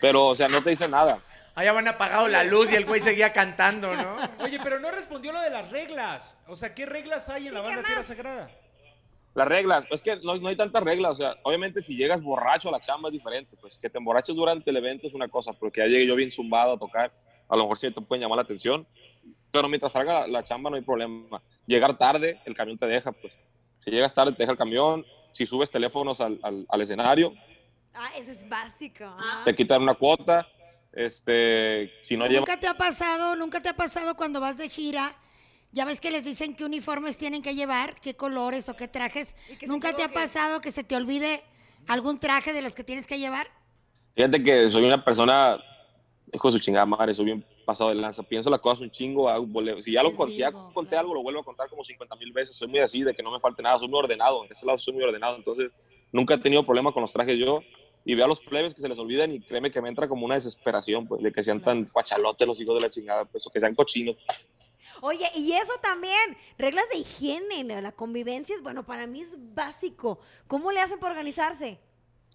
Pero, 0.00 0.26
o 0.28 0.34
sea, 0.36 0.48
no 0.48 0.60
te 0.62 0.70
dicen 0.70 0.90
nada. 0.90 1.22
Allá 1.58 1.72
van 1.72 1.88
apagado 1.88 2.28
la 2.28 2.44
luz 2.44 2.70
y 2.70 2.76
el 2.76 2.84
güey 2.84 3.00
seguía 3.00 3.32
cantando, 3.32 3.92
¿no? 3.92 4.16
Oye, 4.44 4.60
pero 4.62 4.78
no 4.78 4.92
respondió 4.92 5.32
lo 5.32 5.40
de 5.40 5.50
las 5.50 5.68
reglas. 5.72 6.38
O 6.46 6.54
sea, 6.54 6.72
¿qué 6.72 6.86
reglas 6.86 7.28
hay 7.28 7.48
en 7.48 7.54
la 7.54 7.60
Sí, 7.60 7.66
¿qué 7.66 7.74
banda? 7.74 7.86
Tierra 7.88 8.02
Sagrada? 8.04 8.50
Las 9.34 9.48
reglas, 9.48 9.84
es 9.90 10.00
que 10.00 10.14
no, 10.22 10.36
no 10.36 10.48
hay 10.48 10.56
tantas 10.56 10.82
reglas, 10.84 11.12
o 11.12 11.16
sea, 11.16 11.36
obviamente 11.42 11.82
si 11.82 11.96
llegas 11.96 12.22
borracho 12.22 12.68
a 12.68 12.72
la 12.72 12.78
chamba 12.80 13.08
es 13.08 13.12
diferente, 13.12 13.56
pues 13.60 13.76
que 13.76 13.90
te 13.90 13.98
emborraches 13.98 14.36
durante 14.36 14.70
el 14.70 14.76
evento 14.76 15.08
es 15.08 15.14
una 15.14 15.26
cosa, 15.28 15.52
porque 15.52 15.80
ya 15.80 15.86
llegué 15.86 16.06
yo 16.06 16.14
bien 16.14 16.30
zumbado 16.30 16.74
a 16.74 16.78
tocar, 16.78 17.12
a 17.48 17.56
lo 17.56 17.62
mejor 17.64 17.76
sí 17.78 17.90
te 17.90 18.00
pueden 18.00 18.22
llamar 18.22 18.36
la 18.36 18.42
atención, 18.42 18.86
pero 19.50 19.68
mientras 19.68 19.92
salga 19.94 20.28
la 20.28 20.44
chamba 20.44 20.70
no 20.70 20.76
hay 20.76 20.82
problema. 20.82 21.42
Llegar 21.66 21.98
tarde, 21.98 22.40
el 22.44 22.54
camión 22.54 22.78
te 22.78 22.86
deja, 22.86 23.10
pues. 23.10 23.32
Si 23.80 23.90
llegas 23.90 24.14
tarde, 24.14 24.30
te 24.32 24.38
deja 24.44 24.52
el 24.52 24.58
camión, 24.58 25.04
si 25.32 25.44
subes 25.44 25.70
teléfonos 25.72 26.20
al, 26.20 26.38
al- 26.44 26.66
al 26.68 26.80
escenario, 26.82 27.32
Ah, 27.94 28.10
eso 28.16 28.30
es 28.30 28.48
básico. 28.48 29.04
ah. 29.04 29.42
te 29.44 29.54
quitan 29.56 29.82
una 29.82 29.94
cuota, 29.94 30.46
este, 30.92 31.92
si 32.00 32.16
no. 32.16 32.28
¿Nunca 32.28 32.58
te 32.58 32.66
ha 32.66 32.74
pasado, 32.74 33.36
nunca 33.36 33.60
te 33.60 33.68
ha 33.68 33.76
pasado 33.76 34.16
cuando 34.16 34.40
vas 34.40 34.58
de 34.58 34.68
gira? 34.68 35.16
Ya 35.70 35.84
ves 35.84 36.00
que 36.00 36.10
les 36.10 36.24
dicen 36.24 36.54
qué 36.54 36.64
uniformes 36.64 37.18
tienen 37.18 37.42
que 37.42 37.54
llevar, 37.54 38.00
qué 38.00 38.16
colores 38.16 38.68
o 38.68 38.76
qué 38.76 38.88
trajes. 38.88 39.34
¿Nunca 39.66 39.94
te 39.94 40.02
ha 40.02 40.12
pasado 40.12 40.60
que 40.60 40.72
se 40.72 40.82
te 40.82 40.96
olvide 40.96 41.42
algún 41.86 42.18
traje 42.18 42.52
de 42.52 42.62
los 42.62 42.74
que 42.74 42.84
tienes 42.84 43.06
que 43.06 43.18
llevar? 43.18 43.48
Fíjate 44.14 44.42
que 44.42 44.70
soy 44.70 44.84
una 44.84 45.04
persona, 45.04 45.62
hijo 46.32 46.48
de 46.48 46.52
su 46.52 46.58
chingada 46.58 46.86
madre, 46.86 47.12
soy 47.12 47.26
bien 47.26 47.44
pasado 47.66 47.90
de 47.90 47.96
lanza. 47.96 48.22
Pienso 48.22 48.48
las 48.48 48.60
cosas 48.60 48.80
un 48.80 48.90
chingo, 48.90 49.28
hago 49.28 49.46
si 49.80 49.92
ya 49.92 50.02
lo 50.02 50.10
si 50.26 50.38
ya 50.38 50.50
conté 50.50 50.90
claro. 50.90 51.00
algo, 51.00 51.14
lo 51.14 51.22
vuelvo 51.22 51.40
a 51.40 51.44
contar 51.44 51.68
como 51.68 51.84
50 51.84 52.16
mil 52.16 52.32
veces. 52.32 52.56
Soy 52.56 52.66
muy 52.66 52.80
así, 52.80 53.02
de 53.02 53.14
que 53.14 53.22
no 53.22 53.30
me 53.30 53.38
falte 53.40 53.62
nada, 53.62 53.78
soy 53.78 53.88
muy 53.88 53.98
ordenado. 53.98 54.46
En 54.46 54.52
ese 54.52 54.64
lado 54.64 54.78
soy 54.78 54.94
muy 54.94 55.04
ordenado, 55.04 55.36
entonces 55.36 55.70
nunca 56.10 56.34
he 56.34 56.38
tenido 56.38 56.62
problema 56.62 56.92
con 56.92 57.02
los 57.02 57.12
trajes 57.12 57.36
yo. 57.36 57.60
Y 58.08 58.14
veo 58.14 58.24
a 58.24 58.28
los 58.28 58.40
plebes 58.40 58.72
que 58.72 58.80
se 58.80 58.88
les 58.88 58.98
olvidan 58.98 59.30
y 59.32 59.38
créeme 59.38 59.70
que 59.70 59.82
me 59.82 59.90
entra 59.90 60.08
como 60.08 60.24
una 60.24 60.34
desesperación, 60.34 61.06
pues, 61.06 61.22
de 61.22 61.30
que 61.30 61.44
sean 61.44 61.60
tan 61.60 61.84
cuachalotes 61.84 62.48
los 62.48 62.58
hijos 62.58 62.74
de 62.76 62.80
la 62.80 62.88
chingada, 62.88 63.26
pues, 63.26 63.46
o 63.46 63.50
que 63.50 63.60
sean 63.60 63.74
cochinos. 63.74 64.16
Oye, 65.02 65.26
y 65.36 65.52
eso 65.52 65.74
también, 65.82 66.34
reglas 66.56 66.88
de 66.90 67.00
higiene, 67.00 67.64
la 67.82 67.92
convivencia 67.92 68.56
es, 68.56 68.62
bueno, 68.62 68.86
para 68.86 69.06
mí 69.06 69.20
es 69.20 69.28
básico. 69.54 70.20
¿Cómo 70.46 70.72
le 70.72 70.80
hacen 70.80 70.98
para 70.98 71.12
organizarse? 71.12 71.78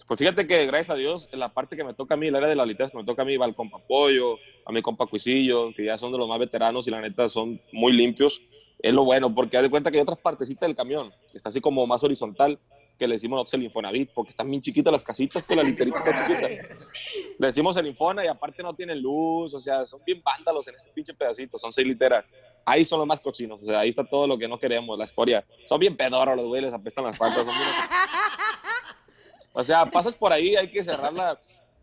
Pues 0.08 0.20
fíjate 0.20 0.46
que 0.46 0.64
gracias 0.68 0.92
a 0.92 0.96
Dios, 0.96 1.28
en 1.32 1.40
la 1.40 1.52
parte 1.52 1.76
que 1.76 1.84
me 1.84 1.96
toca 1.96 2.14
a 2.14 2.18
mí, 2.18 2.28
el 2.28 2.36
área 2.36 2.50
de 2.50 2.56
la 2.56 2.68
literas 2.68 2.92
que 2.92 2.98
me 3.00 3.04
toca 3.04 3.24
a 3.24 3.26
mí, 3.26 3.36
va 3.36 3.48
el 3.48 3.56
compa 3.56 3.80
Pollo, 3.80 4.38
a 4.68 4.72
mi 4.72 4.84
compa 4.84 5.08
Cuisillo, 5.08 5.74
que 5.74 5.86
ya 5.86 5.98
son 5.98 6.12
de 6.12 6.20
los 6.20 6.30
más 6.30 6.38
veteranos 6.38 6.88
y 6.88 6.92
la 6.92 7.02
neta 7.02 7.28
son 7.30 7.60
muy 7.72 7.94
limpios. 7.94 8.44
Es 8.78 8.94
lo 8.94 9.06
bueno, 9.06 9.34
porque 9.34 9.58
haz 9.58 9.64
de 9.64 9.72
cuenta 9.72 9.90
que 9.90 9.98
hay 9.98 10.04
otras 10.04 10.20
partecitas 10.20 10.68
del 10.68 10.76
camión, 10.76 11.12
que 11.32 11.38
está 11.38 11.50
así 11.50 11.60
como 11.60 11.88
más 11.88 12.04
horizontal, 12.04 12.60
que 13.04 13.08
le 13.10 13.16
decimos 13.16 13.38
nosotros 13.38 13.54
el 13.56 13.63
Infonavit, 13.63 14.12
porque 14.13 14.30
están 14.30 14.50
bien 14.50 14.62
chiquitas 14.62 14.92
las 14.94 15.04
casitas, 15.04 15.44
pues 15.46 15.58
la 15.58 15.63
literita 15.63 15.98
está 16.00 16.13
chiquita. 16.28 16.48
Le 16.48 17.48
decimos 17.48 17.76
el 17.78 17.88
Infona 17.88 18.24
y 18.24 18.28
aparte 18.28 18.63
no 18.63 18.74
tienen 18.74 19.02
luz, 19.02 19.54
o 19.54 19.60
sea, 19.60 19.86
son 19.86 20.02
bien 20.06 20.22
vándalos 20.24 20.68
en 20.70 20.76
ese 20.76 20.89
pinche 20.92 21.13
pedacito, 21.13 21.58
son 21.58 21.72
seis 21.74 21.86
literas. 21.88 22.24
Ahí 22.66 22.86
son 22.86 23.00
los 23.00 23.08
más 23.08 23.20
cochinos, 23.20 23.62
o 23.62 23.66
sea, 23.66 23.80
ahí 23.82 23.89
está 23.89 24.06
todo 24.06 24.26
lo 24.26 24.38
que 24.38 24.48
no 24.48 24.58
queremos, 24.58 24.98
la 24.98 25.04
escoria. 25.06 25.46
Son 25.66 25.78
bien 25.80 25.98
pedoros 25.98 26.36
los 26.38 26.46
güeyes, 26.46 26.72
apestan 26.72 27.04
las 27.04 27.18
patas. 27.18 27.38
son 27.38 27.48
bien- 27.48 27.58
O 29.54 29.63
sea, 29.63 29.86
pasas 29.86 30.16
por 30.16 30.34
ahí, 30.34 30.56
hay 30.56 30.70
que 30.72 30.84
cerrar 30.84 31.13
la, 31.13 31.38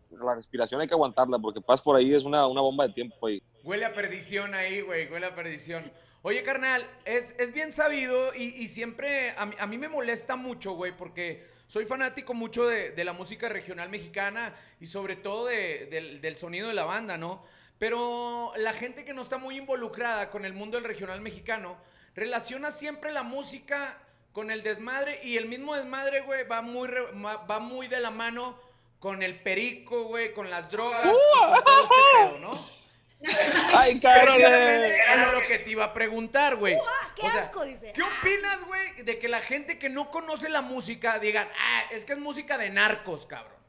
la 0.09 0.35
respiración, 0.35 0.81
hay 0.81 0.87
que 0.87 0.93
aguantarla, 0.93 1.39
porque 1.39 1.61
pasas 1.61 1.81
por 1.81 1.95
ahí 1.95 2.13
es 2.13 2.23
una, 2.23 2.45
una 2.47 2.61
bomba 2.61 2.85
de 2.87 2.93
tiempo 2.93 3.27
ahí. 3.27 3.41
Huele 3.63 3.85
a 3.85 3.93
perdición 3.93 4.53
ahí, 4.53 4.81
güey, 4.81 5.09
huele 5.09 5.27
a 5.27 5.35
perdición. 5.35 5.89
Oye, 6.23 6.43
carnal, 6.43 6.87
es, 7.05 7.33
es 7.39 7.51
bien 7.51 7.71
sabido 7.71 8.33
y, 8.35 8.43
y 8.55 8.67
siempre 8.67 9.31
a 9.37 9.45
mí, 9.47 9.55
a 9.59 9.65
mí 9.65 9.77
me 9.77 9.87
molesta 9.89 10.35
mucho, 10.35 10.73
güey, 10.73 10.95
porque 10.95 11.45
soy 11.67 11.85
fanático 11.85 12.33
mucho 12.35 12.67
de, 12.67 12.91
de 12.91 13.03
la 13.03 13.13
música 13.13 13.49
regional 13.49 13.89
mexicana 13.89 14.53
y 14.79 14.85
sobre 14.85 15.15
todo 15.15 15.47
de- 15.47 15.87
del, 15.89 16.21
del 16.21 16.35
sonido 16.35 16.67
de 16.67 16.73
la 16.75 16.83
banda, 16.83 17.17
¿no? 17.17 17.43
Pero 17.79 18.53
la 18.57 18.73
gente 18.73 19.03
que 19.03 19.13
no 19.15 19.23
está 19.23 19.39
muy 19.39 19.57
involucrada 19.57 20.29
con 20.29 20.45
el 20.45 20.53
mundo 20.53 20.77
del 20.77 20.85
regional 20.85 21.21
mexicano 21.21 21.75
relaciona 22.13 22.69
siempre 22.69 23.11
la 23.11 23.23
música 23.23 23.97
con 24.31 24.51
el 24.51 24.61
desmadre 24.61 25.19
y 25.23 25.37
el 25.37 25.47
mismo 25.47 25.75
desmadre, 25.75 26.21
güey, 26.21 26.43
va 26.47 26.61
muy, 26.61 26.87
re- 26.87 27.11
va 27.13 27.37
va 27.37 27.59
muy 27.59 27.87
de 27.87 27.99
la 27.99 28.11
mano 28.11 28.59
con 28.99 29.23
el 29.23 29.39
perico, 29.41 30.03
güey, 30.03 30.31
con 30.33 30.51
las 30.51 30.69
drogas, 30.69 31.07
y 31.07 31.39
con 31.39 31.63
todo 31.63 31.83
este 31.83 31.95
pedo, 32.27 32.37
¿no? 32.39 32.80
¡Ay, 33.73 33.99
Carole! 33.99 34.43
era 34.43 35.31
lo 35.33 35.41
que 35.47 35.59
te 35.59 35.71
iba 35.71 35.85
a 35.85 35.93
preguntar, 35.93 36.55
güey. 36.55 36.77
qué 37.15 37.27
asco, 37.27 37.63
dice. 37.63 37.91
¿Qué 37.93 38.01
opinas, 38.01 38.65
güey, 38.65 39.03
de 39.03 39.19
que 39.19 39.27
la 39.27 39.39
gente 39.39 39.77
que 39.77 39.89
no 39.89 40.09
conoce 40.09 40.49
la 40.49 40.61
música 40.61 41.19
digan, 41.19 41.47
ah, 41.59 41.83
es 41.91 42.03
que 42.05 42.13
es 42.13 42.19
música 42.19 42.57
de 42.57 42.69
narcos, 42.69 43.25
cabrón? 43.25 43.59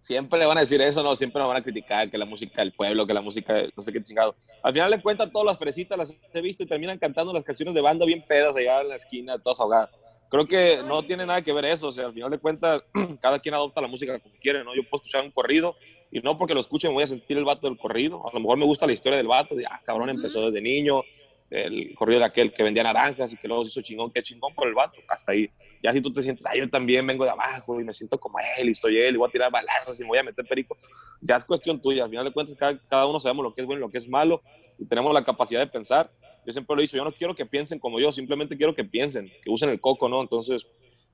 Siempre 0.00 0.38
le 0.38 0.46
van 0.46 0.56
a 0.56 0.62
decir 0.62 0.80
eso, 0.80 1.02
no, 1.02 1.14
siempre 1.14 1.40
nos 1.40 1.48
van 1.48 1.58
a 1.58 1.62
criticar 1.62 2.10
que 2.10 2.16
la 2.16 2.24
música 2.24 2.62
del 2.62 2.72
pueblo, 2.72 3.06
que 3.06 3.12
la 3.12 3.20
música, 3.20 3.52
de- 3.52 3.72
no 3.76 3.82
sé 3.82 3.92
qué 3.92 4.00
chingado. 4.02 4.34
Al 4.62 4.72
final 4.72 4.90
le 4.90 5.02
cuentan 5.02 5.30
todas 5.30 5.44
las 5.46 5.58
fresitas, 5.58 5.98
las 5.98 6.14
he 6.32 6.40
visto 6.40 6.62
y 6.62 6.66
terminan 6.66 6.98
cantando 6.98 7.32
las 7.34 7.44
canciones 7.44 7.74
de 7.74 7.82
banda 7.82 8.06
bien 8.06 8.24
pedas 8.26 8.56
allá 8.56 8.80
en 8.80 8.88
la 8.88 8.96
esquina, 8.96 9.38
todas 9.38 9.60
ahogadas. 9.60 9.90
Creo 10.30 10.46
que 10.46 10.80
no 10.86 11.02
tiene 11.02 11.26
nada 11.26 11.42
que 11.42 11.52
ver 11.52 11.66
eso, 11.66 11.88
o 11.88 11.92
sea, 11.92 12.06
al 12.06 12.14
final 12.14 12.30
de 12.30 12.38
cuentas, 12.38 12.82
cada 13.20 13.40
quien 13.40 13.54
adopta 13.54 13.80
la 13.82 13.88
música 13.88 14.18
como 14.20 14.34
quiere, 14.40 14.64
¿no? 14.64 14.74
Yo 14.74 14.82
puedo 14.88 15.02
escuchar 15.02 15.22
un 15.22 15.32
corrido 15.32 15.76
y 16.10 16.20
no 16.20 16.36
porque 16.36 16.54
lo 16.54 16.60
escuche 16.60 16.88
me 16.88 16.94
voy 16.94 17.04
a 17.04 17.08
sentir 17.08 17.38
el 17.38 17.44
vato 17.44 17.68
del 17.68 17.78
corrido. 17.78 18.26
A 18.28 18.32
lo 18.32 18.40
mejor 18.40 18.58
me 18.58 18.64
gusta 18.64 18.86
la 18.86 18.92
historia 18.92 19.16
del 19.16 19.28
vato, 19.28 19.54
de, 19.54 19.66
ah, 19.66 19.80
cabrón, 19.84 20.10
empezó 20.10 20.46
desde 20.46 20.60
niño, 20.60 21.02
el 21.50 21.94
corrido 21.96 22.20
de 22.20 22.26
aquel 22.26 22.52
que 22.52 22.62
vendía 22.62 22.84
naranjas 22.84 23.32
y 23.32 23.36
que 23.36 23.48
luego 23.48 23.64
se 23.64 23.70
hizo 23.70 23.82
chingón, 23.82 24.12
qué 24.12 24.22
chingón 24.22 24.54
por 24.54 24.68
el 24.68 24.74
vato, 24.74 25.00
hasta 25.08 25.32
ahí. 25.32 25.50
Ya 25.82 25.92
si 25.92 26.00
tú 26.00 26.12
te 26.12 26.22
sientes, 26.22 26.46
ah, 26.46 26.56
yo 26.56 26.68
también 26.70 27.06
vengo 27.06 27.24
de 27.24 27.30
abajo 27.30 27.80
y 27.80 27.84
me 27.84 27.92
siento 27.92 28.18
como 28.18 28.38
él 28.56 28.68
y 28.68 28.70
estoy 28.70 28.98
él 28.98 29.14
y 29.14 29.18
voy 29.18 29.28
a 29.28 29.32
tirar 29.32 29.50
balazos 29.50 29.98
y 30.00 30.04
me 30.04 30.08
voy 30.08 30.18
a 30.18 30.22
meter 30.22 30.44
perico, 30.46 30.76
ya 31.20 31.36
es 31.36 31.44
cuestión 31.44 31.80
tuya. 31.80 32.04
Al 32.04 32.10
final 32.10 32.24
de 32.24 32.32
cuentas, 32.32 32.56
cada, 32.56 32.78
cada 32.88 33.06
uno 33.06 33.18
sabemos 33.18 33.44
lo 33.44 33.54
que 33.54 33.62
es 33.62 33.66
bueno 33.66 33.80
y 33.80 33.82
lo 33.82 33.90
que 33.90 33.98
es 33.98 34.08
malo 34.08 34.42
y 34.78 34.86
tenemos 34.86 35.12
la 35.12 35.24
capacidad 35.24 35.60
de 35.60 35.66
pensar. 35.66 36.10
Yo 36.46 36.52
siempre 36.52 36.74
lo 36.74 36.80
he 36.80 36.84
dicho, 36.84 36.96
yo 36.96 37.04
no 37.04 37.12
quiero 37.12 37.34
que 37.34 37.44
piensen 37.44 37.78
como 37.78 38.00
yo, 38.00 38.12
simplemente 38.12 38.56
quiero 38.56 38.74
que 38.74 38.84
piensen, 38.84 39.30
que 39.42 39.50
usen 39.50 39.70
el 39.70 39.80
coco, 39.80 40.08
¿no? 40.08 40.22
Entonces, 40.22 40.66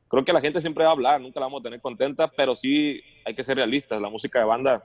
creo 0.09 0.25
que 0.25 0.33
la 0.33 0.41
gente 0.41 0.61
siempre 0.61 0.85
va 0.85 0.91
a 0.91 0.93
hablar, 0.93 1.21
nunca 1.21 1.41
la 1.41 1.47
vamos 1.47 1.61
a 1.61 1.65
tener 1.65 1.81
contenta, 1.81 2.29
pero 2.29 2.55
sí 2.55 3.03
hay 3.25 3.35
que 3.35 3.45
ser 3.45 3.57
realistas. 3.57 4.01
La 4.01 4.09
música 4.09 4.39
de 4.39 4.45
banda 4.45 4.85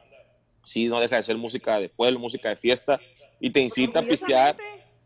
sí 0.64 0.88
no 0.88 1.00
deja 1.00 1.16
de 1.16 1.24
ser 1.24 1.38
música 1.38 1.80
de 1.80 1.90
pueblo, 1.90 2.20
música 2.20 2.50
de 2.50 2.56
fiesta 2.56 3.00
y 3.40 3.50
te 3.50 3.60
incita 3.60 4.00
a 4.00 4.04
pistear. 4.04 4.56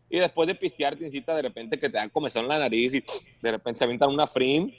Y 0.08 0.20
después 0.20 0.46
de 0.46 0.54
pistear 0.54 0.96
te 0.96 1.04
incita 1.04 1.34
de 1.34 1.42
repente 1.42 1.78
que 1.78 1.88
te 1.88 1.96
dan 1.96 2.10
comezón 2.10 2.44
en 2.44 2.48
la 2.48 2.58
nariz 2.58 2.94
y 2.94 3.04
de 3.42 3.50
repente 3.50 3.78
se 3.78 3.84
avientan 3.84 4.10
una 4.10 4.26
frim 4.26 4.72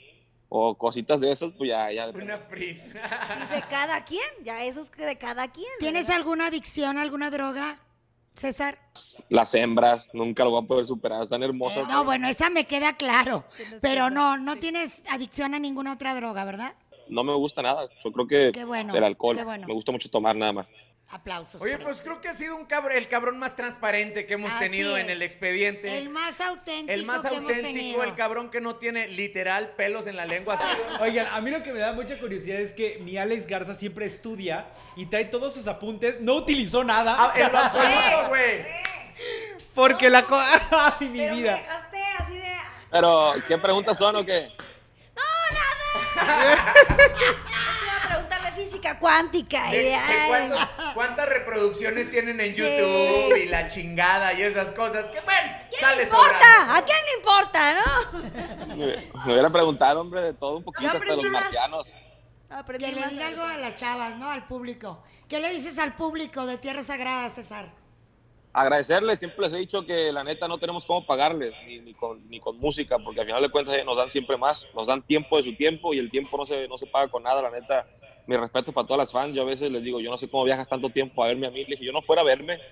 o 0.48 0.76
cositas 0.76 1.20
de 1.20 1.30
esas, 1.30 1.52
pues 1.52 1.68
ya, 1.68 1.92
ya. 1.92 2.08
Una 2.08 2.38
free. 2.38 2.72
Dice 2.72 3.64
cada 3.68 4.02
quien, 4.04 4.28
ya 4.42 4.64
eso 4.64 4.80
es 4.80 4.90
de 4.90 5.16
cada 5.16 5.52
quien. 5.52 5.68
¿Tienes 5.78 6.04
¿verdad? 6.04 6.16
alguna 6.16 6.46
adicción, 6.46 6.96
alguna 6.96 7.30
droga, 7.30 7.78
César? 8.38 8.78
Las 9.28 9.54
hembras, 9.54 10.08
nunca 10.12 10.44
lo 10.44 10.50
voy 10.50 10.64
a 10.64 10.66
poder 10.66 10.86
superar, 10.86 11.22
están 11.22 11.42
hermosas. 11.42 11.84
Eh, 11.84 11.86
no, 11.88 12.04
bueno, 12.04 12.28
esa 12.28 12.50
me 12.50 12.64
queda 12.64 12.96
claro. 12.96 13.44
Pero 13.80 14.10
no. 14.10 14.38
no, 14.38 14.56
tienes 14.56 15.02
adicción 15.10 15.54
a 15.54 15.58
ninguna 15.58 15.92
otra 15.92 16.14
droga, 16.14 16.44
¿verdad? 16.44 16.74
No 17.08 17.24
me 17.24 17.34
gusta 17.34 17.62
nada, 17.62 17.88
yo 18.04 18.12
creo 18.12 18.26
que 18.26 18.64
bueno, 18.64 18.94
el 18.94 19.04
alcohol, 19.04 19.36
qué 19.36 19.44
bueno. 19.44 19.66
me 19.66 19.72
gusta 19.72 19.92
mucho 19.92 20.10
tomar 20.10 20.36
nada 20.36 20.52
más. 20.52 20.70
Aplausos. 21.10 21.62
Oye, 21.62 21.78
pues 21.78 21.96
eso. 21.96 22.04
creo 22.04 22.20
que 22.20 22.28
ha 22.28 22.34
sido 22.34 22.54
un 22.54 22.66
cabrón, 22.66 22.94
el 22.94 23.08
cabrón 23.08 23.38
más 23.38 23.56
transparente 23.56 24.26
que 24.26 24.34
hemos 24.34 24.50
Así 24.50 24.64
tenido 24.64 24.98
en 24.98 25.08
el 25.08 25.22
expediente. 25.22 25.96
El 25.96 26.10
más 26.10 26.38
auténtico 26.38 26.92
El 26.92 27.06
más 27.06 27.22
que 27.22 27.28
hemos 27.28 27.40
auténtico, 27.40 27.66
tenido. 27.66 28.02
el 28.04 28.14
cabrón 28.14 28.50
que 28.50 28.60
no 28.60 28.76
tiene 28.76 29.08
literal 29.08 29.70
pelos 29.74 30.06
en 30.06 30.16
la 30.16 30.26
lengua. 30.26 30.58
Oigan, 31.00 31.26
a 31.32 31.40
mí 31.40 31.50
lo 31.50 31.62
que 31.62 31.72
me 31.72 31.78
da 31.80 31.94
mucha 31.94 32.18
curiosidad 32.18 32.60
es 32.60 32.72
que 32.72 32.98
mi 33.00 33.16
Alex 33.16 33.46
Garza 33.46 33.74
siempre 33.74 34.04
estudia 34.04 34.66
y 34.96 35.06
trae 35.06 35.24
todos 35.24 35.54
sus 35.54 35.66
apuntes. 35.66 36.20
No 36.20 36.34
utilizó 36.34 36.84
nada. 36.84 37.16
Ah, 37.18 37.32
en 37.34 37.52
lo 37.52 37.58
absoluto, 37.64 38.28
güey. 38.28 38.66
Porque 39.74 40.10
la... 40.10 40.22
co- 40.24 40.38
¡Ay, 40.70 41.08
mi 41.08 41.18
Pero 41.20 41.34
me 41.34 41.40
vida! 41.40 41.52
dejaste 41.56 42.02
así 42.18 42.34
de... 42.34 42.52
Pero, 42.90 43.34
¿qué 43.46 43.56
preguntas 43.56 43.96
son 43.96 44.16
o 44.16 44.24
qué? 44.26 44.50
Te 45.14 45.14
iba 45.14 46.52
a 46.52 46.74
preguntar 46.74 46.96
de 46.96 47.47
física 48.88 48.98
cuántica. 48.98 49.70
De- 49.70 49.98
¿Cuántas 50.94 51.28
reproducciones 51.28 52.10
tienen 52.10 52.40
en 52.40 52.54
Sí. 52.54 52.60
YouTube 52.60 53.36
y 53.36 53.46
la 53.46 53.66
chingada 53.66 54.32
y 54.34 54.42
esas 54.42 54.72
cosas? 54.72 55.06
Que 55.06 55.20
bueno, 55.20 55.52
¿Quién 55.68 55.80
sale 55.80 55.96
le 55.96 56.02
importa? 56.04 56.28
sobrando. 56.40 56.72
¿A 56.74 56.82
quién 56.82 56.98
le 57.04 57.16
importa, 57.18 57.74
no? 57.74 58.76
Me, 58.76 58.86
me 59.26 59.32
hubiera 59.32 59.50
preguntado, 59.50 60.00
hombre, 60.00 60.22
de 60.22 60.34
todo 60.34 60.56
un 60.58 60.64
poquito, 60.64 60.90
hasta 60.90 61.04
los 61.04 61.24
más. 61.24 61.32
marcianos. 61.42 61.96
Aprendí 62.50 62.86
Que 62.86 62.92
le 62.92 63.06
diga 63.08 63.26
algo 63.28 63.42
a 63.42 63.56
las 63.58 63.74
chavas, 63.74 64.16
¿no? 64.16 64.30
Al 64.30 64.46
público. 64.46 65.02
¿Qué 65.28 65.38
le 65.40 65.50
dices 65.50 65.78
al 65.78 65.94
público 65.94 66.46
de 66.46 66.56
Tierra 66.56 66.82
Sagrada, 66.82 67.28
César? 67.28 67.70
Agradecerles, 68.54 69.18
siempre 69.18 69.44
les 69.44 69.52
he 69.52 69.58
dicho 69.58 69.84
que 69.84 70.10
la 70.10 70.24
neta 70.24 70.48
no 70.48 70.58
tenemos 70.58 70.86
cómo 70.86 71.04
pagarles, 71.06 71.52
ni, 71.66 71.80
ni 71.80 71.92
con, 71.94 72.26
ni 72.30 72.40
con 72.40 72.58
música, 72.58 72.98
porque 72.98 73.20
al 73.20 73.26
final 73.26 73.42
de 73.42 73.50
cuentas 73.50 73.74
ellos 73.74 73.86
nos 73.86 73.98
dan 73.98 74.08
siempre 74.08 74.36
más, 74.38 74.66
nos 74.74 74.88
dan 74.88 75.02
tiempo 75.02 75.36
de 75.36 75.42
su 75.44 75.54
tiempo 75.54 75.92
y 75.92 75.98
el 75.98 76.10
tiempo 76.10 76.36
no 76.38 76.46
se, 76.46 76.66
no 76.66 76.78
se 76.78 76.86
paga 76.86 77.08
con 77.08 77.22
nada, 77.22 77.42
la 77.42 77.50
neta. 77.50 77.86
Mi 78.28 78.36
respeto 78.36 78.72
para 78.72 78.86
todas 78.86 78.98
las 78.98 79.12
fans, 79.12 79.34
yo 79.34 79.40
a 79.42 79.46
veces 79.46 79.70
les 79.70 79.82
digo, 79.82 80.00
yo 80.00 80.10
no 80.10 80.18
sé 80.18 80.28
cómo 80.28 80.44
viajas 80.44 80.68
tanto 80.68 80.90
tiempo 80.90 81.24
a 81.24 81.28
verme 81.28 81.46
a 81.46 81.50
mí, 81.50 81.60
le 81.60 81.76
dije, 81.76 81.86
yo 81.86 81.92
no 81.92 82.02
fuera 82.02 82.20
a 82.20 82.24
verme, 82.26 82.62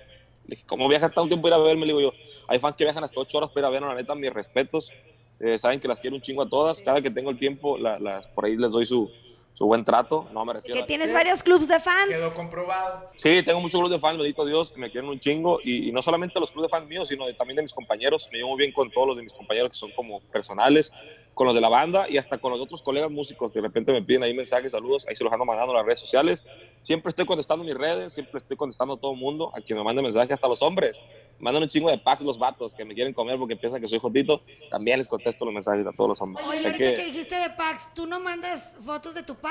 le 0.45 0.55
dije, 0.55 0.63
¿cómo 0.67 0.87
viajas 0.87 1.11
tanto 1.13 1.29
tiempo 1.29 1.49
para 1.49 1.57
ir 1.57 1.61
a 1.63 1.65
verme? 1.65 1.87
Le 1.87 1.93
digo 1.93 2.01
yo, 2.01 2.13
hay 2.47 2.59
fans 2.59 2.77
que 2.77 2.83
viajan 2.83 3.03
hasta 3.03 3.19
ocho 3.19 3.39
horas 3.39 3.49
para 3.49 3.67
ir 3.67 3.73
verme, 3.73 3.87
la 3.89 3.95
neta, 3.95 4.15
mis 4.15 4.31
respetos, 4.31 4.95
Eh, 5.39 5.57
saben 5.59 5.79
que 5.79 5.87
las 5.87 5.99
quiero 5.99 6.15
un 6.15 6.21
chingo 6.23 6.41
a 6.41 6.49
todas, 6.49 6.81
cada 6.81 6.99
que 7.01 7.11
tengo 7.11 7.29
el 7.29 7.37
tiempo, 7.37 7.77
la- 7.77 7.99
por 8.33 8.45
ahí 8.45 8.55
les 8.57 8.71
doy 8.71 8.87
su, 8.87 9.11
su 9.57 9.65
buen 9.65 9.83
trato, 9.83 10.27
no 10.33 10.45
me 10.45 10.53
refiero 10.53 10.75
Que 10.75 10.83
a- 10.83 10.85
tienes 10.85 11.11
varios 11.11 11.41
clubs 11.41 11.67
de 11.67 11.79
fans. 11.79 12.09
Quedó 12.09 12.31
comprobado. 12.35 13.09
Sí, 13.15 13.41
tengo 13.41 13.59
muchos 13.59 13.79
grupos 13.79 13.97
de 13.97 13.99
fans, 13.99 14.17
bendito 14.19 14.45
Dios, 14.45 14.71
que 14.71 14.79
me 14.79 14.91
quieren 14.91 15.09
un 15.09 15.19
chingo. 15.19 15.59
Y, 15.63 15.89
y 15.89 15.91
no 15.91 16.03
solamente 16.03 16.39
los 16.39 16.51
clubes 16.51 16.69
de 16.69 16.77
fans 16.77 16.87
míos, 16.87 17.07
sino 17.07 17.25
de- 17.25 17.33
también 17.33 17.55
de 17.55 17.63
mis 17.63 17.73
compañeros. 17.73 18.29
Me 18.31 18.37
llevo 18.37 18.49
muy 18.49 18.59
bien 18.59 18.71
con 18.71 18.91
todos 18.91 19.07
los 19.07 19.17
de 19.17 19.23
mis 19.23 19.33
compañeros 19.33 19.71
que 19.71 19.75
son 19.77 19.89
como 19.93 20.19
personales, 20.31 20.93
con 21.33 21.47
los 21.47 21.55
de 21.55 21.61
la 21.61 21.69
banda 21.69 22.05
y 22.07 22.17
hasta 22.19 22.37
con 22.37 22.51
los 22.51 22.61
otros 22.61 22.83
colegas 22.83 23.09
músicos. 23.09 23.51
De 23.51 23.59
repente 23.61 23.91
me 23.91 24.03
piden 24.03 24.21
ahí 24.21 24.33
mensajes, 24.35 24.73
saludos, 24.73 25.07
ahí 25.09 25.15
se 25.15 25.23
los 25.23 25.33
ando 25.33 25.43
mandando 25.43 25.71
en 25.73 25.77
las 25.77 25.85
redes 25.87 25.99
sociales. 26.01 26.43
Siempre 26.83 27.09
estoy 27.09 27.25
contestando 27.25 27.65
mis 27.65 27.75
redes, 27.75 28.13
siempre 28.13 28.37
estoy 28.37 28.55
contestando 28.57 28.93
a 28.93 28.99
todo 28.99 29.11
el 29.13 29.17
mundo, 29.17 29.51
a 29.55 29.59
quien 29.61 29.77
me 29.79 29.83
mande 29.83 30.03
mensajes, 30.03 30.33
hasta 30.33 30.47
los 30.47 30.61
hombres. 30.61 31.01
Mandan 31.39 31.63
un 31.63 31.69
chingo 31.69 31.89
de 31.89 31.97
packs 31.97 32.21
los 32.23 32.37
vatos 32.37 32.73
que 32.75 32.85
me 32.85 32.93
quieren 32.93 33.13
comer 33.13 33.37
porque 33.39 33.55
piensan 33.55 33.81
que 33.81 33.87
soy 33.87 33.99
jotito. 33.99 34.41
También 34.69 34.99
les 34.99 35.07
contesto 35.07 35.45
los 35.45 35.53
mensajes 35.53 35.85
a 35.87 35.91
todos 35.91 36.09
los 36.09 36.21
hombres. 36.21 36.45
Oye, 36.47 36.59
O 36.59 36.61
sea 36.61 36.71
ahorita 36.71 36.89
que- 36.91 36.95
que 36.95 37.05
dijiste 37.11 37.35
de 37.35 37.49
packs, 37.51 37.93
¿tú 37.95 38.05
no 38.05 38.19
mandas 38.19 38.75
fotos 38.85 39.15
de 39.15 39.23
tu 39.23 39.35
pack? 39.35 39.46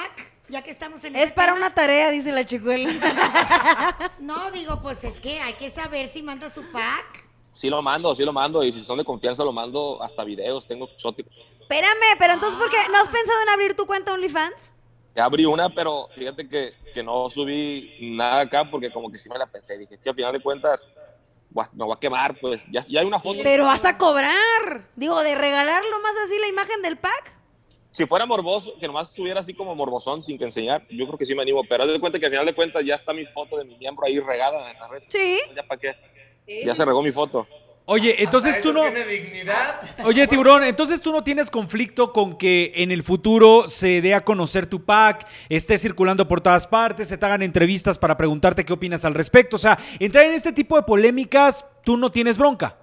Ya 0.48 0.62
que 0.62 0.70
estamos 0.70 1.02
en 1.04 1.16
Es 1.16 1.32
para 1.32 1.54
tema. 1.54 1.66
una 1.66 1.74
tarea, 1.74 2.10
dice 2.10 2.30
la 2.32 2.44
chicuela. 2.44 2.88
No, 4.20 4.50
digo, 4.52 4.80
pues 4.80 5.02
es 5.04 5.14
que 5.20 5.40
hay 5.40 5.54
que 5.54 5.70
saber 5.70 6.06
si 6.08 6.22
manda 6.22 6.50
su 6.50 6.62
pack. 6.70 7.26
Sí 7.52 7.68
lo 7.70 7.80
mando, 7.82 8.14
sí 8.14 8.24
lo 8.24 8.32
mando. 8.32 8.62
Y 8.62 8.70
si 8.72 8.84
son 8.84 8.98
de 8.98 9.04
confianza, 9.04 9.42
lo 9.42 9.52
mando 9.52 10.00
hasta 10.02 10.22
videos. 10.24 10.66
Tengo 10.66 10.84
exóticos. 10.86 11.34
Espérame, 11.60 12.16
pero 12.18 12.34
entonces, 12.34 12.58
¿por 12.58 12.70
qué 12.70 12.76
no 12.90 12.98
has 12.98 13.08
pensado 13.08 13.42
en 13.42 13.48
abrir 13.48 13.74
tu 13.74 13.86
cuenta 13.86 14.12
OnlyFans? 14.12 14.72
Ya 15.16 15.24
abrí 15.24 15.46
una, 15.46 15.70
pero 15.70 16.08
fíjate 16.14 16.48
que, 16.48 16.74
que 16.92 17.02
no 17.02 17.30
subí 17.30 17.96
nada 18.00 18.40
acá 18.40 18.70
porque 18.70 18.92
como 18.92 19.10
que 19.10 19.18
sí 19.18 19.28
me 19.28 19.38
la 19.38 19.46
pensé. 19.46 19.78
Dije, 19.78 19.98
que 19.98 20.10
al 20.10 20.14
final 20.14 20.32
de 20.32 20.40
cuentas 20.40 20.86
me 21.72 21.84
voy 21.84 21.96
a 21.96 21.98
quemar, 21.98 22.38
pues. 22.38 22.64
Ya, 22.70 22.82
ya 22.82 23.00
hay 23.00 23.06
una 23.06 23.18
foto. 23.18 23.40
Pero 23.42 23.64
vas 23.64 23.84
a 23.84 23.96
cobrar. 23.96 24.90
Digo, 24.94 25.22
de 25.22 25.34
regalarlo 25.34 26.00
más 26.02 26.12
así 26.26 26.38
la 26.38 26.48
imagen 26.48 26.82
del 26.82 26.98
pack. 26.98 27.35
Si 27.96 28.04
fuera 28.04 28.26
morboso, 28.26 28.74
que 28.78 28.86
nomás 28.86 29.10
subiera 29.10 29.40
así 29.40 29.54
como 29.54 29.74
morbosón 29.74 30.22
sin 30.22 30.36
que 30.36 30.44
enseñar, 30.44 30.82
yo 30.90 31.06
creo 31.06 31.16
que 31.16 31.24
sí 31.24 31.34
me 31.34 31.40
animo. 31.40 31.64
Pero 31.66 31.84
haz 31.84 31.88
de 31.90 31.98
cuenta 31.98 32.18
que 32.18 32.26
al 32.26 32.30
final 32.30 32.44
de 32.44 32.54
cuentas 32.54 32.84
ya 32.84 32.94
está 32.94 33.14
mi 33.14 33.24
foto 33.24 33.56
de 33.56 33.64
mi 33.64 33.74
miembro 33.78 34.04
ahí 34.04 34.20
regada 34.20 34.70
en 34.70 34.78
las 34.78 34.90
redes. 34.90 35.06
Sí. 35.08 35.38
¿Ya 35.56 35.62
para 35.62 35.80
qué? 35.80 35.96
Ya 36.62 36.74
se 36.74 36.84
regó 36.84 37.02
mi 37.02 37.10
foto. 37.10 37.48
Oye, 37.86 38.22
entonces 38.22 38.60
tú 38.60 38.74
no... 38.74 38.82
tiene 38.82 39.06
dignidad. 39.06 39.80
Oye, 40.04 40.26
tiburón, 40.26 40.62
entonces 40.64 41.00
tú 41.00 41.10
no 41.10 41.24
tienes 41.24 41.50
conflicto 41.50 42.12
con 42.12 42.36
que 42.36 42.72
en 42.76 42.90
el 42.90 43.02
futuro 43.02 43.66
se 43.66 44.02
dé 44.02 44.12
a 44.12 44.24
conocer 44.24 44.66
tu 44.66 44.84
pack, 44.84 45.26
esté 45.48 45.78
circulando 45.78 46.28
por 46.28 46.42
todas 46.42 46.66
partes, 46.66 47.08
se 47.08 47.16
te 47.16 47.24
hagan 47.24 47.40
entrevistas 47.40 47.96
para 47.96 48.18
preguntarte 48.18 48.66
qué 48.66 48.74
opinas 48.74 49.06
al 49.06 49.14
respecto. 49.14 49.56
O 49.56 49.58
sea, 49.58 49.78
entrar 50.00 50.26
en 50.26 50.32
este 50.32 50.52
tipo 50.52 50.76
de 50.76 50.82
polémicas, 50.82 51.64
tú 51.82 51.96
no 51.96 52.10
tienes 52.10 52.36
bronca. 52.36 52.76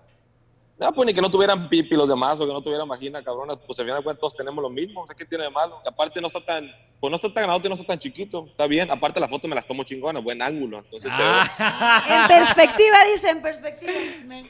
No, 0.84 0.91
pues 0.93 1.06
ni 1.08 1.13
que 1.13 1.22
no 1.22 1.32
tuvieran 1.32 1.69
pipi 1.69 1.96
los 1.96 2.10
demás 2.10 2.39
o 2.41 2.46
que 2.46 2.52
no 2.52 2.62
tuvieran 2.62 2.88
vagina, 2.88 3.24
cabronas. 3.24 3.58
Pues 3.65 3.80
al 3.80 3.86
final 3.86 4.00
de 4.00 4.04
cuentas 4.04 4.19
todos 4.19 4.36
tenemos 4.36 4.62
lo 4.62 4.69
mismo. 4.69 5.02
O 5.04 5.08
sea, 5.08 5.15
¿qué 5.15 5.24
tiene 5.26 5.46
de 5.46 5.50
malo? 5.50 5.82
Y 5.86 5.88
aparte 5.88 6.19
no 6.19 6.28
está 6.28 6.43
tan, 6.43 6.69
pues 7.00 7.10
no 7.10 7.15
está 7.15 7.32
tan 7.32 7.43
grande, 7.46 7.69
no 7.69 7.76
está 7.76 7.88
tan 7.88 8.00
chiquito. 8.00 8.46
Está 8.50 8.67
bien. 8.67 8.91
Aparte 8.91 9.19
la 9.22 9.30
foto 9.30 9.48
me 9.48 9.56
las 9.56 9.65
tomo 9.65 9.84
chingona, 9.86 10.19
buen 10.19 10.41
ángulo. 10.41 10.80
Entonces, 10.80 11.12
Ah. 11.15 12.04
En 12.10 12.28
perspectiva, 12.28 12.98
dice, 13.13 13.30
en 13.30 13.41
perspectiva. 13.41 13.91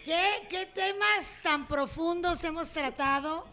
¿Qué, 0.04 0.22
¿Qué 0.50 0.65
temas 0.74 1.39
tan 1.43 1.67
profundos 1.67 2.43
hemos 2.43 2.72
tratado? 2.72 3.46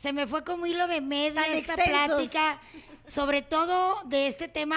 Se 0.00 0.12
me 0.14 0.26
fue 0.26 0.42
como 0.42 0.64
hilo 0.66 0.86
de 0.88 1.00
media 1.02 1.42
Tan 1.42 1.52
esta 1.52 1.74
extensos. 1.74 2.06
plática, 2.16 2.60
sobre 3.08 3.42
todo 3.42 4.00
de 4.06 4.26
este 4.26 4.48
tema 4.48 4.76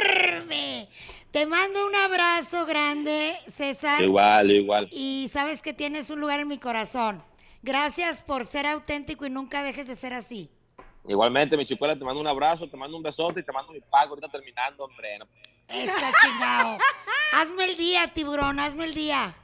enorme. 0.00 0.88
Te 1.32 1.46
mando 1.46 1.86
un 1.86 1.94
abrazo 1.96 2.66
grande, 2.66 3.34
César. 3.48 4.02
igual, 4.02 4.50
igual. 4.50 4.88
Y 4.92 5.30
sabes 5.32 5.62
que 5.62 5.72
tienes 5.72 6.10
un 6.10 6.20
lugar 6.20 6.40
en 6.40 6.48
mi 6.48 6.58
corazón. 6.58 7.22
Gracias 7.62 8.20
por 8.22 8.44
ser 8.44 8.66
auténtico 8.66 9.24
y 9.24 9.30
nunca 9.30 9.62
dejes 9.62 9.86
de 9.88 9.96
ser 9.96 10.12
así. 10.12 10.50
Igualmente, 11.08 11.56
mi 11.56 11.64
chicuela, 11.64 11.96
te 11.98 12.04
mando 12.04 12.20
un 12.20 12.26
abrazo, 12.26 12.68
te 12.68 12.76
mando 12.76 12.96
un 12.96 13.02
besote 13.02 13.40
y 13.40 13.42
te 13.44 13.52
mando 13.52 13.72
mi 13.72 13.80
pago 13.80 14.10
ahorita 14.10 14.28
terminando, 14.28 14.84
hombre. 14.84 15.18
No, 15.18 15.26
Está 15.68 16.12
chingado. 16.20 16.78
hazme 17.32 17.64
el 17.64 17.76
día, 17.78 18.08
tiburón, 18.12 18.60
hazme 18.60 18.84
el 18.84 18.94
día. 18.94 19.34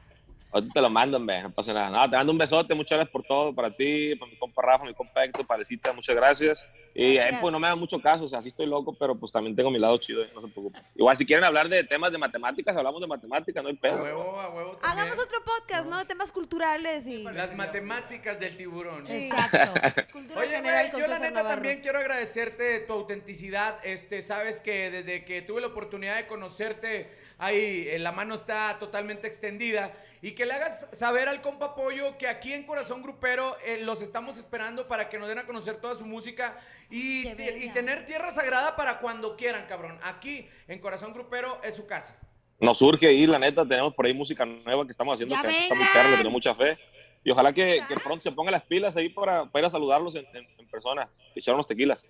Ahorita 0.50 0.72
te 0.72 0.80
lo 0.80 0.88
mando, 0.90 1.18
hombre, 1.18 1.42
no 1.42 1.50
pasa 1.52 1.72
nada. 1.74 1.90
No, 1.90 2.10
te 2.10 2.16
mando 2.16 2.32
un 2.32 2.38
besote, 2.38 2.74
muchas 2.74 2.96
gracias 2.96 3.12
por 3.12 3.22
todo, 3.22 3.54
para 3.54 3.70
ti, 3.70 4.14
para 4.16 4.30
mi 4.30 4.38
compa 4.38 4.62
Rafa, 4.62 4.84
mi 4.86 4.94
compa 4.94 5.24
Héctor, 5.24 5.46
Parecita, 5.46 5.92
muchas 5.92 6.16
gracias. 6.16 6.66
Y 6.94 7.16
eh, 7.18 7.36
pues 7.40 7.52
no 7.52 7.60
me 7.60 7.68
da 7.68 7.76
mucho 7.76 8.00
caso, 8.00 8.24
o 8.24 8.28
sea, 8.28 8.40
sí 8.42 8.48
estoy 8.48 8.66
loco, 8.66 8.96
pero 8.98 9.14
pues 9.14 9.30
también 9.30 9.54
tengo 9.54 9.70
mi 9.70 9.78
lado 9.78 9.96
chido, 9.98 10.24
eh, 10.24 10.30
no 10.34 10.40
se 10.40 10.48
preocupen. 10.48 10.82
Igual 10.96 11.16
si 11.16 11.26
quieren 11.26 11.44
hablar 11.44 11.68
de 11.68 11.84
temas 11.84 12.10
de 12.10 12.18
matemáticas, 12.18 12.76
hablamos 12.76 13.00
de 13.00 13.06
matemáticas, 13.06 13.62
no 13.62 13.68
hay 13.68 13.76
A 13.76 13.80
pedo. 13.80 14.02
huevo, 14.02 14.40
a 14.40 14.48
huevo. 14.50 14.76
también. 14.78 14.98
Hagamos 14.98 15.18
otro 15.24 15.38
podcast, 15.44 15.86
¿no? 15.88 15.98
De 15.98 16.06
temas 16.06 16.32
culturales 16.32 17.06
y 17.06 17.22
Las 17.22 17.54
matemáticas 17.54 18.40
del 18.40 18.56
tiburón. 18.56 19.04
Exacto. 19.06 19.80
cultura 20.12 20.40
Oye, 20.40 20.56
general 20.56 20.90
güey, 20.90 21.02
yo 21.02 21.08
la 21.08 21.18
neta 21.18 21.30
Navarro. 21.34 21.54
también 21.56 21.80
quiero 21.82 21.98
agradecerte 21.98 22.80
tu 22.80 22.94
autenticidad. 22.94 23.78
Este, 23.84 24.22
sabes 24.22 24.60
que 24.60 24.90
desde 24.90 25.24
que 25.24 25.42
tuve 25.42 25.60
la 25.60 25.68
oportunidad 25.68 26.16
de 26.16 26.26
conocerte, 26.26 27.12
ahí 27.38 27.86
eh, 27.88 27.98
la 27.98 28.12
mano 28.12 28.34
está 28.34 28.76
totalmente 28.78 29.26
extendida. 29.26 29.92
Y 30.20 30.32
que 30.32 30.44
le 30.46 30.54
hagas 30.54 30.88
saber 30.92 31.28
al 31.28 31.40
compa 31.40 31.74
Pollo 31.76 32.18
que 32.18 32.26
aquí 32.26 32.52
en 32.52 32.64
Corazón 32.64 33.02
Grupero 33.02 33.56
eh, 33.64 33.78
los 33.78 34.02
estamos 34.02 34.36
esperando 34.38 34.88
para 34.88 35.08
que 35.08 35.18
nos 35.18 35.28
den 35.28 35.38
a 35.38 35.46
conocer 35.46 35.76
toda 35.76 35.94
su 35.94 36.04
música 36.04 36.58
y, 36.90 37.28
y 37.28 37.70
tener 37.72 38.04
tierra 38.04 38.30
sagrada 38.32 38.74
para 38.76 38.98
cuando 38.98 39.36
quieran, 39.36 39.66
cabrón. 39.68 39.98
Aquí 40.02 40.48
en 40.66 40.80
Corazón 40.80 41.12
Grupero 41.12 41.60
es 41.62 41.74
su 41.74 41.86
casa. 41.86 42.18
Nos 42.60 42.78
surge 42.78 43.12
ir, 43.12 43.28
la 43.28 43.38
neta, 43.38 43.64
tenemos 43.66 43.94
por 43.94 44.04
ahí 44.06 44.12
música 44.12 44.44
nueva 44.44 44.84
que 44.84 44.90
estamos 44.90 45.14
haciendo, 45.14 45.36
¡Ya 45.36 45.42
que 45.42 45.56
está 45.56 45.74
muy 45.76 45.84
perra, 45.92 46.04
le 46.10 46.16
tenemos 46.16 46.32
mucha 46.32 46.54
fe. 46.54 46.76
Y 47.22 47.30
ojalá 47.30 47.52
que, 47.52 47.80
que 47.86 47.94
pronto 47.96 48.20
se 48.22 48.32
pongan 48.32 48.52
las 48.52 48.62
pilas 48.64 48.96
ahí 48.96 49.08
para, 49.10 49.44
para 49.46 49.62
ir 49.62 49.66
a 49.66 49.70
saludarlos 49.70 50.14
en, 50.16 50.26
en- 50.34 50.48
en 50.58 50.68
persona, 50.68 51.08
echar 51.36 51.54
unos 51.54 51.66
tequilas. 51.66 52.04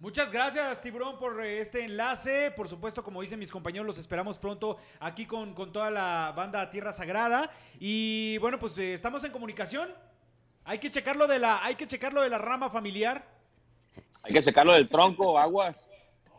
Muchas 0.00 0.32
gracias, 0.32 0.80
Tiburón, 0.80 1.18
por 1.18 1.44
este 1.44 1.84
enlace. 1.84 2.50
Por 2.52 2.66
supuesto, 2.66 3.04
como 3.04 3.20
dicen 3.20 3.38
mis 3.38 3.50
compañeros, 3.50 3.86
los 3.86 3.98
esperamos 3.98 4.38
pronto 4.38 4.78
aquí 4.98 5.26
con, 5.26 5.52
con 5.52 5.74
toda 5.74 5.90
la 5.90 6.32
banda 6.34 6.70
Tierra 6.70 6.90
Sagrada. 6.90 7.50
Y 7.78 8.38
bueno, 8.38 8.58
pues 8.58 8.78
eh, 8.78 8.94
estamos 8.94 9.22
en 9.24 9.30
comunicación. 9.30 9.92
Hay 10.64 10.78
que 10.78 10.90
checarlo 10.90 11.26
de 11.26 11.38
la, 11.38 11.62
hay 11.62 11.74
que 11.74 11.86
checarlo 11.86 12.22
de 12.22 12.30
la 12.30 12.38
rama 12.38 12.70
familiar. 12.70 13.28
Hay 14.22 14.32
que 14.32 14.40
checarlo 14.40 14.72
del 14.72 14.88
tronco, 14.88 15.38
aguas. 15.38 15.86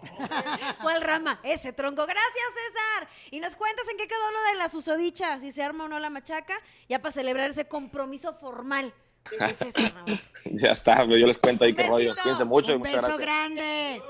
¿Cuál 0.82 1.00
rama? 1.00 1.39
Ese 1.43 1.71
tronco. 1.71 2.04
Gracias, 2.08 2.26
César. 2.34 3.10
Y 3.30 3.39
nos 3.41 3.56
cuentas 3.56 3.88
en 3.89 3.97
qué 3.97 4.08
quedó 4.08 4.32
lo 4.32 4.41
de 4.54 4.56
la 4.56 4.69
susodicha, 4.69 5.38
si 5.38 5.52
se 5.52 5.62
arma 5.62 5.86
o 5.86 5.88
no 5.88 6.00
la 6.00 6.10
machaca, 6.10 6.58
ya 6.89 6.97
para 6.97 7.12
celebrar 7.12 7.52
ese 7.52 7.67
compromiso 7.67 8.34
formal 8.34 8.91
Ya 10.46 10.72
está, 10.72 11.06
yo 11.06 11.28
les 11.28 11.38
cuento 11.38 11.64
ahí 11.64 11.74
qué 11.74 11.88
rollo. 11.88 12.16
Cuídense 12.22 12.46
mucho 12.46 12.74
y 12.74 12.78
muchas 12.80 12.96
beso 12.96 13.18
gracias. 13.18 13.20
grande. 13.20 14.02